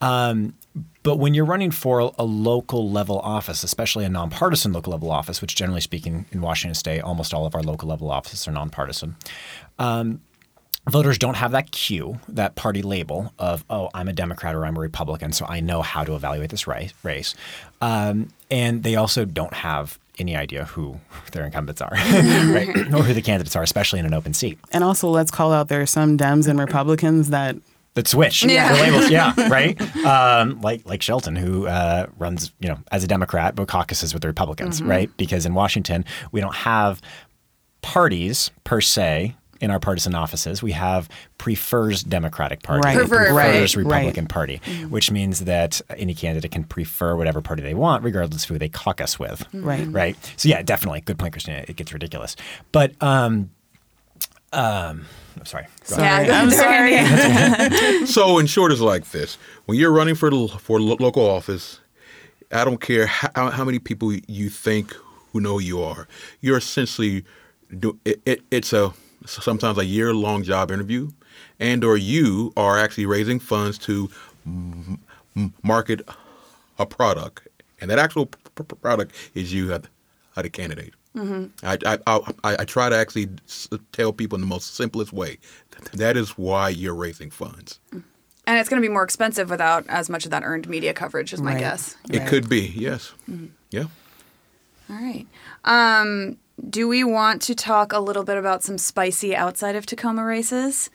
Um, 0.00 0.54
but 1.02 1.16
when 1.16 1.34
you're 1.34 1.44
running 1.44 1.70
for 1.70 2.12
a 2.18 2.24
local 2.24 2.90
level 2.90 3.18
office, 3.20 3.62
especially 3.62 4.04
a 4.04 4.08
nonpartisan 4.08 4.72
local 4.72 4.92
level 4.92 5.10
office, 5.10 5.40
which 5.40 5.54
generally 5.54 5.80
speaking 5.80 6.26
in 6.32 6.40
Washington 6.40 6.74
State, 6.74 7.00
almost 7.00 7.32
all 7.32 7.46
of 7.46 7.54
our 7.54 7.62
local 7.62 7.88
level 7.88 8.10
offices 8.10 8.46
are 8.48 8.52
nonpartisan. 8.52 9.16
Um, 9.78 10.20
voters 10.88 11.18
don't 11.18 11.34
have 11.36 11.52
that 11.52 11.70
cue, 11.70 12.20
that 12.28 12.54
party 12.56 12.82
label 12.82 13.32
of, 13.38 13.64
oh, 13.70 13.88
I'm 13.94 14.08
a 14.08 14.12
Democrat 14.12 14.54
or 14.54 14.66
I'm 14.66 14.76
a 14.76 14.80
Republican, 14.80 15.32
so 15.32 15.46
I 15.48 15.60
know 15.60 15.80
how 15.82 16.04
to 16.04 16.14
evaluate 16.14 16.50
this 16.50 16.66
race. 16.66 17.34
Um, 17.80 18.28
and 18.50 18.82
they 18.82 18.96
also 18.96 19.24
don't 19.24 19.54
have 19.54 19.98
any 20.18 20.36
idea 20.36 20.64
who 20.66 21.00
their 21.32 21.44
incumbents 21.44 21.80
are, 21.80 21.90
right? 21.94 22.68
or 22.92 23.02
who 23.02 23.14
the 23.14 23.22
candidates 23.22 23.56
are, 23.56 23.62
especially 23.62 23.98
in 23.98 24.06
an 24.06 24.14
open 24.14 24.32
seat. 24.34 24.58
And 24.72 24.84
also, 24.84 25.08
let's 25.08 25.30
call 25.30 25.52
out 25.52 25.68
there 25.68 25.80
are 25.82 25.86
some 25.86 26.16
Dems 26.18 26.46
and 26.48 26.58
Republicans 26.58 27.30
that 27.30 27.56
that 27.94 28.08
switch 28.08 28.42
Yeah. 28.44 28.72
the 28.74 28.80
labels. 28.82 29.08
Yeah, 29.10 29.32
right. 29.48 29.80
Um, 30.04 30.60
like 30.60 30.84
like 30.84 31.00
Sheldon, 31.02 31.34
who 31.36 31.66
uh, 31.66 32.06
runs 32.18 32.52
you 32.60 32.68
know 32.68 32.78
as 32.92 33.02
a 33.04 33.06
Democrat 33.06 33.54
but 33.56 33.68
caucuses 33.68 34.12
with 34.12 34.22
the 34.22 34.28
Republicans, 34.28 34.82
right? 34.82 35.10
Because 35.16 35.46
in 35.46 35.54
Washington 35.54 36.04
we 36.32 36.40
don't 36.40 36.54
have 36.54 37.00
parties 37.82 38.50
per 38.64 38.80
se 38.80 39.34
in 39.60 39.70
our 39.70 39.78
partisan 39.80 40.14
offices. 40.14 40.62
We 40.62 40.72
have 40.72 41.08
prefers 41.38 42.02
Democratic 42.02 42.62
Party, 42.62 42.80
Right. 42.84 42.96
or 42.96 43.00
Prefer, 43.00 43.26
prefers 43.34 43.76
right. 43.76 43.84
Republican 43.84 44.26
Party, 44.26 44.60
which 44.88 45.10
means 45.10 45.40
that 45.44 45.80
any 45.96 46.14
candidate 46.14 46.50
can 46.50 46.64
prefer 46.64 47.16
whatever 47.16 47.40
party 47.40 47.62
they 47.62 47.74
want, 47.74 48.02
regardless 48.04 48.44
of 48.44 48.50
who 48.50 48.58
they 48.58 48.68
caucus 48.68 49.18
with. 49.18 49.46
Right. 49.52 49.86
Right. 49.90 50.16
So 50.36 50.48
yeah, 50.48 50.62
definitely 50.62 51.00
good 51.02 51.18
point, 51.18 51.32
Christina. 51.32 51.64
It 51.68 51.76
gets 51.76 51.92
ridiculous, 51.92 52.36
but 52.72 52.92
um, 53.02 53.50
um, 54.52 55.06
I'm 55.38 55.46
sorry. 55.46 55.66
Go. 55.88 55.96
Yeah, 55.98 56.40
I'm 56.42 56.50
sorry. 56.50 58.06
So, 58.06 58.38
in 58.38 58.46
short, 58.46 58.70
it's 58.70 58.80
like 58.80 59.10
this: 59.10 59.36
when 59.64 59.78
you're 59.78 59.90
running 59.92 60.14
for 60.14 60.30
for 60.58 60.80
lo- 60.80 60.96
local 61.00 61.28
office, 61.28 61.80
I 62.52 62.64
don't 62.64 62.80
care 62.80 63.06
how, 63.06 63.50
how 63.50 63.64
many 63.64 63.78
people 63.78 64.12
you 64.28 64.48
think 64.50 64.94
who 65.32 65.40
know 65.40 65.54
who 65.54 65.60
you 65.60 65.82
are. 65.82 66.06
You're 66.40 66.58
essentially 66.58 67.24
do, 67.78 67.98
it, 68.04 68.20
it, 68.24 68.42
it's 68.52 68.72
a 68.72 68.92
sometimes 69.26 69.78
a 69.78 69.84
year 69.84 70.12
long 70.14 70.42
job 70.42 70.70
interview, 70.70 71.10
and 71.60 71.84
or 71.84 71.96
you 71.96 72.52
are 72.56 72.78
actually 72.78 73.06
raising 73.06 73.38
funds 73.40 73.78
to 73.78 74.10
m- 74.46 74.98
m- 75.36 75.52
market 75.62 76.02
a 76.78 76.86
product, 76.86 77.46
and 77.80 77.90
that 77.90 77.98
actual 77.98 78.26
p- 78.26 78.38
p- 78.56 78.64
product 78.82 79.12
is 79.34 79.52
you 79.52 79.72
as 79.72 79.82
as 80.36 80.42
the 80.42 80.50
candidate. 80.50 80.94
Mm-hmm. 81.16 81.46
I, 81.64 81.78
I, 81.86 81.98
I, 82.08 82.32
I 82.42 82.56
I 82.60 82.64
try 82.64 82.88
to 82.88 82.96
actually 82.96 83.28
s- 83.46 83.68
tell 83.92 84.12
people 84.12 84.34
in 84.36 84.40
the 84.40 84.46
most 84.48 84.74
simplest 84.74 85.12
way. 85.12 85.38
That 85.92 86.16
is 86.16 86.30
why 86.30 86.68
you're 86.70 86.94
raising 86.94 87.30
funds. 87.30 87.78
Mm-hmm. 87.90 88.00
And 88.46 88.58
it's 88.58 88.68
going 88.68 88.82
to 88.82 88.86
be 88.86 88.92
more 88.92 89.04
expensive 89.04 89.48
without 89.48 89.86
as 89.88 90.10
much 90.10 90.24
of 90.26 90.30
that 90.32 90.42
earned 90.44 90.68
media 90.68 90.92
coverage, 90.92 91.32
is 91.32 91.40
my 91.40 91.52
Right. 91.52 91.60
guess. 91.60 91.96
It 92.10 92.18
Right. 92.18 92.28
could 92.28 92.48
be, 92.48 92.72
yes. 92.76 93.12
Mm-hmm. 93.30 93.46
Yeah. 93.70 93.84
All 94.90 94.96
right. 94.96 95.26
Um, 95.64 96.36
do 96.70 96.86
we 96.88 97.02
want 97.04 97.42
to 97.42 97.54
talk 97.54 97.92
a 97.92 97.98
little 97.98 98.22
bit 98.24 98.36
about 98.36 98.62
some 98.62 98.78
spicy 98.78 99.34
outside 99.34 99.74
of 99.76 99.86
Tacoma 99.86 100.24
races? 100.24 100.88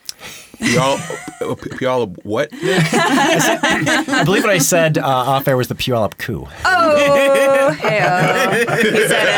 Y'all, 0.60 0.98
uh, 1.41 2.06
what? 2.24 2.50
I 2.54 4.22
believe 4.26 4.43
what 4.43 4.50
I 4.52 4.58
said 4.58 4.98
uh, 4.98 5.06
off 5.06 5.48
air 5.48 5.58
was 5.58 5.67
the 5.67 5.76
Puyallup 5.76 6.17
coup. 6.17 6.48
Oh, 6.65 7.72
hey 7.80 8.00
He 8.91 9.08
said 9.08 9.30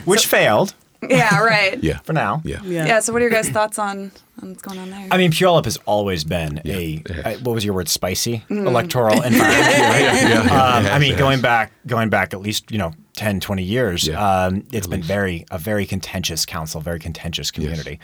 which 0.04 0.26
failed. 0.26 0.74
Yeah, 1.06 1.38
right. 1.42 1.82
Yeah. 1.84 1.98
for 1.98 2.14
now. 2.14 2.40
Yeah. 2.46 2.62
Yeah. 2.64 2.86
Yeah, 2.86 3.00
so 3.00 3.12
what 3.12 3.20
are 3.20 3.24
your 3.26 3.30
guys' 3.30 3.50
thoughts 3.50 3.78
on, 3.78 4.10
on 4.42 4.48
what's 4.50 4.62
going 4.62 4.78
on 4.78 4.88
there? 4.90 5.06
I 5.10 5.18
mean, 5.18 5.32
Puyallup 5.32 5.66
has 5.66 5.76
always 5.84 6.24
been 6.24 6.62
Yeah, 6.64 6.74
a, 6.76 6.94
it 6.94 7.08
has. 7.10 7.36
uh, 7.36 7.38
what 7.42 7.54
was 7.54 7.62
your 7.64 7.74
word? 7.74 7.88
Spicy 7.90 8.42
electoral 8.48 9.20
environment. 9.22 9.38
right? 9.40 10.00
Yeah, 10.00 10.44
yeah, 10.44 10.76
Um, 10.76 10.86
it 10.86 10.92
I 10.92 10.98
mean, 10.98 11.16
going 11.18 11.42
back, 11.42 11.72
going 11.86 12.08
back 12.08 12.32
at 12.32 12.40
least 12.40 12.70
you 12.70 12.78
know 12.78 12.94
10, 13.16 13.40
20 13.40 13.62
years, 13.62 14.06
Yeah, 14.06 14.44
um, 14.44 14.66
it's 14.72 14.86
at 14.86 14.90
been 14.90 15.00
least. 15.00 15.08
very 15.08 15.46
a 15.50 15.58
very 15.58 15.86
contentious 15.86 16.44
council, 16.44 16.80
very 16.80 16.98
contentious 16.98 17.50
community. 17.50 18.00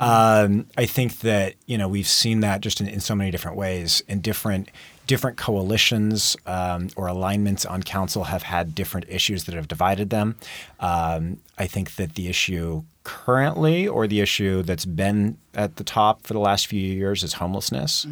Um, 0.00 0.66
I 0.76 0.86
think 0.86 1.20
that 1.20 1.54
you 1.66 1.76
know 1.78 1.86
we've 1.88 2.08
seen 2.08 2.40
that 2.40 2.60
just 2.62 2.80
in, 2.80 2.88
in 2.88 3.00
so 3.00 3.14
many 3.14 3.30
different 3.30 3.56
ways 3.56 4.02
in 4.08 4.20
different 4.20 4.70
different 5.06 5.36
coalitions 5.36 6.34
um, 6.46 6.88
or 6.96 7.06
alignments 7.08 7.66
on 7.66 7.82
council 7.82 8.24
have 8.24 8.42
had 8.42 8.74
different 8.74 9.04
issues 9.10 9.44
that 9.44 9.54
have 9.54 9.68
divided 9.68 10.08
them. 10.08 10.34
Um, 10.80 11.40
I 11.58 11.66
think 11.66 11.96
that 11.96 12.14
the 12.14 12.26
issue 12.28 12.84
currently, 13.02 13.86
or 13.86 14.06
the 14.06 14.20
issue 14.20 14.62
that's 14.62 14.86
been 14.86 15.36
at 15.52 15.76
the 15.76 15.84
top 15.84 16.26
for 16.26 16.32
the 16.32 16.38
last 16.40 16.66
few 16.68 16.80
years, 16.80 17.22
is 17.22 17.34
homelessness. 17.34 18.06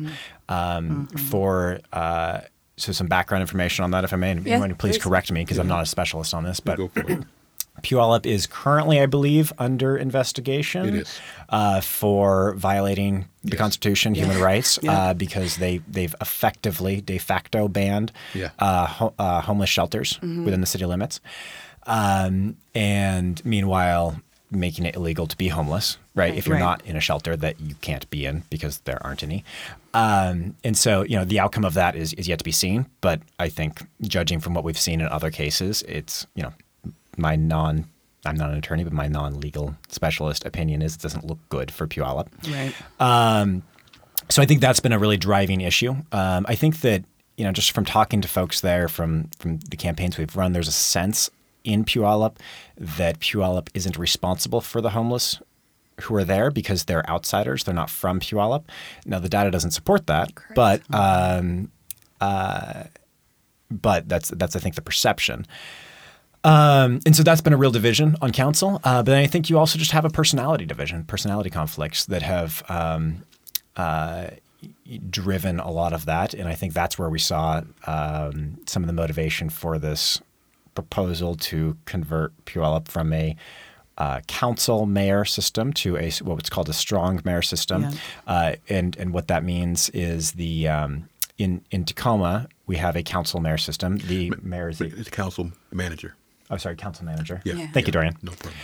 Um, 0.51 1.07
For 1.07 1.81
uh, 1.95 2.41
so 2.77 2.93
some 2.93 3.07
background 3.07 3.43
information 3.43 3.85
on 3.85 3.91
that, 3.93 4.05
if 4.05 4.13
I 4.13 4.17
may, 4.17 4.31
and 4.33 4.47
Yeah, 4.47 4.59
you 4.65 4.75
please 4.75 4.97
please. 4.97 5.03
correct 5.03 5.31
me 5.33 5.43
because 5.43 5.59
I'm 5.59 5.69
not 5.69 5.83
a 5.83 5.87
specialist 5.87 6.33
on 6.35 6.45
this, 6.45 6.61
but 6.61 6.77
Go. 6.79 6.91
Puyallup 7.83 8.27
is 8.27 8.47
currently, 8.47 9.01
I 9.01 9.07
believe, 9.07 9.51
under 9.59 9.97
investigation 9.97 11.05
Uh, 11.49 11.81
for 11.81 12.55
violating 12.55 13.27
the 13.43 13.53
Yes. 13.53 13.59
Constitution, 13.59 14.15
human 14.15 14.39
rights, 14.41 14.79
Yeah. 14.83 14.93
uh, 14.93 15.15
because 15.15 15.57
they 15.57 15.79
they've 15.89 16.15
effectively 16.21 17.01
de 17.01 17.19
facto 17.19 17.69
banned 17.69 18.13
Yeah. 18.35 18.51
uh, 18.59 18.87
ho- 18.87 19.15
uh, 19.19 19.41
homeless 19.41 19.71
shelters 19.71 20.19
within 20.23 20.61
the 20.61 20.67
city 20.67 20.85
limits, 20.87 21.21
um, 21.87 22.57
and 22.75 23.45
meanwhile 23.45 24.21
making 24.51 24.85
it 24.85 24.95
illegal 24.95 25.27
to 25.27 25.37
be 25.37 25.49
homeless. 25.49 25.97
Right, 26.15 26.35
if 26.35 26.47
you're 26.47 26.57
Right. 26.57 26.63
not 26.63 26.83
in 26.85 26.95
a 26.95 27.01
shelter 27.01 27.37
that 27.37 27.59
you 27.59 27.75
can't 27.81 28.09
be 28.11 28.27
in 28.27 28.43
because 28.51 28.79
there 28.85 29.03
aren't 29.05 29.23
any, 29.23 29.45
um, 29.94 30.57
and 30.64 30.76
so 30.76 31.02
you 31.02 31.16
know 31.16 31.24
the 31.24 31.40
outcome 31.40 31.64
of 31.64 31.74
that 31.74 31.96
is 31.96 32.12
is 32.14 32.28
yet 32.28 32.38
to 32.38 32.44
be 32.44 32.52
seen. 32.52 32.87
But 33.00 33.20
I 33.38 33.48
think, 33.48 33.83
judging 34.02 34.40
from 34.40 34.55
what 34.55 34.64
we've 34.64 34.78
seen 34.78 35.00
in 35.00 35.09
other 35.09 35.31
cases, 35.31 35.83
it's 35.87 36.26
you 36.35 36.42
know 36.42 36.52
my 37.16 37.37
non 37.37 37.87
I'm 38.24 38.37
not 38.37 38.50
an 38.50 38.59
attorney, 38.59 38.85
but 38.85 38.92
my 38.92 39.09
non-legal 39.09 39.74
specialist 39.88 40.44
opinion 40.44 40.81
is 40.81 40.94
it 40.94 41.02
doesn't 41.02 41.24
look 41.24 41.38
good 41.48 41.70
for 41.70 41.87
Puyallup. 41.87 42.28
Right. 42.48 42.72
Um, 43.00 43.62
so 44.28 44.40
I 44.40 44.46
think 44.46 44.61
that's 44.61 44.81
been 44.81 44.92
a 44.92 44.98
really 44.98 45.16
driving 45.16 45.61
issue. 45.61 45.96
Um, 46.12 46.46
I 46.48 46.55
think 46.55 46.81
that 46.81 47.05
you 47.37 47.44
know 47.44 47.52
just 47.52 47.72
from 47.72 47.85
talking 47.85 48.20
to 48.20 48.28
folks 48.28 48.61
there, 48.61 48.88
from 48.88 49.28
from 49.38 49.59
the 49.59 49.76
campaigns 49.76 50.18
we've 50.18 50.37
run, 50.37 50.52
there's 50.52 50.68
a 50.68 50.72
sense 50.72 51.31
in 51.64 51.85
Puyallup 51.85 52.37
that 52.76 53.20
Puyallup 53.20 53.68
isn't 53.74 53.98
responsible 53.98 54.61
for 54.61 54.81
the 54.81 54.90
homeless 54.90 55.40
who 56.03 56.15
are 56.15 56.25
there 56.25 56.51
because 56.51 56.85
they're 56.85 57.09
outsiders. 57.09 57.65
They're 57.65 57.75
not 57.75 57.91
from 57.91 58.21
Puyallup. 58.21 58.65
Now 59.07 59.19
the 59.19 59.29
data 59.29 59.51
doesn't 59.51 59.73
support 59.73 60.07
that, 60.07 60.31
but 60.55 60.83
um, 60.95 61.71
uh, 62.21 62.85
but 63.71 64.09
that's 64.09 64.29
that's 64.31 64.57
I 64.57 64.59
think 64.59 64.75
the 64.75 64.83
perception. 64.83 65.47
Um, 66.45 67.01
and 67.07 67.15
so 67.15 67.23
that's 67.23 67.41
been 67.41 67.53
a 67.53 67.57
real 67.57 67.71
division 67.71 68.17
on 68.21 68.33
council. 68.33 68.81
Uh, 68.83 69.03
but 69.03 69.12
then 69.12 69.19
I 69.19 69.27
think 69.27 69.49
you 69.49 69.59
also 69.59 69.79
just 69.79 69.93
have 69.93 70.05
a 70.05 70.11
personality 70.11 70.67
division, 70.67 71.05
personality 71.05 71.51
conflicts 71.51 72.07
that 72.07 72.23
have 72.23 72.65
um, 72.69 73.23
uh, 73.77 74.27
driven 75.09 75.61
a 75.61 75.71
lot 75.71 75.93
of 75.93 76.07
that. 76.07 76.35
And 76.35 76.49
I 76.49 76.55
think 76.55 76.73
that's 76.73 76.99
where 76.99 77.09
we 77.09 77.19
saw 77.19 77.62
um, 77.87 78.59
some 78.67 78.83
of 78.83 78.88
the 78.88 78.93
motivation 78.93 79.51
for 79.51 79.79
this 79.79 80.21
proposal 80.75 81.37
to 81.37 81.77
convert 81.85 82.33
Puyallup 82.45 82.88
from 82.88 83.12
a 83.12 83.37
uh, 83.98 84.20
council 84.26 84.87
mayor 84.87 85.24
system 85.24 85.72
to 85.74 85.96
a 85.96 86.11
what's 86.22 86.50
called 86.50 86.68
a 86.68 86.72
strong 86.72 87.20
mayor 87.24 87.42
system. 87.42 87.83
Yeah. 87.83 87.90
Uh, 88.26 88.55
and 88.68 88.96
and 88.96 89.12
what 89.12 89.28
that 89.28 89.44
means 89.44 89.88
is 89.90 90.33
the 90.33 90.68
um, 90.68 91.09
in 91.38 91.62
in 91.70 91.85
Tacoma 91.85 92.48
we 92.66 92.76
have 92.76 92.96
a 92.96 93.02
council 93.02 93.40
mayor 93.40 93.59
system. 93.59 93.98
The 93.98 94.33
mayor 94.42 94.68
is 94.70 94.78
the 94.78 94.88
The 94.88 95.11
council 95.11 95.52
manager. 95.70 96.14
Oh, 96.50 96.57
sorry, 96.57 96.76
council 96.76 97.05
manager. 97.05 97.40
Yeah. 97.44 97.55
Yeah. 97.55 97.66
Thank 97.72 97.87
you, 97.87 97.92
Dorian. 97.92 98.16
No 98.22 98.33
problem. 98.33 98.55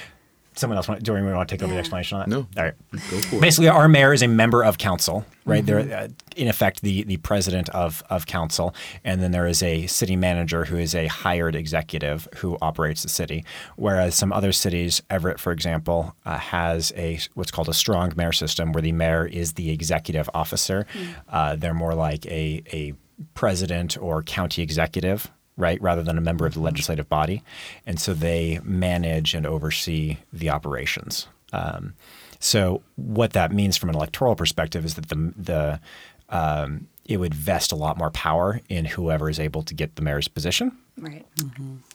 Someone 0.59 0.77
else 0.77 0.88
want 0.88 1.03
Dorian, 1.03 1.25
we 1.25 1.33
want 1.33 1.49
to 1.49 1.57
take 1.57 1.62
over 1.62 1.73
the 1.73 1.79
explanation 1.79 2.18
on 2.18 2.29
that? 2.29 2.35
No. 2.35 2.47
All 2.57 2.64
right. 2.64 2.75
Go 2.92 2.99
for 2.99 3.37
it. 3.37 3.40
Basically, 3.40 3.68
our 3.68 3.88
mayor 3.88 4.12
is 4.12 4.23
a 4.23 4.27
member 4.27 4.64
of 4.64 4.77
council, 4.79 5.25
right? 5.44 5.64
They're 5.64 5.79
uh, 5.79 6.09
in 6.37 6.49
effect 6.49 6.83
the 6.83 7.05
the 7.05 7.18
president 7.18 7.68
of 7.71 8.03
of 8.11 8.27
council, 8.27 8.75
and 9.05 9.23
then 9.23 9.31
there 9.31 9.47
is 9.47 9.62
a 9.62 9.87
city 9.87 10.16
manager 10.16 10.64
who 10.64 10.77
is 10.77 10.94
a 10.94 11.07
hired 11.07 11.55
executive 11.55 12.27
who 12.38 12.59
operates 12.61 13.03
the 13.05 13.09
city. 13.09 13.44
Whereas 13.77 14.16
some 14.16 14.33
other 14.33 14.51
cities, 14.51 15.01
Everett, 15.11 15.38
for 15.38 15.53
example, 15.53 16.16
uh, 16.27 16.38
has 16.38 16.92
a 16.97 17.21
what's 17.35 17.53
called 17.53 17.68
a 17.68 17.75
strong 17.75 18.12
mayor 18.16 18.33
system, 18.33 18.73
where 18.73 18.83
the 18.83 18.92
mayor 18.92 19.27
is 19.27 19.53
the 19.53 19.71
executive 19.71 20.29
officer. 20.35 20.87
Uh, 21.29 21.55
they're 21.55 21.73
more 21.75 21.94
like 21.94 22.27
a 22.27 22.62
a 22.73 22.94
president 23.35 23.97
or 23.99 24.23
county 24.23 24.62
executive. 24.62 25.31
Right, 25.59 25.83
rather 25.83 26.04
than 26.04 26.17
a 26.17 26.21
member 26.21 26.46
of 26.46 26.54
the 26.54 26.61
legislative 26.61 27.09
body, 27.09 27.42
and 27.85 28.00
so 28.00 28.15
they 28.15 28.61
manage 28.63 29.35
and 29.35 29.44
oversee 29.44 30.19
the 30.33 30.50
operations. 30.50 31.27
Um, 31.52 31.94
so 32.38 32.83
what 32.94 33.33
that 33.33 33.52
means 33.52 33.77
from 33.77 33.88
an 33.88 33.96
electoral 33.96 34.37
perspective 34.37 34.85
is 34.85 34.94
that 34.94 35.09
the 35.09 35.33
the 35.37 35.81
um, 36.29 36.87
it 37.04 37.17
would 37.17 37.35
vest 37.35 37.73
a 37.73 37.77
lot 37.77 37.96
more 37.96 38.11
power 38.11 38.61
in 38.69 38.85
whoever 38.85 39.31
is 39.31 39.40
able 39.40 39.63
to 39.63 39.75
get 39.75 39.96
the 39.96 40.02
mayor's 40.02 40.29
position. 40.29 40.77
Right. 40.98 41.25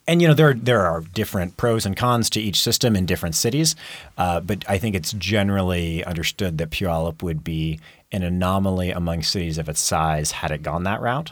And 0.08 0.22
you 0.22 0.28
know 0.28 0.34
there 0.34 0.54
there 0.54 0.86
are 0.86 1.02
different 1.02 1.56
pros 1.56 1.86
and 1.86 1.96
cons 1.96 2.30
to 2.32 2.42
each 2.42 2.60
system 2.60 2.96
in 2.96 3.06
different 3.06 3.36
cities, 3.36 3.76
uh, 4.18 4.40
but 4.40 4.66
I 4.68 4.78
think 4.78 4.96
it's 4.96 5.14
generally 5.14 6.04
understood 6.04 6.58
that 6.58 6.72
Puyallup 6.72 7.22
would 7.22 7.44
be 7.44 7.80
an 8.12 8.24
anomaly 8.24 8.92
among 8.92 9.24
cities 9.24 9.58
of 9.58 9.70
its 9.70 9.80
size 9.80 10.32
had 10.32 10.52
it 10.52 10.64
gone 10.64 10.84
that 10.84 11.02
route. 11.02 11.32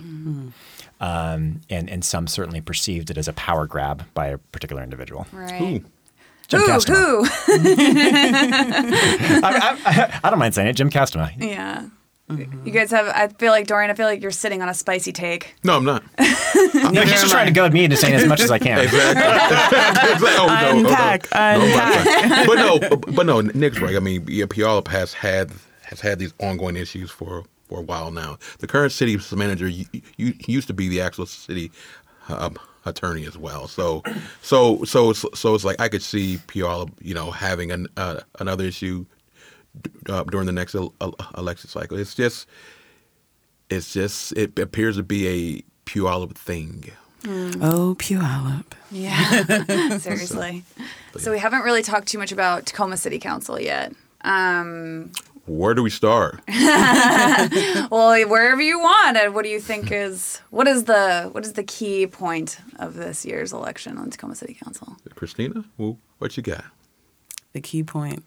Um, 1.01 1.61
and 1.69 1.89
and 1.89 2.05
some 2.05 2.27
certainly 2.27 2.61
perceived 2.61 3.09
it 3.09 3.17
as 3.17 3.27
a 3.27 3.33
power 3.33 3.65
grab 3.67 4.05
by 4.13 4.27
a 4.27 4.37
particular 4.37 4.83
individual. 4.83 5.25
Right. 5.33 5.83
Jim 6.47 6.59
Who? 6.61 6.67
Who? 6.79 7.25
I, 9.43 9.77
I, 9.85 10.19
I 10.23 10.29
don't 10.29 10.39
mind 10.39 10.53
saying 10.53 10.67
it, 10.67 10.73
Jim 10.73 10.89
Kastama. 10.89 11.31
yeah. 11.37 11.87
You 12.63 12.71
guys 12.71 12.91
have. 12.91 13.07
I 13.07 13.27
feel 13.27 13.51
like 13.51 13.67
Dorian. 13.67 13.91
I 13.91 13.93
feel 13.93 14.05
like 14.05 14.21
you're 14.21 14.31
sitting 14.31 14.61
on 14.61 14.69
a 14.69 14.73
spicy 14.73 15.11
take. 15.11 15.55
No, 15.65 15.75
I'm 15.75 15.83
not. 15.83 16.03
No, 16.73 17.01
he's 17.01 17.11
just 17.11 17.29
trying 17.31 17.47
to 17.47 17.51
goad 17.53 17.73
me 17.73 17.83
into 17.83 17.95
saying 17.97 18.15
as 18.15 18.25
much 18.25 18.39
as 18.39 18.49
I 18.49 18.57
can. 18.57 18.79
Exactly. 18.83 19.21
Exactly. 19.23 20.29
Oh, 20.33 20.47
no, 20.47 20.69
oh, 20.69 20.81
no. 20.81 20.89
Unpack, 20.89 21.27
No, 21.33 21.39
I'm 21.39 21.59
not 21.59 21.67
unpack. 21.67 22.27
trying. 22.27 22.47
but 22.47 22.55
no, 22.55 22.79
but, 22.79 23.15
but 23.15 23.25
no, 23.25 23.41
Nick's 23.41 23.79
right. 23.79 23.95
I 23.95 23.99
mean, 23.99 24.25
yeah, 24.27 24.45
Puyallup 24.45 24.87
has 24.87 25.13
had 25.13 25.51
has 25.83 25.99
had 25.99 26.17
these 26.19 26.33
ongoing 26.39 26.77
issues 26.77 27.11
for 27.11 27.43
for 27.71 27.79
a 27.79 27.83
while 27.83 28.11
now. 28.11 28.37
The 28.59 28.67
current 28.67 28.91
city 28.91 29.17
manager 29.33 29.67
you, 29.67 29.85
you, 30.17 30.33
used 30.45 30.67
to 30.67 30.73
be 30.73 30.89
the 30.89 30.99
actual 30.99 31.25
city 31.25 31.71
um, 32.27 32.57
attorney 32.85 33.25
as 33.25 33.37
well. 33.37 33.67
So, 33.69 34.03
so, 34.41 34.83
so, 34.83 35.13
so 35.13 35.55
it's 35.55 35.63
like 35.63 35.79
I 35.79 35.87
could 35.87 36.03
see 36.03 36.37
Puyallup, 36.47 36.91
you 36.99 37.13
know, 37.13 37.31
having 37.31 37.71
an, 37.71 37.87
uh, 37.95 38.19
another 38.39 38.65
issue 38.65 39.05
uh, 40.09 40.23
during 40.25 40.47
the 40.47 40.51
next 40.51 40.75
el- 40.75 40.93
el- 40.99 41.15
election 41.37 41.69
cycle. 41.69 41.97
It's 41.97 42.13
just, 42.13 42.45
it's 43.69 43.93
just, 43.93 44.33
it 44.33 44.59
appears 44.59 44.97
to 44.97 45.03
be 45.03 45.27
a 45.27 45.89
Puyallup 45.89 46.35
thing. 46.35 46.91
Oh, 47.25 47.95
Puyallup. 47.97 48.65
Yeah. 48.91 49.97
Seriously. 49.97 50.63
So 51.17 51.29
we 51.29 51.39
haven't 51.39 51.63
really 51.63 51.83
talked 51.83 52.07
too 52.07 52.17
much 52.17 52.31
about 52.31 52.65
Tacoma 52.65 52.95
City 52.95 53.19
Council 53.19 53.59
yet. 53.59 53.93
Um, 54.21 55.11
Where 55.57 55.73
do 55.73 55.83
we 55.83 55.89
start? 55.89 56.39
well, 56.47 58.27
wherever 58.27 58.61
you 58.61 58.79
want. 58.79 59.17
And 59.17 59.33
what 59.35 59.43
do 59.43 59.49
you 59.49 59.59
think 59.59 59.91
is 59.91 60.41
what 60.49 60.67
is 60.67 60.85
the 60.85 61.29
what 61.31 61.45
is 61.45 61.53
the 61.53 61.63
key 61.63 62.07
point 62.07 62.57
of 62.77 62.93
this 62.93 63.25
year's 63.25 63.51
election 63.51 63.97
on 63.97 64.09
Tacoma 64.09 64.35
City 64.35 64.53
Council? 64.53 64.95
Christina, 65.15 65.65
what 66.19 66.37
you 66.37 66.43
got? 66.43 66.65
the 67.53 67.61
key 67.61 67.83
point. 67.83 68.23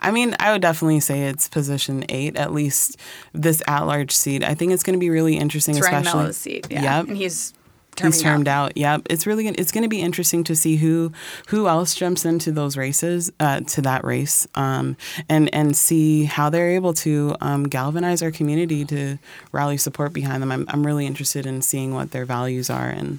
I 0.00 0.12
mean, 0.12 0.36
I 0.38 0.52
would 0.52 0.62
definitely 0.62 1.00
say 1.00 1.24
it's 1.24 1.48
position 1.48 2.04
eight, 2.08 2.36
at 2.36 2.52
least 2.52 2.96
this 3.32 3.60
at-large 3.66 4.12
seat. 4.12 4.44
I 4.44 4.54
think 4.54 4.72
it's 4.72 4.84
going 4.84 4.96
to 4.96 5.00
be 5.00 5.10
really 5.10 5.36
interesting, 5.36 5.76
It's 5.76 5.84
Ryan 5.84 6.02
especially. 6.02 6.20
Mello's 6.20 6.36
seat. 6.36 6.66
Yeah. 6.70 6.98
Yep. 6.98 7.08
And 7.08 7.16
he's 7.16 7.54
terming 7.98 8.12
He's 8.12 8.22
termed 8.22 8.48
out. 8.48 8.70
out. 8.70 8.76
Yep. 8.76 9.02
It's 9.10 9.26
really 9.26 9.48
it's 9.48 9.72
going 9.72 9.82
to 9.82 9.88
be 9.88 10.00
interesting 10.00 10.44
to 10.44 10.56
see 10.56 10.76
who 10.76 11.12
who 11.48 11.68
else 11.68 11.94
jumps 11.94 12.24
into 12.24 12.52
those 12.52 12.76
races 12.76 13.30
uh, 13.40 13.60
to 13.60 13.82
that 13.82 14.04
race, 14.04 14.46
um, 14.54 14.96
and 15.28 15.52
and 15.54 15.76
see 15.76 16.24
how 16.24 16.50
they're 16.50 16.70
able 16.70 16.94
to 16.94 17.36
um, 17.40 17.64
galvanize 17.64 18.22
our 18.22 18.30
community 18.30 18.84
to 18.86 19.18
rally 19.52 19.76
support 19.76 20.12
behind 20.12 20.42
them. 20.42 20.52
I'm 20.52 20.64
I'm 20.68 20.86
really 20.86 21.06
interested 21.06 21.46
in 21.46 21.62
seeing 21.62 21.94
what 21.94 22.12
their 22.12 22.24
values 22.24 22.70
are 22.70 22.88
and 22.88 23.18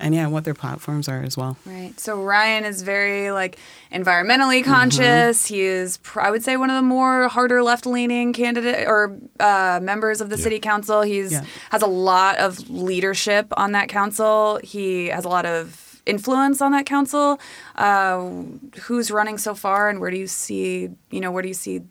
and 0.00 0.14
yeah, 0.14 0.26
what 0.28 0.44
their 0.44 0.54
platforms 0.54 1.08
are 1.08 1.22
as 1.22 1.36
well. 1.36 1.56
Right. 1.66 1.98
So 1.98 2.22
Ryan 2.22 2.64
is 2.64 2.82
very 2.82 3.30
like 3.32 3.58
environmentally 3.92 4.64
conscious. 4.64 5.46
He 5.46 5.60
is, 5.62 5.98
I 6.16 6.30
would 6.30 6.44
say, 6.44 6.56
one 6.56 6.70
of 6.70 6.76
the 6.76 6.82
more 6.82 7.28
harder 7.28 7.62
left-leaning 7.62 8.32
candidate 8.32 8.86
or 8.86 9.18
uh, 9.40 9.80
members 9.82 10.20
of 10.20 10.28
the 10.30 10.38
city 10.38 10.60
council. 10.60 11.02
He's 11.02 11.32
Yeah. 11.32 11.44
has 11.70 11.82
a 11.82 11.86
lot 11.86 12.38
of 12.38 12.68
leadership 12.70 13.46
on 13.56 13.72
that 13.72 13.88
council. 13.88 14.60
He 14.62 15.06
has 15.06 15.24
a 15.24 15.28
lot 15.28 15.46
of 15.46 16.00
influence 16.06 16.62
on 16.62 16.72
that 16.72 16.86
council. 16.86 17.38
Uh, 17.76 18.30
who's 18.82 19.10
running 19.10 19.36
so 19.38 19.54
far, 19.54 19.88
and 19.90 20.00
where 20.00 20.10
do 20.10 20.16
you 20.16 20.26
see? 20.26 20.88
You 21.10 21.20
know, 21.20 21.30
where 21.30 21.42
do 21.42 21.48
you 21.48 21.54
see? 21.54 21.82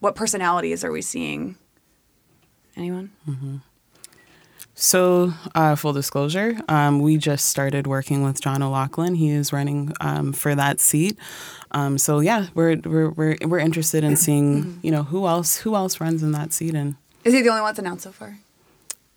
What 0.00 0.16
personalities 0.16 0.84
are 0.84 0.92
we 0.92 1.00
seeing? 1.02 1.56
Anyone? 2.76 3.10
So, 4.76 5.32
uh, 5.54 5.76
full 5.76 5.92
disclosure, 5.92 6.56
um, 6.68 7.00
we 7.00 7.16
just 7.16 7.46
started 7.46 7.86
working 7.86 8.24
with 8.24 8.40
John 8.40 8.60
O'Loughlin. 8.60 9.14
He 9.14 9.30
is 9.30 9.52
running 9.52 9.92
um, 10.00 10.32
for 10.32 10.54
that 10.56 10.80
seat. 10.80 11.16
Um, 11.70 11.96
so 11.96 12.18
yeah, 12.20 12.48
we're, 12.54 12.76
we're 12.84 13.10
we're 13.10 13.36
we're 13.46 13.58
interested 13.58 14.02
in 14.02 14.16
seeing 14.16 14.80
you 14.82 14.90
know 14.90 15.04
who 15.04 15.26
else 15.26 15.58
who 15.58 15.74
else 15.76 16.00
runs 16.00 16.22
in 16.22 16.32
that 16.32 16.52
seat 16.52 16.74
and 16.74 16.96
Is 17.24 17.32
he 17.34 17.42
the 17.42 17.48
only 17.50 17.62
one 17.62 17.68
that's 17.70 17.78
announced 17.78 18.04
so 18.04 18.12
far? 18.12 18.38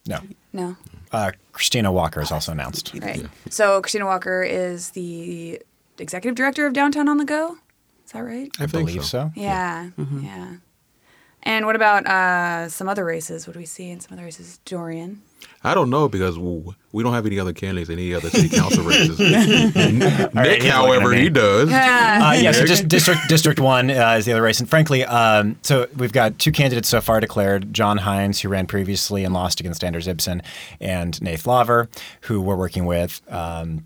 No. 0.07 0.19
No. 0.53 0.75
Uh, 1.11 1.31
Kristina 1.53 1.91
Walker 1.91 2.21
is 2.21 2.31
also 2.31 2.51
announced. 2.51 2.93
Right. 2.93 3.25
So 3.49 3.81
Kristina 3.81 4.05
Walker 4.05 4.43
is 4.43 4.91
the 4.91 5.61
executive 5.97 6.35
director 6.35 6.65
of 6.65 6.73
Downtown 6.73 7.09
on 7.09 7.17
the 7.17 7.25
Go. 7.25 7.57
Is 8.05 8.11
that 8.11 8.19
right? 8.21 8.49
I 8.59 8.67
believe 8.67 9.03
so. 9.05 9.31
Yeah. 9.35 9.89
Yeah. 10.21 10.55
And 11.47 11.65
what 11.65 11.77
about 11.77 12.05
uh, 12.05 12.67
some 12.67 12.89
other 12.89 13.05
races? 13.05 13.47
What 13.47 13.53
do 13.53 13.59
we 13.59 13.65
see 13.65 13.89
in 13.89 14.01
some 14.01 14.11
other 14.11 14.25
races? 14.25 14.59
Dorian. 14.65 15.21
I 15.63 15.73
don't 15.73 15.89
know 15.89 16.09
because 16.09 16.37
we 16.37 17.03
don't 17.03 17.13
have 17.13 17.25
any 17.25 17.39
other 17.39 17.53
candidates 17.53 17.89
in 17.89 17.97
any 17.97 18.13
other 18.13 18.29
city 18.29 18.49
council 18.49 18.83
races. 18.83 19.17
Nick, 19.19 19.73
he's 19.73 19.95
looking 20.35 20.41
at 20.41 20.61
however, 20.73 21.13
he 21.13 21.29
does. 21.29 21.69
Uh, 21.77 22.33
yeah, 22.37 22.51
so 22.51 22.65
just 22.65 22.89
district 22.89 23.21
district 23.29 23.61
one 23.61 23.89
uh, 23.89 24.15
is 24.17 24.25
the 24.25 24.33
other 24.33 24.41
race, 24.41 24.59
and 24.59 24.69
frankly, 24.69 25.05
um, 25.05 25.57
so 25.61 25.87
we've 25.95 26.11
got 26.11 26.37
two 26.37 26.51
candidates 26.51 26.89
so 26.89 26.99
far 26.99 27.21
declared: 27.21 27.73
John 27.73 27.97
Hines, 27.99 28.41
who 28.41 28.49
ran 28.49 28.67
previously 28.67 29.23
and 29.23 29.33
lost 29.33 29.61
against 29.61 29.85
Anders 29.85 30.07
Ibsen, 30.07 30.41
and 30.81 31.13
Nathe 31.21 31.45
Lawver, 31.47 31.87
who 32.21 32.41
we're 32.41 32.57
working 32.57 32.85
with. 32.85 33.21
Um, 33.31 33.85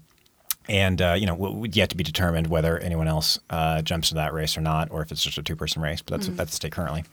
and 0.70 1.02
uh, 1.02 1.16
you 1.18 1.26
know, 1.26 1.34
w- 1.34 1.54
w- 1.54 1.72
yet 1.76 1.90
to 1.90 1.98
be 1.98 2.04
determined 2.04 2.48
whether 2.48 2.78
anyone 2.80 3.08
else 3.08 3.38
uh, 3.50 3.82
jumps 3.82 4.12
into 4.12 4.22
that 4.22 4.34
race 4.34 4.58
or 4.58 4.62
not, 4.62 4.90
or 4.92 5.02
if 5.02 5.12
it's 5.12 5.24
just 5.24 5.38
a 5.38 5.44
two-person 5.44 5.82
race. 5.82 6.02
But 6.02 6.22
that's 6.22 6.36
that's 6.38 6.52
the 6.52 6.56
state 6.56 6.72
currently. 6.72 7.04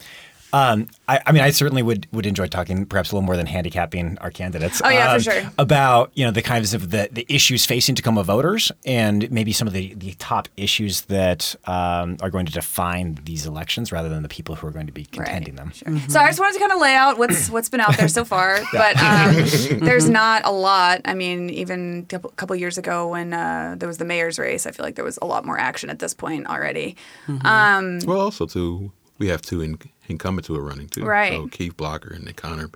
Um, 0.53 0.89
I, 1.07 1.21
I 1.27 1.33
mean, 1.33 1.43
I 1.43 1.51
certainly 1.51 1.83
would 1.83 2.07
would 2.13 2.27
enjoy 2.27 2.47
talking, 2.47 2.87
perhaps 2.87 3.13
a 3.13 3.15
little 3.15 3.27
more 3.27 3.37
than 3.37 3.47
handicapping 3.47 4.19
our 4.19 4.31
candidates. 4.31 4.81
Oh, 4.83 4.89
yeah, 4.89 5.09
for 5.09 5.15
um, 5.17 5.21
sure. 5.21 5.53
About 5.59 6.11
you 6.15 6.25
know 6.25 6.31
the 6.31 6.43
kinds 6.43 6.75
of 6.75 6.91
the, 6.91 7.09
the 7.13 7.27
issues 7.29 7.67
facing 7.67 7.95
Tacoma 7.95 8.23
voters, 8.23 8.73
and 8.87 9.31
maybe 9.31 9.53
some 9.53 9.69
of 9.69 9.75
the, 9.75 9.95
the 9.95 10.15
top 10.15 10.49
issues 10.57 11.03
that 11.03 11.55
um, 11.67 12.17
are 12.23 12.31
going 12.31 12.47
to 12.47 12.53
define 12.53 13.19
these 13.25 13.47
elections, 13.47 13.93
rather 13.93 14.09
than 14.09 14.23
the 14.23 14.29
people 14.29 14.55
who 14.55 14.67
are 14.67 14.71
going 14.71 14.87
to 14.87 14.93
be 14.93 15.05
contending 15.05 15.57
them. 15.57 15.73
Sure. 15.73 15.99
So 16.09 16.21
I 16.21 16.29
just 16.29 16.41
wanted 16.41 16.55
to 16.55 16.61
kind 16.61 16.73
of 16.73 16.81
lay 16.81 16.95
out 16.95 17.19
what's 17.19 17.51
what's 17.51 17.69
been 17.69 17.81
out 17.81 17.97
there 17.97 18.09
so 18.09 18.25
far, 18.25 18.61
but 18.73 18.97
um, 18.97 19.35
there's 19.81 20.09
not 20.09 20.43
a 20.47 20.53
lot. 20.53 21.03
I 21.05 21.15
mean, 21.15 21.51
even 21.51 22.01
a 22.01 22.07
couple, 22.07 22.31
couple 22.31 22.57
years 22.57 22.79
ago 22.79 23.09
when 23.09 23.33
uh, 23.35 23.75
there 23.79 23.89
was 23.89 23.99
the 23.99 24.05
mayor's 24.05 24.39
race, 24.39 24.67
I 24.67 24.71
feel 24.71 24.85
like 24.85 24.95
there 24.95 25.05
was 25.05 25.19
a 25.21 25.27
lot 25.27 25.45
more 25.45 25.59
action 25.59 25.91
at 25.91 25.99
this 25.99 26.15
point 26.15 26.47
already. 26.47 26.97
Um, 27.45 27.99
Well, 28.07 28.21
also 28.21 28.47
too, 28.47 28.93
we 29.19 29.29
have 29.29 29.43
two 29.43 29.61
in, 29.61 29.79
incumbents 30.09 30.49
who 30.49 30.57
are 30.57 30.63
running 30.63 30.89
too. 30.89 31.05
Right. 31.05 31.33
So 31.33 31.47
Keith 31.49 31.77
Blocker 31.77 32.13
and 32.13 32.35
Conor 32.37 32.71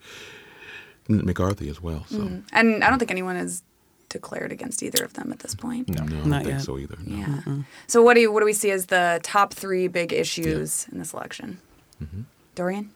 McCarthy 1.08 1.68
as 1.68 1.80
well. 1.82 2.04
So 2.08 2.30
and 2.52 2.84
I 2.84 2.90
don't 2.90 2.98
think 2.98 3.10
anyone 3.10 3.36
has 3.36 3.62
declared 4.08 4.52
against 4.52 4.82
either 4.82 5.02
of 5.04 5.14
them 5.14 5.32
at 5.32 5.38
this 5.40 5.54
point. 5.54 5.88
no, 5.88 6.02
I 6.02 6.06
don't 6.06 6.30
think 6.30 6.46
yet. 6.46 6.60
so 6.60 6.78
either. 6.78 6.96
No. 7.04 7.16
Yeah. 7.16 7.56
So 7.86 8.02
what 8.02 8.14
do 8.14 8.20
you, 8.20 8.30
what 8.30 8.40
do 8.40 8.46
we 8.46 8.52
see 8.52 8.70
as 8.70 8.86
the 8.86 9.20
top 9.22 9.54
three 9.54 9.88
big 9.88 10.12
issues 10.12 10.86
in 10.92 10.98
this 10.98 11.12
election? 11.14 11.58
Dorian. 12.54 12.90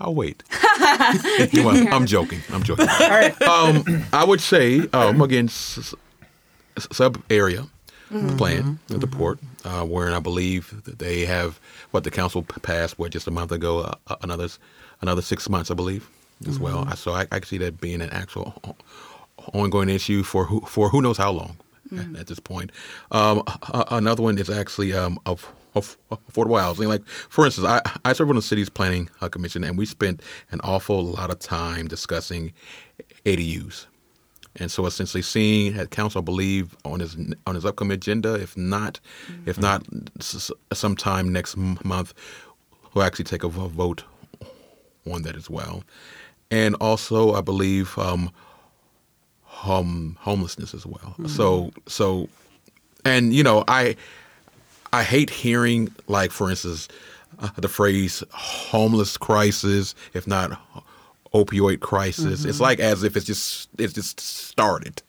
I'll 0.00 0.14
wait. 0.14 0.42
You 1.52 1.62
know, 1.62 1.70
I'm 1.70 2.06
joking. 2.06 2.40
I'm 2.52 2.62
joking. 2.64 2.88
Um, 2.88 4.04
I 4.12 4.24
would 4.26 4.40
say 4.40 4.88
um, 4.92 5.20
again, 5.20 5.46
s- 5.46 5.94
s- 6.76 6.88
sub 6.90 7.22
area 7.30 7.66
plan 8.36 8.78
at 8.90 9.00
the 9.00 9.06
port, 9.06 9.38
uh, 9.64 9.84
where 9.84 10.12
I 10.14 10.20
believe 10.20 10.82
that 10.84 10.98
they 10.98 11.24
have 11.24 11.58
what 11.92 12.04
the 12.04 12.10
council 12.10 12.42
passed 12.42 12.98
what 12.98 13.10
just 13.12 13.26
a 13.26 13.30
month 13.30 13.52
ago, 13.52 13.80
uh, 14.06 14.16
another 14.22 14.48
another 15.00 15.22
six 15.22 15.48
months, 15.48 15.70
I 15.70 15.74
believe, 15.74 16.08
as 16.48 16.58
well. 16.58 16.94
So 16.96 17.12
I, 17.12 17.26
I 17.32 17.40
see 17.40 17.58
that 17.58 17.80
being 17.80 18.00
an 18.02 18.10
actual 18.10 18.76
ongoing 19.54 19.88
issue 19.88 20.22
for 20.22 20.44
who 20.44 20.60
for 20.60 20.88
who 20.88 21.00
knows 21.02 21.16
how 21.18 21.32
long 21.32 21.56
at, 21.92 22.16
at 22.20 22.26
this 22.26 22.40
point. 22.40 22.70
Um, 23.10 23.42
a- 23.72 23.86
another 23.92 24.22
one 24.22 24.38
is 24.38 24.48
actually 24.50 24.92
um, 24.92 25.18
of, 25.26 25.50
of 25.74 25.96
affordable 26.10 26.60
housing. 26.60 26.88
Like 26.88 27.06
for 27.06 27.44
instance, 27.46 27.66
I 27.66 27.80
I 28.04 28.12
serve 28.12 28.30
on 28.30 28.36
the 28.36 28.42
city's 28.42 28.68
planning 28.68 29.08
uh, 29.20 29.28
commission, 29.28 29.64
and 29.64 29.76
we 29.78 29.86
spent 29.86 30.22
an 30.50 30.60
awful 30.62 31.02
lot 31.04 31.30
of 31.30 31.38
time 31.38 31.88
discussing 31.88 32.52
ADUs. 33.24 33.86
And 34.56 34.70
so, 34.70 34.84
essentially, 34.86 35.22
seeing 35.22 35.78
at 35.78 35.90
council, 35.90 36.20
believe 36.20 36.76
on 36.84 37.00
his 37.00 37.16
on 37.46 37.54
his 37.54 37.64
upcoming 37.64 37.94
agenda, 37.94 38.34
if 38.34 38.56
not, 38.56 39.00
if 39.46 39.58
not, 39.58 39.82
sometime 40.72 41.32
next 41.32 41.56
m- 41.56 41.78
month, 41.84 42.12
we'll 42.92 43.04
actually 43.04 43.24
take 43.24 43.44
a 43.44 43.48
vo- 43.48 43.68
vote 43.68 44.04
on 45.10 45.22
that 45.22 45.36
as 45.36 45.48
well. 45.48 45.84
And 46.50 46.74
also, 46.76 47.32
I 47.32 47.40
believe 47.40 47.98
um, 47.98 48.30
home 49.44 50.18
homelessness 50.20 50.74
as 50.74 50.84
well. 50.84 51.14
So, 51.26 51.72
so, 51.86 52.28
and 53.04 53.32
you 53.32 53.42
know, 53.42 53.64
I 53.68 53.96
I 54.92 55.02
hate 55.02 55.30
hearing 55.30 55.88
like, 56.08 56.30
for 56.30 56.50
instance, 56.50 56.88
uh, 57.38 57.48
the 57.56 57.68
phrase 57.68 58.22
"homeless 58.32 59.16
crisis," 59.16 59.94
if 60.12 60.26
not 60.26 60.60
opioid 61.34 61.80
crisis. 61.80 62.40
Mm-hmm. 62.40 62.48
It's 62.48 62.60
like 62.60 62.78
as 62.80 63.02
if 63.02 63.16
it's 63.16 63.26
just 63.26 63.68
it's 63.78 63.92
just 63.92 64.20
started. 64.20 65.02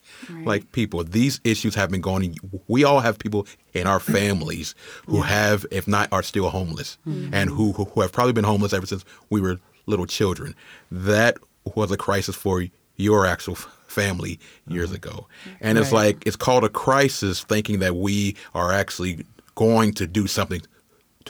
Like 0.44 0.72
people, 0.72 1.04
these 1.04 1.38
issues 1.44 1.74
have 1.74 1.90
been 1.90 2.00
going. 2.00 2.36
We 2.66 2.82
all 2.82 3.00
have 3.00 3.18
people 3.18 3.46
in 3.74 3.86
our 3.86 4.00
families 4.00 4.74
who 5.06 5.20
have, 5.20 5.66
if 5.70 5.86
not, 5.86 6.10
are 6.12 6.22
still 6.22 6.48
homeless, 6.48 6.96
Mm-hmm. 7.06 7.34
and 7.34 7.50
who 7.50 7.72
who 7.72 8.00
have 8.00 8.10
probably 8.12 8.32
been 8.32 8.44
homeless 8.44 8.72
ever 8.72 8.86
since 8.86 9.04
we 9.28 9.40
were 9.42 9.58
little 9.86 10.06
children. 10.06 10.54
That 10.90 11.36
was 11.74 11.90
a 11.90 11.98
crisis 11.98 12.34
for 12.36 12.64
your 12.96 13.26
actual 13.26 13.56
family 13.86 14.38
years 14.66 14.92
ago, 14.92 15.26
and 15.60 15.76
it's 15.76 15.92
like 15.92 16.22
it's 16.26 16.36
called 16.36 16.64
a 16.64 16.70
crisis, 16.70 17.44
thinking 17.44 17.80
that 17.80 17.96
we 17.96 18.34
are 18.54 18.72
actually 18.72 19.26
going 19.56 19.92
to 19.94 20.06
do 20.06 20.26
something 20.26 20.62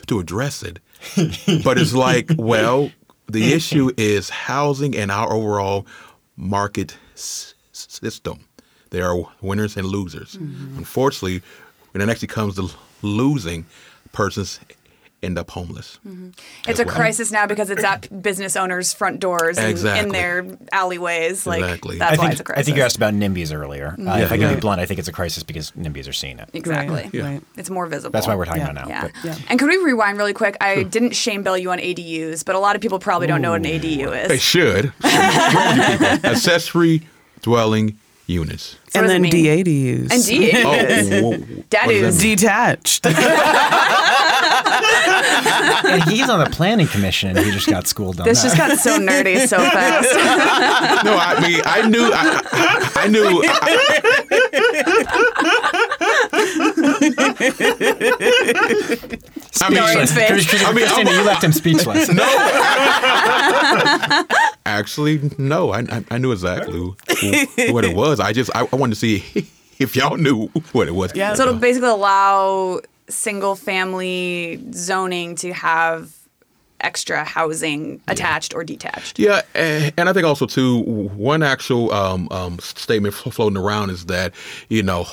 to 0.07 0.19
address 0.19 0.63
it. 0.63 0.79
but 1.65 1.77
it's 1.77 1.93
like, 1.93 2.31
well, 2.37 2.91
the 3.27 3.41
mm-hmm. 3.41 3.57
issue 3.57 3.91
is 3.97 4.29
housing 4.29 4.95
and 4.95 5.11
our 5.11 5.31
overall 5.33 5.85
market 6.35 6.97
s- 7.13 7.53
system. 7.71 8.39
There 8.91 9.05
are 9.09 9.25
winners 9.41 9.77
and 9.77 9.87
losers. 9.87 10.35
Mm-hmm. 10.35 10.77
Unfortunately, 10.77 11.41
when 11.91 12.01
it 12.01 12.11
actually 12.11 12.27
comes 12.29 12.55
to 12.55 12.69
losing, 13.01 13.65
persons 14.11 14.59
end 15.23 15.37
up 15.39 15.49
homeless. 15.49 15.97
It's 16.67 16.79
a 16.79 16.85
crisis 16.85 17.31
now 17.31 17.47
because 17.47 17.69
it's 17.71 17.83
at 17.83 18.07
business 18.21 18.55
owners' 18.55 18.93
front 18.93 19.19
doors 19.19 19.57
and 19.57 19.77
in 19.77 20.09
their 20.09 20.45
alleyways. 20.71 21.47
Like 21.47 21.63
Exactly. 21.63 21.97
that's 21.97 22.13
I 22.13 22.15
why 22.15 22.21
think, 22.21 22.31
it's 22.33 22.41
a 22.41 22.43
crisis. 22.43 22.59
I 22.59 22.63
think 22.63 22.77
you 22.77 22.83
asked 22.83 22.95
about 22.97 23.13
NIMBYs 23.15 23.53
earlier. 23.55 23.95
Uh, 23.99 24.17
if 24.19 24.31
I 24.31 24.37
can 24.37 24.41
Yeah. 24.41 24.53
be 24.55 24.59
blunt, 24.59 24.79
I 24.81 24.85
think 24.85 24.99
it's 24.99 25.07
a 25.07 25.11
crisis 25.11 25.41
because 25.43 25.71
NIMBYs 25.71 26.07
are 26.07 26.13
seeing 26.13 26.37
it. 26.39 26.49
exactly. 26.53 27.09
Right, 27.13 27.23
right. 27.23 27.41
It's 27.57 27.69
more 27.69 27.87
visible. 27.87 28.11
That's 28.11 28.27
why 28.27 28.35
we're 28.35 28.45
talking 28.45 28.61
Yeah. 28.61 28.71
about 28.71 28.87
now. 28.87 28.93
Yeah. 28.93 29.01
But 29.01 29.11
Yeah. 29.23 29.35
And 29.49 29.57
could 29.59 29.69
we 29.69 29.77
rewind 29.77 30.17
really 30.17 30.33
quick? 30.33 30.57
I 30.61 30.83
didn't 30.83 31.15
shame 31.15 31.41
bill 31.43 31.57
you 31.57 31.71
on 31.71 31.79
ADUs, 31.79 32.43
but 32.45 32.55
a 32.55 32.59
lot 32.59 32.75
of 32.75 32.81
people 32.81 32.99
probably 32.99 33.27
don't 33.27 33.41
know 33.41 33.51
what 33.51 33.61
an 33.61 33.67
ADU 33.67 34.11
is. 34.11 34.27
They 34.27 34.37
should. 34.37 34.93
Accessory 35.03 37.01
dwelling 37.41 37.97
units. 38.27 38.77
So 38.89 38.99
and 39.01 39.09
then 39.09 39.21
does 39.23 39.33
it 39.33 39.35
mean? 39.35 39.65
DADUs. 39.65 40.11
And 40.11 40.25
D. 40.25 40.51
Oh, 40.65 40.71
wh- 40.71 41.39
wh- 41.39 41.69
That 41.69 41.85
what 41.87 41.93
does 41.93 42.15
is- 42.17 42.23
mean? 42.23 42.37
Detached. 42.37 43.05
and 45.85 46.03
he's 46.09 46.29
on 46.29 46.39
the 46.39 46.49
planning 46.49 46.87
commission, 46.87 47.35
and 47.37 47.45
he 47.45 47.51
just 47.51 47.67
got 47.67 47.87
schooled 47.87 48.19
on 48.19 48.25
This 48.27 48.41
that. 48.41 48.47
just 48.55 48.57
got 48.57 48.77
so 48.79 48.97
nerdy 48.99 49.47
so 49.47 49.57
fast. 49.71 50.13
No, 51.05 51.15
I 51.17 51.39
mean, 51.41 51.61
I 51.65 51.87
knew, 51.87 52.09
I, 52.13 52.41
I, 52.51 52.91
I 53.03 53.07
knew. 53.07 53.41
I 53.45 53.59
mean, 59.69 59.77
Dorian's 59.79 60.11
face. 60.11 60.29
Christina, 60.29 60.63
I 60.63 60.73
mean, 60.73 60.85
Christina, 60.85 61.11
you 61.11 61.23
left 61.23 61.43
him 61.43 61.51
speechless. 61.51 62.09
No. 62.15 62.23
Actually, 64.65 65.31
no. 65.37 65.71
I, 65.71 65.79
I, 65.81 66.03
I 66.11 66.17
knew 66.17 66.31
exactly 66.31 66.73
who- 66.73 66.95
what 67.73 67.85
it 67.85 67.95
was. 67.95 68.19
I 68.19 68.33
just 68.33 68.49
I, 68.55 68.67
I 68.71 68.75
wanted 68.75 68.95
to 68.95 68.99
see 68.99 69.23
if 69.79 69.95
y'all 69.95 70.17
knew 70.17 70.47
what 70.71 70.87
it 70.87 70.95
was. 70.95 71.13
Yeah. 71.15 71.33
So 71.33 71.43
it'll 71.43 71.55
basically 71.59 71.89
allow 71.89 72.81
single 73.09 73.55
family 73.55 74.59
zoning 74.73 75.35
to 75.37 75.53
have 75.53 76.11
extra 76.81 77.23
housing 77.23 78.01
attached 78.07 78.53
or 78.53 78.63
detached. 78.63 79.17
Yeah, 79.19 79.41
eh, 79.55 79.91
and 79.97 80.09
I 80.09 80.13
think 80.13 80.25
also 80.25 80.45
too 80.45 80.81
one 80.81 81.41
actual 81.43 81.91
um, 81.93 82.27
um, 82.31 82.59
statement 82.59 83.13
floating 83.15 83.57
around 83.57 83.89
is 83.91 84.05
that 84.07 84.33
you 84.69 84.83
know 84.83 85.05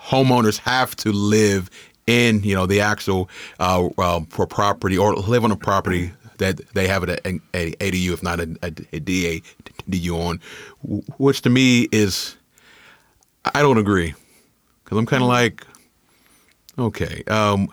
homeowners 0.00 0.58
have 0.58 0.96
to 0.96 1.12
live 1.12 1.70
in 2.06 2.42
you 2.42 2.54
know 2.54 2.66
the 2.66 2.80
actual 2.80 3.28
uh, 3.60 3.88
um, 3.98 4.26
for 4.26 4.46
property 4.46 4.98
or 4.98 5.14
live 5.14 5.44
on 5.44 5.50
a 5.50 5.56
property 5.56 6.12
that 6.38 6.56
they 6.74 6.88
have 6.88 7.06
a, 7.08 7.28
a, 7.28 7.40
a 7.54 7.72
ADU 7.72 8.12
if 8.12 8.22
not 8.22 8.40
a, 8.40 8.56
a, 8.62 8.72
a 8.94 9.00
DA 9.00 9.42
DU 9.88 10.16
on, 10.16 10.40
which 11.18 11.42
to 11.42 11.50
me 11.50 11.86
is 11.92 12.36
I 13.54 13.62
don't 13.62 13.78
agree. 13.78 14.14
Because 14.84 14.98
I'm 14.98 15.06
kind 15.06 15.22
of 15.22 15.28
like 15.28 15.64
okay 16.78 17.22
um, 17.28 17.68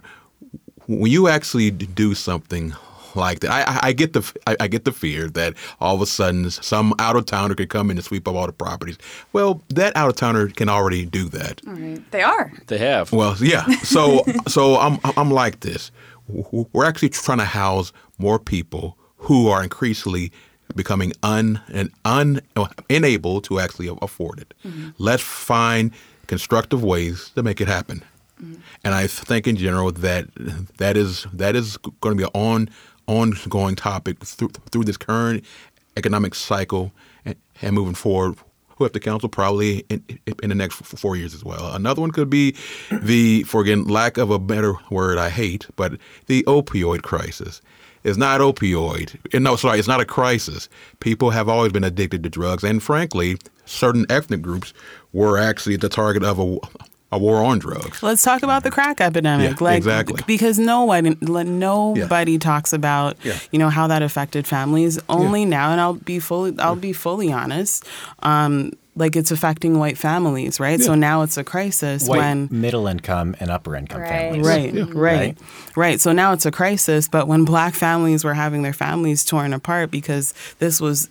when 0.88 1.11
you 1.11 1.28
actually 1.28 1.71
do 1.71 2.13
something 2.13 2.75
like 3.18 3.41
that, 3.41 3.51
I, 3.51 3.63
I- 3.63 3.80
I 3.89 3.93
get 3.93 4.13
the 4.13 4.34
I, 4.47 4.55
I 4.61 4.68
get 4.68 4.86
the 4.86 4.91
fear 4.91 5.28
that 5.30 5.53
all 5.82 5.95
of 5.95 6.01
a 6.01 6.05
sudden 6.05 6.49
some 6.51 6.93
out 6.99 7.15
of 7.15 7.26
towner 7.26 7.55
could 7.55 7.70
come 7.70 7.91
in 7.91 7.97
and 7.97 8.05
sweep 8.05 8.28
up 8.28 8.36
all 8.36 8.45
the 8.45 8.53
properties. 8.53 8.97
Well, 9.34 9.61
that 9.70 9.95
out 9.97 10.09
of 10.09 10.15
towner 10.15 10.47
can 10.47 10.70
already 10.70 11.05
do 11.05 11.28
that. 11.30 11.61
They 12.11 12.24
are. 12.24 12.53
They 12.68 12.78
have. 12.78 13.11
Well, 13.11 13.36
yeah. 13.39 13.65
So 13.80 14.24
so 14.47 14.78
I'm 14.78 14.99
I'm 15.18 15.32
like 15.32 15.59
this. 15.61 15.91
We're 16.28 16.86
actually 16.86 17.09
trying 17.09 17.38
to 17.39 17.45
house 17.45 17.91
more 18.18 18.39
people 18.39 18.97
who 19.18 19.47
are 19.49 19.63
increasingly 19.63 20.32
becoming 20.76 21.13
un 21.24 21.61
and 21.72 21.91
un 22.05 22.41
unable 22.89 23.41
to 23.41 23.59
actually 23.59 23.89
afford 24.01 24.39
it. 24.39 24.53
Mm-hmm. 24.65 24.89
Let's 24.97 25.24
find 25.24 25.91
constructive 26.28 26.84
ways 26.84 27.32
to 27.36 27.43
make 27.43 27.61
it 27.61 27.68
happen. 27.68 28.03
Mm-hmm. 28.41 28.55
And 28.84 28.93
I 28.93 29.07
think 29.07 29.47
in 29.47 29.55
general 29.55 29.91
that 29.91 30.28
that 30.78 30.97
is 30.97 31.26
that 31.34 31.55
is 31.55 31.78
going 32.01 32.18
to 32.18 32.18
be 32.18 32.24
an 32.24 32.30
on 32.34 32.70
ongoing 33.07 33.75
topic 33.75 34.19
through 34.19 34.49
through 34.71 34.83
this 34.83 34.97
current 34.97 35.43
economic 35.95 36.35
cycle 36.35 36.91
and, 37.25 37.35
and 37.61 37.75
moving 37.75 37.95
forward. 37.95 38.37
Who 38.77 38.83
have 38.83 38.93
the 38.93 38.99
council 38.99 39.27
probably 39.27 39.79
in, 39.89 40.03
in 40.43 40.49
the 40.49 40.55
next 40.55 40.75
four 40.75 41.15
years 41.15 41.33
as 41.33 41.43
well. 41.43 41.73
Another 41.73 41.99
one 41.99 42.11
could 42.11 42.29
be 42.29 42.55
the, 42.91 43.41
for 43.41 43.61
again, 43.61 43.85
lack 43.85 44.19
of 44.19 44.29
a 44.29 44.37
better 44.37 44.75
word 44.91 45.17
I 45.17 45.29
hate, 45.29 45.65
but 45.75 45.93
the 46.27 46.43
opioid 46.43 47.01
crisis. 47.01 47.59
It's 48.03 48.19
not 48.19 48.39
opioid. 48.39 49.17
No, 49.41 49.55
sorry, 49.55 49.79
it's 49.79 49.87
not 49.87 49.99
a 49.99 50.05
crisis. 50.05 50.69
People 50.99 51.31
have 51.31 51.49
always 51.49 51.71
been 51.71 51.83
addicted 51.83 52.21
to 52.21 52.29
drugs, 52.29 52.63
and 52.63 52.83
frankly, 52.83 53.39
certain 53.65 54.05
ethnic 54.11 54.43
groups 54.43 54.75
were 55.11 55.39
actually 55.39 55.77
the 55.77 55.89
target 55.89 56.23
of 56.23 56.37
a, 56.37 56.57
a 57.11 57.17
war 57.17 57.37
on 57.43 57.59
drugs. 57.59 58.03
Let's 58.03 58.21
talk 58.21 58.43
about 58.43 58.63
the 58.63 58.71
crack 58.71 58.99
epidemic. 58.99 59.51
Yeah, 59.59 59.63
like 59.63 59.77
exactly. 59.77 60.21
because 60.27 60.59
no 60.59 60.83
one 60.83 61.17
like, 61.21 61.47
nobody 61.47 62.37
talks 62.37 62.73
about 62.73 63.15
Yeah. 63.23 63.37
you 63.51 63.59
know 63.59 63.69
how 63.69 63.87
that 63.87 64.01
affected 64.01 64.45
families 64.47 64.99
only 65.09 65.45
now 65.45 65.71
and 65.71 65.79
I'll 65.79 65.93
be 65.93 66.19
fully 66.19 66.53
I'll 66.59 66.75
be 66.75 66.93
fully 66.93 67.31
honest. 67.31 67.85
Um 68.23 68.71
like 68.95 69.15
it's 69.15 69.29
affecting 69.29 69.77
white 69.77 69.95
families, 69.95 70.59
right? 70.59 70.81
So 70.81 70.95
now 70.95 71.21
it's 71.21 71.37
a 71.37 71.43
crisis 71.43 72.07
White 72.09 72.17
when 72.17 72.47
middle 72.49 72.87
income 72.87 73.35
and 73.39 73.51
upper 73.51 73.75
income 73.75 74.01
Right. 74.01 74.09
families. 74.09 74.45
Right, 74.47 74.73
Yeah. 74.73 74.85
right, 74.91 75.37
right. 75.75 76.01
So 76.01 76.13
now 76.13 76.33
it's 76.33 76.47
a 76.47 76.51
crisis, 76.51 77.07
but 77.07 77.27
when 77.27 77.45
black 77.45 77.75
families 77.75 78.23
were 78.23 78.33
having 78.33 78.63
their 78.63 78.73
families 78.73 79.23
torn 79.23 79.53
apart 79.53 79.91
because 79.91 80.33
this 80.57 80.81
was 80.81 81.09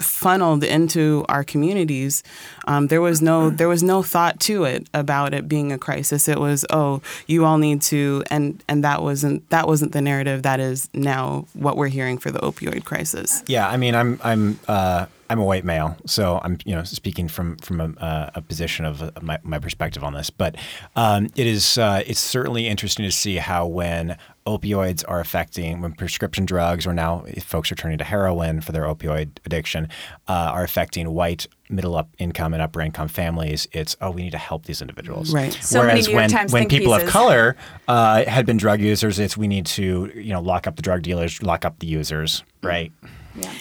funneled 0.00 0.64
into 0.64 1.24
our 1.28 1.44
communities, 1.44 2.22
um, 2.66 2.88
there 2.88 3.00
was 3.00 3.22
no 3.22 3.50
there 3.50 3.68
was 3.68 3.82
no 3.82 4.02
thought 4.02 4.40
to 4.40 4.64
it 4.64 4.88
about 4.94 5.34
it 5.34 5.48
being 5.48 5.72
a 5.72 5.78
crisis. 5.78 6.28
It 6.28 6.38
was 6.38 6.64
oh 6.70 7.02
you 7.26 7.44
all 7.44 7.58
need 7.58 7.82
to 7.82 8.22
and 8.30 8.62
and 8.68 8.84
that 8.84 9.02
wasn't 9.02 9.48
that 9.50 9.66
wasn't 9.66 9.92
the 9.92 10.02
narrative 10.02 10.42
that 10.42 10.60
is 10.60 10.88
now 10.94 11.46
what 11.54 11.76
we're 11.76 11.88
hearing 11.88 12.18
for 12.18 12.30
the 12.30 12.40
opioid 12.40 12.84
crisis. 12.84 13.42
Yeah, 13.46 13.68
I 13.68 13.76
mean, 13.76 13.94
I'm 13.94 14.20
I'm 14.22 14.58
uh, 14.68 15.06
I'm 15.28 15.38
a 15.38 15.44
white 15.44 15.64
male, 15.64 15.96
so 16.06 16.40
I'm 16.42 16.58
you 16.64 16.74
know 16.74 16.84
speaking 16.84 17.28
from 17.28 17.56
from 17.58 17.80
a, 17.80 18.00
uh, 18.00 18.30
a 18.36 18.42
position 18.42 18.84
of 18.84 19.02
uh, 19.02 19.10
my, 19.20 19.38
my 19.42 19.58
perspective 19.58 20.04
on 20.04 20.14
this. 20.14 20.30
But 20.30 20.56
um, 20.94 21.26
it 21.36 21.46
is 21.46 21.78
uh, 21.78 22.02
it's 22.06 22.20
certainly 22.20 22.66
interesting 22.68 23.04
to 23.04 23.12
see 23.12 23.36
how 23.36 23.66
when 23.66 24.16
opioids 24.46 25.04
are 25.08 25.18
affecting 25.18 25.80
when 25.80 25.92
prescription 25.92 26.46
drugs 26.46 26.86
or 26.86 26.94
now 26.94 27.24
folks 27.40 27.72
are 27.72 27.74
turning 27.74 27.98
to 27.98 28.04
heroin 28.04 28.60
for 28.60 28.70
their 28.70 28.84
opioid 28.84 29.28
addiction 29.44 29.88
uh, 30.28 30.32
are 30.54 30.62
affecting 30.62 31.10
white 31.10 31.48
middle 31.68 31.96
up 31.96 32.08
income 32.18 32.54
and 32.54 32.62
upper 32.62 32.80
income 32.80 33.08
families 33.08 33.66
it's 33.72 33.96
oh 34.00 34.08
we 34.12 34.22
need 34.22 34.30
to 34.30 34.38
help 34.38 34.64
these 34.66 34.80
individuals 34.80 35.32
Right. 35.34 35.52
So 35.52 35.80
whereas 35.80 36.08
when, 36.08 36.30
when 36.50 36.68
people 36.68 36.94
of 36.94 37.06
color 37.08 37.56
uh, 37.88 38.24
had 38.24 38.46
been 38.46 38.56
drug 38.56 38.80
users 38.80 39.18
it's 39.18 39.36
we 39.36 39.48
need 39.48 39.66
to 39.66 40.12
you 40.14 40.32
know 40.32 40.40
lock 40.40 40.68
up 40.68 40.76
the 40.76 40.82
drug 40.82 41.02
dealers 41.02 41.42
lock 41.42 41.64
up 41.64 41.80
the 41.80 41.88
users 41.88 42.44
right 42.62 42.92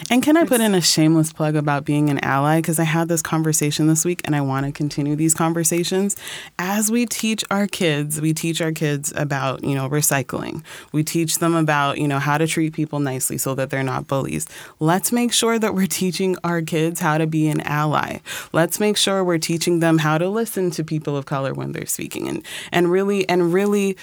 And 0.10 0.22
can 0.22 0.38
I 0.38 0.46
put 0.46 0.62
in 0.62 0.76
a 0.76 0.82
shameless 0.82 1.34
plug 1.34 1.56
about 1.56 1.86
being 1.86 2.10
an 2.10 2.24
ally? 2.24 2.60
Because 2.60 2.80
I 2.80 2.84
had 2.84 3.08
this 3.08 3.22
conversation 3.22 3.88
this 3.88 4.06
week 4.06 4.22
and 4.26 4.36
I 4.36 4.42
want 4.42 4.66
to 4.66 4.72
continue 4.72 5.16
these 5.16 5.34
conversations. 5.34 6.16
As 6.60 6.92
we 6.92 7.06
teach 7.06 7.44
our 7.50 7.68
kids, 7.68 8.22
we 8.22 8.34
teach 8.34 8.62
our 8.62 8.72
kids 8.72 9.12
about, 9.16 9.64
you 9.64 9.76
know, 9.76 9.90
recycling. 9.90 10.64
We 10.92 11.04
teach 11.04 11.40
them 11.40 11.56
about, 11.56 11.98
you 11.98 12.08
know, 12.08 12.20
how 12.20 12.38
to 12.38 12.48
treat 12.48 12.74
people 12.74 13.00
nicely 13.00 13.38
so 13.38 13.56
that 13.56 13.70
they're 13.70 13.84
not 13.84 14.08
bullies. 14.08 14.48
Let's 14.80 15.12
make 15.12 15.34
sure 15.34 15.60
that 15.60 15.74
we're 15.74 15.88
teaching 15.88 16.38
our 16.44 16.62
kids 16.62 17.00
how 17.00 17.18
to 17.18 17.28
be 17.28 17.48
an 17.48 17.62
ally. 17.62 18.20
Let's 18.54 18.80
make 18.80 18.98
sure 18.98 19.24
we're 19.24 19.38
teaching 19.38 19.80
them 19.80 20.00
how 20.00 20.18
to 20.18 20.30
listen 20.30 20.72
to 20.72 20.84
people 20.84 21.18
of 21.18 21.26
color 21.26 21.54
when 21.54 21.72
they're 21.72 21.86
speaking 21.86 22.28
and, 22.28 22.46
and 22.72 22.92
really, 22.92 23.28
and 23.28 23.54
really 23.54 23.98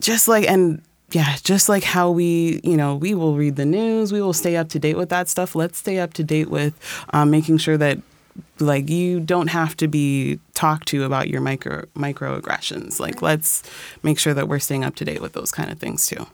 just 0.00 0.28
like, 0.28 0.48
and 0.48 0.82
yeah, 1.12 1.36
just 1.42 1.68
like 1.68 1.84
how 1.84 2.10
we, 2.10 2.60
you 2.62 2.76
know, 2.76 2.96
we 2.96 3.14
will 3.14 3.36
read 3.36 3.56
the 3.56 3.64
news, 3.64 4.12
we 4.12 4.20
will 4.20 4.32
stay 4.32 4.56
up 4.56 4.68
to 4.70 4.78
date 4.78 4.96
with 4.96 5.08
that 5.08 5.28
stuff. 5.28 5.54
Let's 5.54 5.78
stay 5.78 5.98
up 5.98 6.12
to 6.14 6.24
date 6.24 6.50
with 6.50 6.78
um, 7.12 7.30
making 7.30 7.58
sure 7.58 7.76
that, 7.78 7.98
like, 8.58 8.88
you 8.88 9.20
don't 9.20 9.48
have 9.48 9.76
to 9.78 9.88
be 9.88 10.38
talked 10.54 10.88
to 10.88 11.04
about 11.04 11.28
your 11.28 11.40
micro 11.40 11.84
microaggressions. 11.96 13.00
Like, 13.00 13.22
let's 13.22 13.62
make 14.02 14.18
sure 14.18 14.34
that 14.34 14.48
we're 14.48 14.60
staying 14.60 14.84
up 14.84 14.94
to 14.96 15.04
date 15.04 15.20
with 15.20 15.32
those 15.32 15.50
kind 15.50 15.70
of 15.70 15.78
things 15.78 16.06
too. 16.06 16.26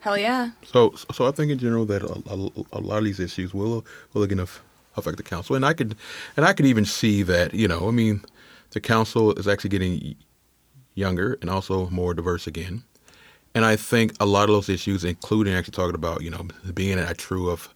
Hell 0.00 0.18
yeah. 0.18 0.50
So, 0.64 0.94
so 1.12 1.26
I 1.26 1.32
think 1.32 1.50
in 1.50 1.58
general 1.58 1.84
that 1.86 2.02
a, 2.02 2.22
a, 2.32 2.78
a 2.78 2.80
lot 2.80 2.98
of 2.98 3.04
these 3.04 3.20
issues 3.20 3.52
will 3.52 3.84
will 4.12 4.22
again 4.22 4.40
aff- 4.40 4.62
affect 4.96 5.16
the 5.16 5.22
council, 5.22 5.56
and 5.56 5.64
I 5.66 5.72
could, 5.72 5.96
and 6.36 6.46
I 6.46 6.52
could 6.52 6.66
even 6.66 6.84
see 6.84 7.22
that. 7.24 7.52
You 7.54 7.66
know, 7.68 7.88
I 7.88 7.90
mean, 7.90 8.24
the 8.70 8.80
council 8.80 9.32
is 9.32 9.48
actually 9.48 9.70
getting 9.70 10.14
younger 10.94 11.38
and 11.40 11.48
also 11.48 11.88
more 11.90 12.12
diverse 12.14 12.46
again, 12.46 12.82
and 13.58 13.64
I 13.64 13.74
think 13.74 14.12
a 14.20 14.24
lot 14.24 14.48
of 14.48 14.54
those 14.54 14.68
issues, 14.68 15.02
including 15.02 15.52
actually 15.52 15.72
talking 15.72 15.96
about 15.96 16.22
you 16.22 16.30
know 16.30 16.46
being 16.74 16.96
a 16.96 17.12
true 17.12 17.50
of 17.50 17.74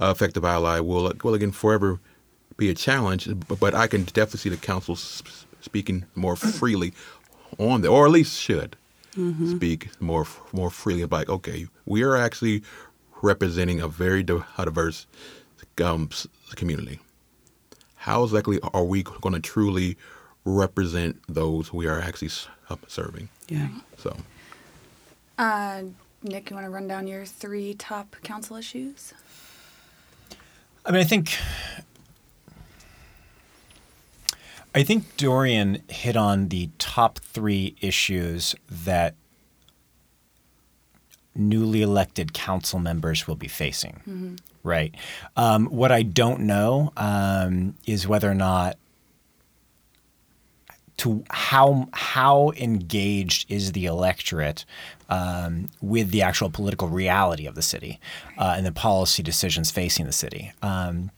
effective 0.00 0.46
ally, 0.46 0.80
will 0.80 1.12
will 1.22 1.34
again 1.34 1.52
forever 1.52 2.00
be 2.56 2.70
a 2.70 2.74
challenge. 2.74 3.28
But, 3.46 3.74
I 3.74 3.86
can 3.86 4.04
definitely 4.04 4.38
see 4.38 4.48
the 4.48 4.56
council 4.56 4.96
speaking 4.96 6.06
more 6.14 6.36
freely 6.36 6.94
on 7.58 7.82
the, 7.82 7.88
or 7.88 8.06
at 8.06 8.12
least 8.12 8.40
should 8.40 8.76
speak 9.46 9.90
more 10.00 10.26
more 10.54 10.70
freely 10.70 11.02
about 11.02 11.28
okay, 11.28 11.66
we 11.84 12.02
are 12.02 12.16
actually 12.16 12.62
representing 13.20 13.78
a 13.78 13.88
very 13.88 14.22
diverse 14.22 15.06
um, 15.84 16.08
community. 16.56 16.98
How 17.96 18.24
exactly 18.24 18.58
are 18.72 18.84
we 18.84 19.02
going 19.02 19.34
to 19.34 19.40
truly 19.40 19.98
represent 20.46 21.20
those 21.28 21.74
we 21.74 21.86
are 21.86 22.00
actually 22.00 22.30
uh, 22.70 22.76
serving? 22.88 23.28
Yeah. 23.48 23.68
So, 23.98 24.16
Uh, 25.40 25.84
Nick, 26.22 26.50
you 26.50 26.54
want 26.54 26.66
to 26.66 26.70
run 26.70 26.86
down 26.86 27.06
your 27.06 27.24
three 27.24 27.72
top 27.72 28.14
council 28.22 28.58
issues? 28.58 29.14
I 30.84 30.90
mean, 30.90 31.00
I 31.00 31.04
think 31.04 31.38
I 34.74 34.82
think 34.82 35.16
Dorian 35.16 35.82
hit 35.88 36.14
on 36.14 36.48
the 36.48 36.68
top 36.78 37.20
three 37.20 37.74
issues 37.80 38.54
that 38.68 39.14
newly 41.34 41.80
elected 41.80 42.34
council 42.34 42.78
members 42.78 43.26
will 43.26 43.34
be 43.34 43.48
facing. 43.48 44.38
Right. 44.62 44.94
Um, 45.36 45.68
what 45.68 45.90
I 45.90 46.02
don't 46.02 46.40
know 46.40 46.92
um, 46.98 47.76
is 47.86 48.06
whether 48.06 48.30
or 48.30 48.34
not 48.34 48.76
to 51.00 51.24
how 51.30 51.88
how 51.92 52.52
engaged 52.58 53.50
is 53.50 53.72
the 53.72 53.86
electorate 53.86 54.66
um, 55.08 55.70
with 55.80 56.10
the 56.10 56.20
actual 56.20 56.50
political 56.50 56.88
reality 56.88 57.46
of 57.46 57.54
the 57.54 57.62
city 57.62 57.98
uh, 58.36 58.54
and 58.56 58.66
the 58.66 58.72
policy 58.72 59.22
decisions 59.22 59.70
facing 59.70 60.04
the 60.04 60.12
city. 60.12 60.52
Um, 60.60 61.10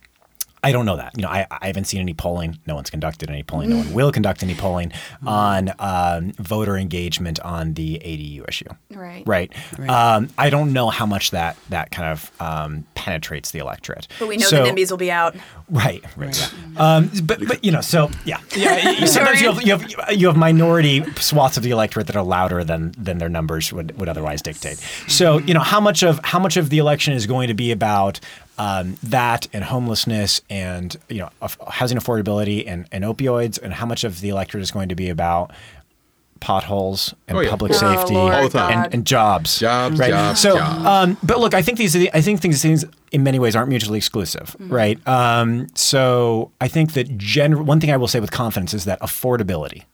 I 0.65 0.71
don't 0.71 0.87
know 0.87 0.97
that. 0.97 1.13
You 1.17 1.23
know, 1.23 1.29
I, 1.29 1.47
I 1.51 1.67
haven't 1.67 1.87
seen 1.87 2.01
any 2.01 2.15
polling. 2.15 2.59
No 2.67 2.77
one's 2.77 2.89
conducted 2.89 3.29
any 3.29 3.43
polling. 3.43 3.71
No 3.71 3.79
one 3.79 3.93
will 3.93 4.13
conduct 4.13 4.45
any 4.45 4.55
polling 4.55 4.93
on 5.27 5.73
um, 5.81 6.33
voter 6.33 6.77
engagement 6.77 7.41
on 7.41 7.75
the 7.75 8.01
ADU 8.05 8.49
issue. 8.49 8.69
Right. 8.91 9.27
Right. 9.27 9.51
Um, 9.89 10.29
I 10.39 10.51
don't 10.51 10.73
know 10.73 10.89
how 10.91 11.05
much 11.05 11.33
that 11.33 11.57
that 11.71 11.91
kind 11.91 12.13
of 12.13 12.31
um, 12.41 12.87
penetrates 12.95 13.51
the 13.51 13.59
electorate. 13.59 14.07
But 14.21 14.29
we 14.29 14.37
know 14.37 14.47
So- 14.47 14.65
the 14.65 14.71
NIMBYs 14.71 14.91
will 14.91 14.99
be 14.99 15.11
out. 15.11 15.35
Right, 15.71 16.05
right. 16.19 16.55
Um, 16.77 17.11
but 17.25 17.41
but 17.49 17.65
you 17.65 17.73
know, 17.73 17.81
so 17.81 18.11
yeah, 18.27 18.39
yeah. 18.55 19.05
Sometimes 19.07 19.41
you 19.41 19.53
have, 19.53 19.63
you 19.63 19.73
have 19.97 20.13
you 20.13 20.27
have 20.27 20.37
minority 20.37 21.03
swaths 21.15 21.57
of 21.57 21.63
the 21.63 21.71
electorate 21.71 22.07
that 22.09 22.17
are 22.17 22.23
louder 22.23 22.63
than 22.63 22.93
than 22.99 23.17
their 23.17 23.31
numbers 23.31 23.73
would, 23.73 23.99
would 23.99 24.09
otherwise 24.09 24.43
dictate. 24.43 24.77
So 25.09 25.39
you 25.39 25.55
know, 25.55 25.61
how 25.61 25.81
much 25.81 26.03
of 26.03 26.21
how 26.25 26.39
much 26.39 26.59
of 26.59 26.69
the 26.69 26.77
election 26.77 27.15
is 27.15 27.27
going 27.27 27.49
to 27.49 27.55
be 27.55 27.73
about 27.73 28.21
um, 28.63 28.97
that 29.03 29.43
and 29.53 29.65
homelessness 29.65 30.41
and 30.51 30.97
you 31.09 31.19
know 31.23 31.31
aff- 31.41 31.59
housing 31.69 31.99
affordability 31.99 32.65
and, 32.67 32.87
and 32.93 33.03
opioids, 33.05 33.61
and 33.63 33.73
how 33.73 33.87
much 33.87 34.05
of 34.05 34.21
the 34.21 34.29
electorate 34.29 34.63
is 34.63 34.71
going 34.71 34.89
to 34.89 34.95
be 34.95 35.09
about 35.09 35.51
potholes 36.41 37.15
and 37.29 37.39
Oh, 37.39 37.41
yeah. 37.41 37.51
public 37.51 37.73
Oh, 37.73 37.77
safety 37.77 38.15
Lord 38.15 38.35
All 38.35 38.43
the 38.49 38.59
time. 38.59 38.85
and, 38.85 38.95
and 38.95 39.07
jobs. 39.07 39.59
Jobs, 39.61 39.99
right? 40.01 40.11
jobs, 40.11 40.41
so, 40.41 40.57
jobs. 40.57 40.85
Um, 40.87 41.17
but 41.23 41.39
look, 41.39 41.55
I 41.55 41.63
think 41.63 41.79
these, 41.79 41.95
are 41.95 42.01
the, 42.01 42.11
I 42.15 42.21
think 42.21 42.41
these 42.41 42.61
things 42.61 42.85
in 43.13 43.23
many 43.23 43.39
ways 43.39 43.55
aren't 43.55 43.69
mutually 43.69 43.99
exclusive, 43.99 44.57
right? 44.59 44.99
Um, 45.07 45.69
so 45.75 46.51
I 46.61 46.67
think 46.69 46.95
that 46.95 47.17
gen- 47.17 47.65
one 47.65 47.79
thing 47.81 47.93
I 47.93 47.97
will 47.97 48.09
say 48.09 48.19
with 48.21 48.33
confidence 48.33 48.75
is 48.75 48.85
that 48.87 49.01
affordability. 49.01 49.85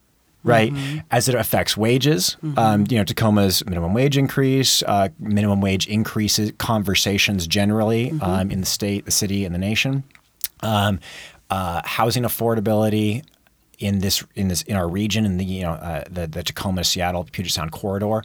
Right, 0.41 0.73
as 1.11 1.27
it 1.27 1.35
affects 1.35 1.75
wages, 1.75 2.37
um, 2.55 2.85
you 2.89 2.97
know, 2.97 3.03
Tacoma's 3.03 3.65
minimum 3.65 3.93
wage 3.93 4.17
increase, 4.17 4.81
uh, 4.83 5.09
minimum 5.19 5.59
wage 5.59 5.85
increases, 5.87 6.53
conversations 6.57 7.45
generally 7.45 8.11
um, 8.21 8.49
in 8.49 8.61
the 8.61 8.65
state, 8.65 9.03
the 9.03 9.11
city, 9.11 9.43
and 9.43 9.53
the 9.53 9.59
nation, 9.59 10.03
um, 10.61 11.01
uh, 11.49 11.81
housing 11.83 12.23
affordability, 12.23 13.23
in 13.79 13.99
this 13.99 14.23
in 14.35 14.49
this 14.49 14.61
in 14.63 14.75
our 14.75 14.87
region 14.87 15.25
in 15.25 15.37
the 15.37 15.45
you 15.45 15.63
know 15.63 15.71
uh, 15.71 16.03
the 16.09 16.27
the 16.27 16.43
Tacoma 16.43 16.83
Seattle 16.83 17.23
Puget 17.23 17.51
Sound 17.51 17.71
corridor, 17.71 18.23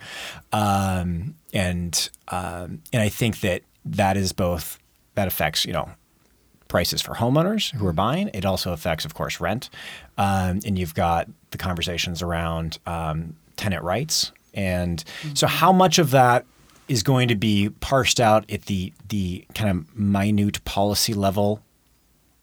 um, 0.53 1.35
and 1.53 2.11
um, 2.29 2.83
and 2.93 3.03
I 3.03 3.09
think 3.09 3.41
that 3.41 3.63
that 3.85 4.17
is 4.17 4.33
both 4.33 4.79
that 5.15 5.29
affects 5.29 5.65
you 5.65 5.73
know 5.73 5.89
prices 6.75 7.01
for 7.01 7.15
homeowners 7.15 7.71
who 7.71 7.87
are 7.87 7.93
buying. 7.93 8.29
It 8.35 8.45
also 8.45 8.73
affects, 8.73 9.05
of 9.05 9.15
course, 9.15 9.39
rent, 9.39 9.71
um, 10.19 10.59
and 10.67 10.77
you've 10.77 10.93
got 10.93 11.29
the 11.53 11.57
conversations 11.57 12.21
around 12.21 12.81
um, 12.85 13.37
tenant 13.57 13.85
rights, 13.85 14.33
and 14.55 15.05
so 15.35 15.47
how 15.47 15.71
much 15.71 16.01
of 16.01 16.11
that 16.11 16.45
is 16.89 17.05
going 17.05 17.29
to 17.29 17.37
be 17.37 17.69
parsed 17.79 18.21
out 18.21 18.51
at 18.51 18.63
the 18.63 18.93
the 19.09 19.45
kind 19.55 19.71
of 19.71 19.97
minute 19.97 20.65
policy 20.65 21.15
level 21.15 21.61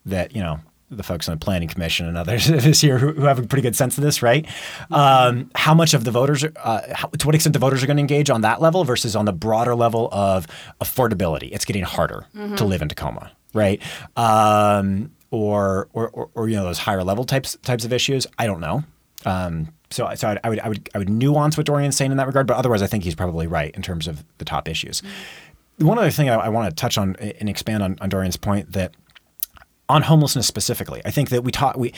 that 0.05 0.33
you 0.33 0.41
know 0.41 0.61
the 0.89 1.03
folks 1.03 1.27
on 1.27 1.37
the 1.37 1.43
planning 1.43 1.67
commission 1.67 2.07
and 2.07 2.17
others 2.17 2.47
this 2.67 2.81
year 2.83 2.97
who, 2.97 3.11
who 3.11 3.23
have 3.23 3.37
a 3.37 3.43
pretty 3.43 3.61
good 3.61 3.75
sense 3.75 3.97
of 3.97 4.03
this, 4.03 4.21
right? 4.21 4.45
Um, 4.91 5.51
how 5.55 5.73
much 5.73 5.93
of 5.93 6.05
the 6.05 6.11
voters, 6.11 6.43
are, 6.45 6.53
uh, 6.55 6.81
how, 6.93 7.07
to 7.09 7.25
what 7.25 7.35
extent 7.35 7.51
the 7.51 7.59
voters 7.59 7.83
are 7.83 7.85
going 7.85 7.97
to 7.97 8.01
engage 8.01 8.29
on 8.29 8.41
that 8.41 8.61
level 8.61 8.85
versus 8.85 9.13
on 9.13 9.25
the 9.25 9.33
broader 9.33 9.75
level 9.75 10.07
of 10.11 10.47
affordability? 10.79 11.49
It's 11.51 11.65
getting 11.65 11.83
harder 11.83 12.27
to 12.57 12.65
live 12.65 12.81
in 12.81 12.87
Tacoma, 12.89 13.31
right? 13.53 13.81
Um, 14.15 15.11
or, 15.29 15.87
or, 15.93 16.09
or, 16.09 16.29
or 16.33 16.49
you 16.49 16.55
know 16.55 16.63
those 16.63 16.79
higher 16.79 17.03
level 17.03 17.23
types 17.23 17.57
types 17.63 17.85
of 17.85 17.93
issues. 17.93 18.27
I 18.37 18.45
don't 18.45 18.59
know. 18.59 18.83
Um, 19.25 19.73
so, 19.91 20.09
so 20.15 20.29
I'd, 20.29 20.39
I 20.43 20.49
would, 20.49 20.59
I 20.59 20.69
would, 20.69 20.89
I 20.95 20.97
would 20.97 21.09
nuance 21.09 21.57
what 21.57 21.65
Dorian's 21.65 21.95
saying 21.95 22.11
in 22.11 22.17
that 22.17 22.27
regard, 22.27 22.47
but 22.47 22.57
otherwise, 22.57 22.81
I 22.81 22.87
think 22.87 23.03
he's 23.03 23.15
probably 23.15 23.47
right 23.47 23.73
in 23.75 23.81
terms 23.81 24.07
of 24.07 24.23
the 24.37 24.45
top 24.45 24.67
issues. 24.67 25.03
One 25.77 25.97
other 25.97 26.11
thing 26.11 26.29
I, 26.29 26.35
I 26.35 26.49
want 26.49 26.69
to 26.69 26.75
touch 26.75 26.97
on 26.97 27.15
and 27.17 27.49
expand 27.49 27.83
on, 27.83 27.97
on 28.01 28.09
Dorian's 28.09 28.37
point 28.37 28.71
that 28.73 28.93
on 29.89 30.03
homelessness 30.03 30.47
specifically, 30.47 31.01
I 31.05 31.11
think 31.11 31.29
that 31.29 31.43
we 31.43 31.51
taught 31.51 31.77
we. 31.77 31.93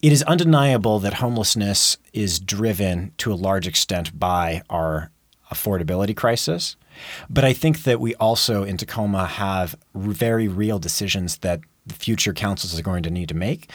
It 0.00 0.10
is 0.10 0.22
undeniable 0.24 0.98
that 0.98 1.14
homelessness 1.14 1.96
is 2.12 2.40
driven 2.40 3.12
to 3.18 3.32
a 3.32 3.34
large 3.34 3.68
extent 3.68 4.18
by 4.18 4.62
our 4.68 5.12
affordability 5.52 6.16
crisis, 6.16 6.76
but 7.30 7.44
I 7.44 7.52
think 7.52 7.84
that 7.84 8.00
we 8.00 8.14
also 8.16 8.64
in 8.64 8.76
Tacoma 8.76 9.26
have 9.26 9.76
very 9.94 10.48
real 10.48 10.78
decisions 10.78 11.38
that 11.38 11.60
the 11.86 11.94
future 11.94 12.32
councils 12.32 12.78
are 12.78 12.82
going 12.82 13.02
to 13.02 13.10
need 13.10 13.28
to 13.28 13.34
make 13.34 13.68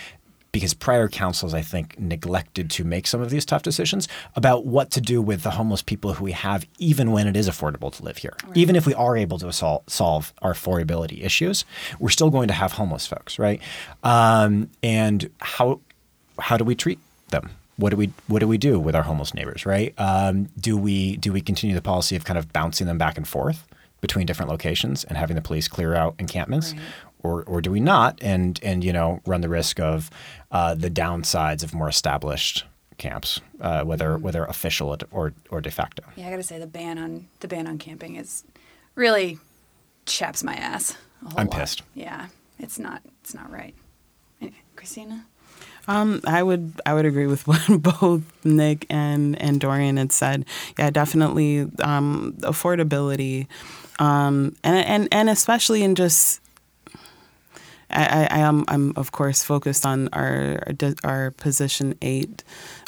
because 0.52 0.74
prior 0.74 1.08
councils, 1.08 1.54
I 1.54 1.62
think, 1.62 2.00
neglected 2.00 2.70
to 2.72 2.84
make 2.84 3.06
some 3.06 3.22
of 3.22 3.30
these 3.30 3.46
tough 3.46 3.64
decisions 3.64 4.08
about 4.36 4.66
what 4.66 4.92
to 4.92 5.02
do 5.02 5.22
with 5.22 5.44
the 5.44 5.52
homeless 5.52 5.82
people 5.84 6.14
who 6.14 6.24
we 6.24 6.32
have, 6.32 6.66
even 6.80 7.12
when 7.12 7.28
it 7.28 7.36
is 7.36 7.50
affordable 7.50 7.94
to 7.96 8.04
live 8.04 8.18
here. 8.18 8.36
Even 8.56 8.76
if 8.76 8.88
we 8.88 8.94
are 8.96 9.16
able 9.16 9.38
to 9.40 9.52
sol- 9.54 9.84
solve 9.88 10.34
our 10.42 10.54
affordability 10.54 11.24
issues, 11.24 11.66
we're 12.00 12.10
still 12.10 12.30
going 12.30 12.48
to 12.48 12.54
have 12.54 12.74
homeless 12.74 13.06
folks, 13.06 13.38
right? 13.38 13.62
Um, 14.04 14.70
and 14.82 15.30
how 15.40 15.82
how 16.40 16.58
do 16.58 16.64
we 16.64 16.76
treat 16.76 17.00
them? 17.30 17.52
What 17.78 17.92
do 17.92 17.96
we 17.96 18.12
what 18.28 18.40
do 18.40 18.48
we 18.48 18.58
do 18.58 18.80
with 18.80 18.96
our 18.96 19.04
homeless 19.04 19.34
neighbors, 19.34 19.66
right? 19.66 19.94
Um, 19.98 20.50
do 20.60 20.76
we 20.78 21.18
do 21.18 21.32
we 21.32 21.42
continue 21.42 21.76
the 21.76 21.82
policy 21.82 22.16
of 22.16 22.26
kind 22.26 22.38
of 22.38 22.52
bouncing 22.52 22.88
them 22.88 22.98
back 22.98 23.18
and 23.18 23.28
forth 23.28 23.68
between 24.02 24.26
different 24.26 24.52
locations 24.52 25.04
and 25.04 25.18
having 25.18 25.36
the 25.36 25.42
police 25.42 25.68
clear 25.68 25.94
out 25.96 26.16
encampments, 26.20 26.74
or 27.24 27.44
or 27.44 27.62
do 27.62 27.70
we 27.72 27.80
not? 27.80 28.18
And 28.22 28.60
and 28.64 28.84
you 28.84 28.92
know 28.94 29.22
run 29.26 29.42
the 29.42 29.50
risk 29.50 29.80
of 29.80 30.10
uh, 30.52 30.74
the 30.76 30.90
downsides 30.90 31.64
of 31.64 31.74
more 31.76 31.88
established 31.90 32.66
camps, 32.98 33.42
uh, 33.62 33.84
whether 33.84 34.18
whether 34.18 34.44
official 34.46 34.98
or 35.12 35.34
or 35.52 35.62
de 35.62 35.70
facto. 35.72 36.04
Yeah, 36.16 36.28
I 36.28 36.32
gotta 36.32 36.44
say 36.44 36.58
the 36.58 36.68
ban 36.68 36.98
on 36.98 37.28
the 37.42 37.48
ban 37.48 37.68
on 37.68 37.78
camping 37.78 38.16
is 38.16 38.44
really 38.96 39.38
chaps 40.08 40.44
my 40.44 40.56
ass. 40.56 40.98
a 41.22 41.30
whole 41.30 41.40
I'm 41.40 41.48
lot. 41.48 41.60
pissed. 41.60 41.84
Yeah, 41.94 42.28
it's 42.58 42.80
not 42.80 43.04
it's 43.22 43.36
not 43.36 43.52
right. 43.52 43.76
Christina. 44.76 45.26
Um, 45.88 46.22
I 46.26 46.44
would 46.44 46.82
I 46.86 46.94
would 46.94 47.06
agree 47.06 47.28
with 47.28 47.48
what 47.48 47.62
both 47.82 48.22
Nick 48.44 48.86
and 48.90 49.40
and 49.42 49.60
Dorian 49.60 49.98
had 49.98 50.12
said. 50.12 50.46
Yeah, 50.78 50.90
definitely 50.90 51.70
um, 51.82 52.34
affordability, 52.40 53.48
um, 54.00 54.56
and 54.64 54.86
and 54.86 55.08
and 55.12 55.30
especially 55.30 55.84
in 55.84 55.96
just. 55.96 56.42
I, 57.90 58.28
I 58.30 58.40
am 58.40 58.66
I'm 58.68 58.92
of 58.98 59.14
course 59.14 59.44
focused 59.44 59.86
on 59.86 60.10
our 60.12 60.62
our 61.06 61.32
position 61.32 61.96
eight 62.02 62.44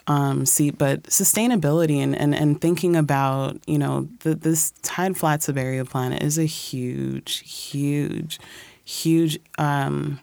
um, 0.08 0.46
seat, 0.46 0.78
but 0.78 1.04
sustainability 1.04 2.00
and, 2.00 2.18
and, 2.18 2.36
and 2.36 2.60
thinking 2.60 2.98
about 2.98 3.58
you 3.66 3.78
know 3.78 4.10
the, 4.20 4.36
this 4.36 4.74
Tide 4.82 5.16
Flats 5.16 5.48
of 5.48 5.58
Area 5.58 5.86
plan 5.86 6.12
is 6.12 6.38
a 6.38 6.44
huge, 6.44 7.50
huge, 7.50 8.42
huge 8.84 9.40
um, 9.58 10.20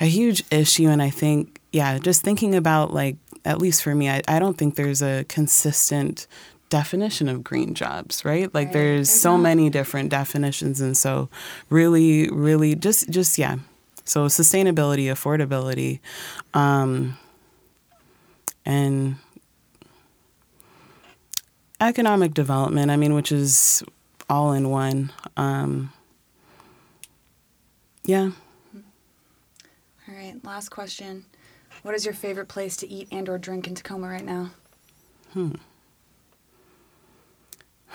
a 0.00 0.06
huge 0.06 0.42
issue 0.50 0.88
and 0.88 1.00
i 1.00 1.08
think 1.08 1.51
yeah 1.72 1.98
just 1.98 2.22
thinking 2.22 2.54
about 2.54 2.92
like 2.92 3.16
at 3.44 3.58
least 3.58 3.82
for 3.82 3.94
me 3.94 4.08
i, 4.08 4.22
I 4.28 4.38
don't 4.38 4.56
think 4.56 4.76
there's 4.76 5.02
a 5.02 5.24
consistent 5.28 6.26
definition 6.72 7.28
of 7.28 7.44
green 7.44 7.74
jobs, 7.74 8.24
right? 8.24 8.52
Like 8.54 8.72
there's 8.72 9.10
so 9.10 9.36
many 9.36 9.68
different 9.68 10.08
definitions 10.08 10.80
and 10.80 10.96
so 10.96 11.28
really 11.68 12.30
really 12.30 12.74
just 12.74 13.10
just 13.10 13.36
yeah. 13.36 13.56
So 14.06 14.24
sustainability, 14.24 15.04
affordability 15.12 16.00
um 16.54 17.18
and 18.64 19.16
economic 21.78 22.32
development, 22.32 22.90
I 22.90 22.96
mean, 22.96 23.12
which 23.12 23.30
is 23.30 23.82
all 24.30 24.52
in 24.54 24.70
one. 24.70 25.12
Um 25.36 25.92
yeah. 28.02 28.30
All 30.08 30.14
right, 30.14 30.42
last 30.42 30.70
question. 30.70 31.26
What 31.82 31.94
is 31.94 32.04
your 32.04 32.14
favorite 32.14 32.46
place 32.48 32.76
to 32.78 32.88
eat 32.88 33.08
and 33.10 33.28
or 33.28 33.38
drink 33.38 33.66
in 33.66 33.74
Tacoma 33.74 34.08
right 34.08 34.24
now? 34.24 34.50
Hmm. 35.32 35.52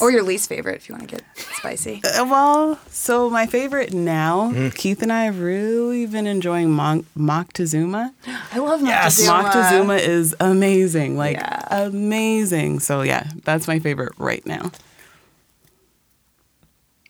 or 0.00 0.10
your 0.10 0.22
least 0.22 0.48
favorite 0.48 0.76
if 0.76 0.88
you 0.88 0.94
want 0.94 1.08
to 1.08 1.16
get 1.16 1.24
spicy. 1.54 2.00
Uh, 2.04 2.24
Well, 2.26 2.78
so 2.90 3.30
my 3.30 3.46
favorite 3.46 3.92
now, 3.94 4.50
Mm-hmm. 4.50 4.68
Keith 4.76 5.02
and 5.02 5.12
I 5.12 5.24
have 5.24 5.40
really 5.40 6.04
been 6.06 6.26
enjoying 6.26 6.70
Mon- 6.70 7.06
Moctezuma. 7.16 8.12
I 8.52 8.58
love 8.58 8.82
Yes. 8.82 9.20
Moctezuma. 9.26 9.50
Moctezuma 9.50 9.98
is 10.00 10.34
amazing, 10.40 11.16
like 11.16 11.36
Yeah. 11.38 11.64
amazing. 11.70 12.80
So 12.80 13.02
yeah, 13.02 13.30
that's 13.44 13.66
my 13.68 13.78
favorite 13.78 14.12
right 14.18 14.44
now. 14.46 14.70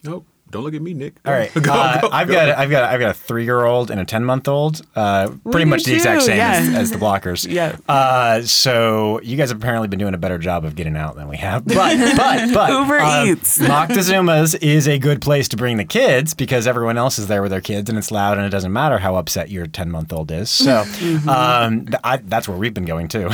Nope. 0.05 0.27
Don't 0.51 0.63
look 0.65 0.75
at 0.75 0.81
me, 0.83 0.95
Nick. 0.95 1.15
All 1.27 1.33
right, 1.33 1.53
Go, 1.63 1.73
uh, 1.73 2.01
go, 2.01 2.09
I've 2.11 2.27
go. 2.29 2.33
got 2.35 2.49
I've 2.59 2.71
got 2.71 2.85
I've 2.85 3.01
got 3.01 3.11
a 3.11 3.15
three 3.15 3.45
year 3.45 3.65
old 3.65 3.91
and 3.91 4.01
a 4.01 4.05
ten 4.05 4.25
month 4.25 4.49
old. 4.49 4.81
Uh, 4.97 5.29
pretty 5.45 5.65
do 5.65 5.71
much 5.71 5.85
the 5.85 5.95
exact 5.95 6.23
same 6.23 6.41
as, 6.41 6.69
yeah. 6.71 6.79
as 6.79 6.91
the 6.91 6.97
blockers. 6.99 7.47
Yeah. 7.59 7.77
Uh, 7.89 8.43
so 8.43 9.21
you 9.23 9.37
guys 9.37 9.49
have 9.51 9.59
apparently 9.59 9.89
been 9.89 9.99
doing 9.99 10.15
a 10.15 10.19
better 10.19 10.39
job 10.39 10.65
of 10.65 10.75
getting 10.77 10.97
out 10.97 11.17
than 11.17 11.29
we 11.29 11.37
have. 11.39 11.65
But 11.79 12.17
but 12.17 12.53
but 12.55 12.71
Uber 12.71 12.99
uh, 13.01 13.25
Eats. 13.27 13.59
Moctezuma's 13.59 14.55
is 14.57 14.87
a 14.89 14.99
good 14.99 15.21
place 15.21 15.49
to 15.49 15.57
bring 15.57 15.77
the 15.77 15.85
kids 15.85 16.35
because 16.35 16.67
everyone 16.67 16.97
else 16.99 17.19
is 17.19 17.27
there 17.27 17.43
with 17.43 17.51
their 17.51 17.61
kids 17.61 17.89
and 17.89 17.99
it's 17.99 18.11
loud 18.11 18.37
and 18.39 18.47
it 18.47 18.51
doesn't 18.51 18.73
matter 18.73 18.99
how 18.99 19.17
upset 19.17 19.51
your 19.51 19.67
ten 19.67 19.91
month 19.91 20.13
old 20.13 20.31
is. 20.31 20.51
So 20.51 20.85
Mm-hmm. 20.85 21.29
um, 21.29 21.87
th- 21.87 22.01
I, 22.05 22.17
that's 22.19 22.49
where 22.49 22.57
we've 22.57 22.75
been 22.75 22.85
going 22.85 23.09
too. 23.09 23.29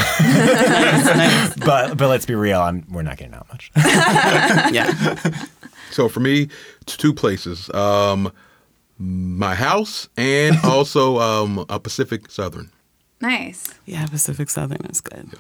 but 1.65 1.97
but 1.97 2.09
let's 2.09 2.27
be 2.27 2.35
real, 2.35 2.61
I'm, 2.61 2.85
we're 2.91 3.03
not 3.03 3.17
getting 3.17 3.35
out 3.35 3.47
much. 3.51 3.71
Yeah, 3.77 4.87
So 5.95 6.09
for 6.09 6.19
me, 6.21 6.49
it's 6.81 6.97
two 6.97 7.15
places. 7.15 7.71
Um, 7.73 8.33
my 8.99 9.55
house 9.55 10.09
and 10.17 10.57
also 10.65 11.19
um, 11.21 11.65
a 11.69 11.79
Pacific 11.79 12.31
Southern. 12.33 12.71
Nice. 13.21 13.73
yeah. 13.87 14.05
Pacific 14.07 14.51
Southern 14.51 14.85
is 14.87 15.01
good. 15.01 15.31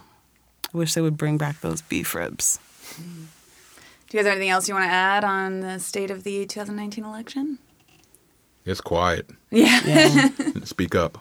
I 0.72 0.78
wish 0.78 0.94
they 0.94 1.00
would 1.00 1.16
bring 1.16 1.38
back 1.38 1.60
those 1.60 1.82
beef 1.82 2.14
ribs. 2.14 2.60
Do 2.96 3.02
you 4.16 4.18
guys 4.22 4.26
have 4.26 4.36
anything 4.36 4.50
else 4.50 4.68
you 4.68 4.74
want 4.74 4.86
to 4.88 4.92
add 4.92 5.24
on 5.24 5.60
the 5.60 5.80
state 5.80 6.10
of 6.12 6.22
the 6.22 6.46
2019 6.46 7.04
election? 7.04 7.58
It's 8.64 8.80
quiet. 8.80 9.28
Yeah. 9.50 9.80
Yeah, 9.84 10.28
Speak 10.64 10.94
up. 10.94 11.18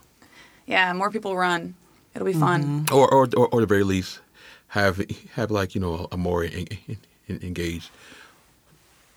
Yeah, 0.68 0.94
more 0.94 1.10
people 1.10 1.36
run. 1.36 1.74
It'll 2.16 2.26
be 2.28 2.34
fun. 2.34 2.86
or 2.92 3.12
or 3.12 3.28
or, 3.36 3.48
or 3.48 3.60
at 3.60 3.62
the 3.62 3.66
very 3.66 3.84
least 3.84 4.20
have 4.68 5.04
have 5.34 5.50
like 5.50 5.74
you 5.74 5.82
know 5.82 6.08
a 6.12 6.18
more 6.18 6.44
en- 6.44 6.68
en- 6.88 7.40
engaged 7.42 7.90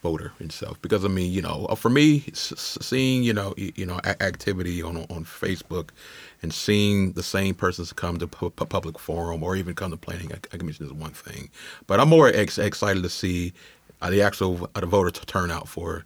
voter 0.06 0.30
itself 0.46 0.76
because 0.82 1.02
I 1.04 1.08
mean 1.18 1.30
you 1.36 1.42
know 1.46 1.56
for 1.84 1.90
me 1.90 2.06
seeing 2.34 3.18
you 3.28 3.34
know 3.38 3.50
you 3.80 3.86
know 3.90 3.98
activity 4.32 4.76
on 4.88 4.94
on 5.16 5.22
Facebook 5.42 5.88
and 6.42 6.50
seeing 6.64 7.12
the 7.18 7.22
same 7.36 7.54
persons 7.64 7.92
come 7.92 8.16
to 8.22 8.26
pu- 8.36 8.50
pu- 8.58 8.66
public 8.76 8.96
forum 9.06 9.42
or 9.46 9.56
even 9.60 9.74
come 9.74 9.90
to 9.90 9.96
planning 10.06 10.30
a 10.32 10.58
commission 10.60 10.86
is 10.86 10.92
one 11.06 11.14
thing 11.26 11.42
but 11.88 11.96
I'm 12.00 12.08
more 12.16 12.28
ex- 12.42 12.58
excited 12.70 13.02
to 13.02 13.12
see 13.22 13.52
uh, 14.02 14.10
the 14.14 14.22
actual 14.28 14.52
uh, 14.74 14.80
the 14.80 14.86
voter 14.94 15.10
t- 15.10 15.22
turnout 15.34 15.66
for 15.74 16.04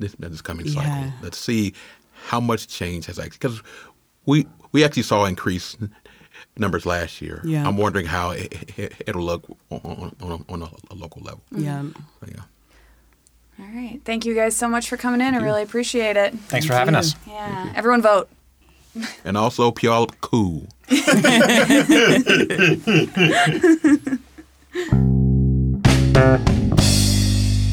this, 0.00 0.12
this 0.18 0.42
coming 0.42 0.66
cycle 0.68 0.90
Yeah. 0.90 1.10
let's 1.22 1.38
see 1.48 1.62
how 2.30 2.40
much 2.50 2.62
change 2.78 3.02
has 3.06 3.18
actually 3.18 3.38
because 3.42 3.62
we 4.30 4.36
we 4.72 4.78
actually 4.84 5.04
saw 5.12 5.24
increase 5.34 5.76
numbers 6.56 6.84
last 6.86 7.14
year. 7.24 7.40
Yeah. 7.44 7.66
I'm 7.66 7.76
wondering 7.84 8.06
how 8.16 8.30
it, 8.42 8.52
it, 8.78 8.92
it'll 9.08 9.26
look 9.32 9.42
on, 9.70 9.80
on, 9.84 10.16
on, 10.24 10.30
a, 10.36 10.52
on 10.52 10.58
a, 10.66 10.68
a 10.94 10.96
local 11.04 11.22
level. 11.28 11.42
yeah. 11.66 11.82
Yeah. 12.34 12.42
All 13.60 13.66
right. 13.74 14.00
Thank 14.04 14.24
you 14.24 14.34
guys 14.34 14.54
so 14.56 14.68
much 14.68 14.88
for 14.88 14.96
coming 14.96 15.20
in. 15.20 15.34
I 15.34 15.38
really 15.38 15.62
appreciate 15.62 16.16
it. 16.16 16.32
Thanks 16.48 16.66
for 16.66 16.74
having 16.74 16.94
you. 16.94 17.00
us. 17.00 17.14
Yeah. 17.26 17.72
Everyone 17.74 18.02
vote. 18.02 18.28
And 19.24 19.36
also, 19.36 19.70
Pure 19.70 20.08
Cool. 20.20 20.66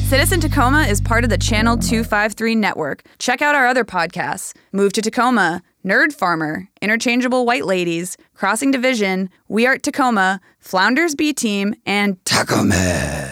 Citizen 0.08 0.40
Tacoma 0.40 0.82
is 0.88 1.00
part 1.00 1.24
of 1.24 1.30
the 1.30 1.38
Channel 1.38 1.76
253 1.76 2.54
network. 2.54 3.02
Check 3.18 3.42
out 3.42 3.54
our 3.54 3.66
other 3.66 3.84
podcasts 3.84 4.54
Move 4.72 4.92
to 4.92 5.02
Tacoma, 5.02 5.62
Nerd 5.84 6.12
Farmer, 6.12 6.68
Interchangeable 6.80 7.44
White 7.44 7.64
Ladies, 7.66 8.16
Crossing 8.34 8.70
Division, 8.70 9.30
We 9.48 9.66
Art 9.66 9.82
Tacoma, 9.82 10.40
Flounders 10.60 11.14
B 11.14 11.32
Team, 11.32 11.74
and 11.86 12.24
Tacoma. 12.24 13.25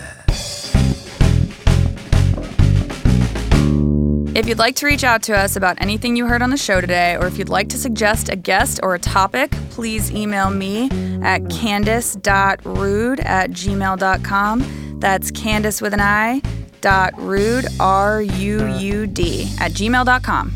If 4.35 4.49
you'd 4.49 4.59
like 4.59 4.75
to 4.77 4.87
reach 4.87 5.05
out 5.05 5.23
to 5.25 5.37
us 5.37 5.55
about 5.55 5.81
anything 5.81 6.17
you 6.17 6.27
heard 6.27 6.43
on 6.43 6.51
the 6.51 6.57
show 6.57 6.81
today, 6.81 7.17
or 7.17 7.29
if 7.29 7.39
you'd 7.39 7.49
like 7.49 7.69
to 7.69 7.79
suggest 7.79 8.29
a 8.29 8.35
guest 8.35 8.81
or 8.83 8.97
a 8.97 8.99
topic, 8.99 9.53
please 9.71 10.11
email 10.11 10.51
me 10.51 10.87
at 11.23 11.43
candice.ruud 11.45 13.25
at 13.25 13.51
gmail.com. 13.51 14.99
That's 14.99 15.31
Candice 15.31 15.81
with 15.81 15.95
an 15.95 16.01
I, 16.01 16.43
dot 16.81 17.13
ruud, 17.15 17.79
R 17.79 18.23
U 18.23 18.67
U 18.79 19.07
D, 19.07 19.43
at 19.61 19.71
gmail.com. 19.71 20.53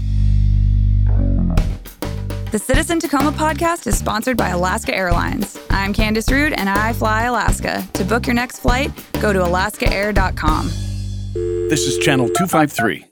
The 2.51 2.59
Citizen 2.59 2.99
Tacoma 2.99 3.31
podcast 3.31 3.87
is 3.87 3.97
sponsored 3.97 4.37
by 4.37 4.49
Alaska 4.49 4.93
Airlines. 4.93 5.57
I'm 5.71 5.95
Candice 5.95 6.29
Ruud 6.31 6.53
and 6.57 6.69
I 6.69 6.95
fly 6.95 7.25
Alaska. 7.25 7.87
To 7.93 8.05
book 8.05 8.27
your 8.27 8.35
next 8.35 8.59
flight, 8.59 8.91
go 9.21 9.33
to 9.33 9.39
alaskaair.com. 9.39 10.67
This 11.69 11.87
is 11.87 11.99
Channel 11.99 12.27
253. 12.29 13.08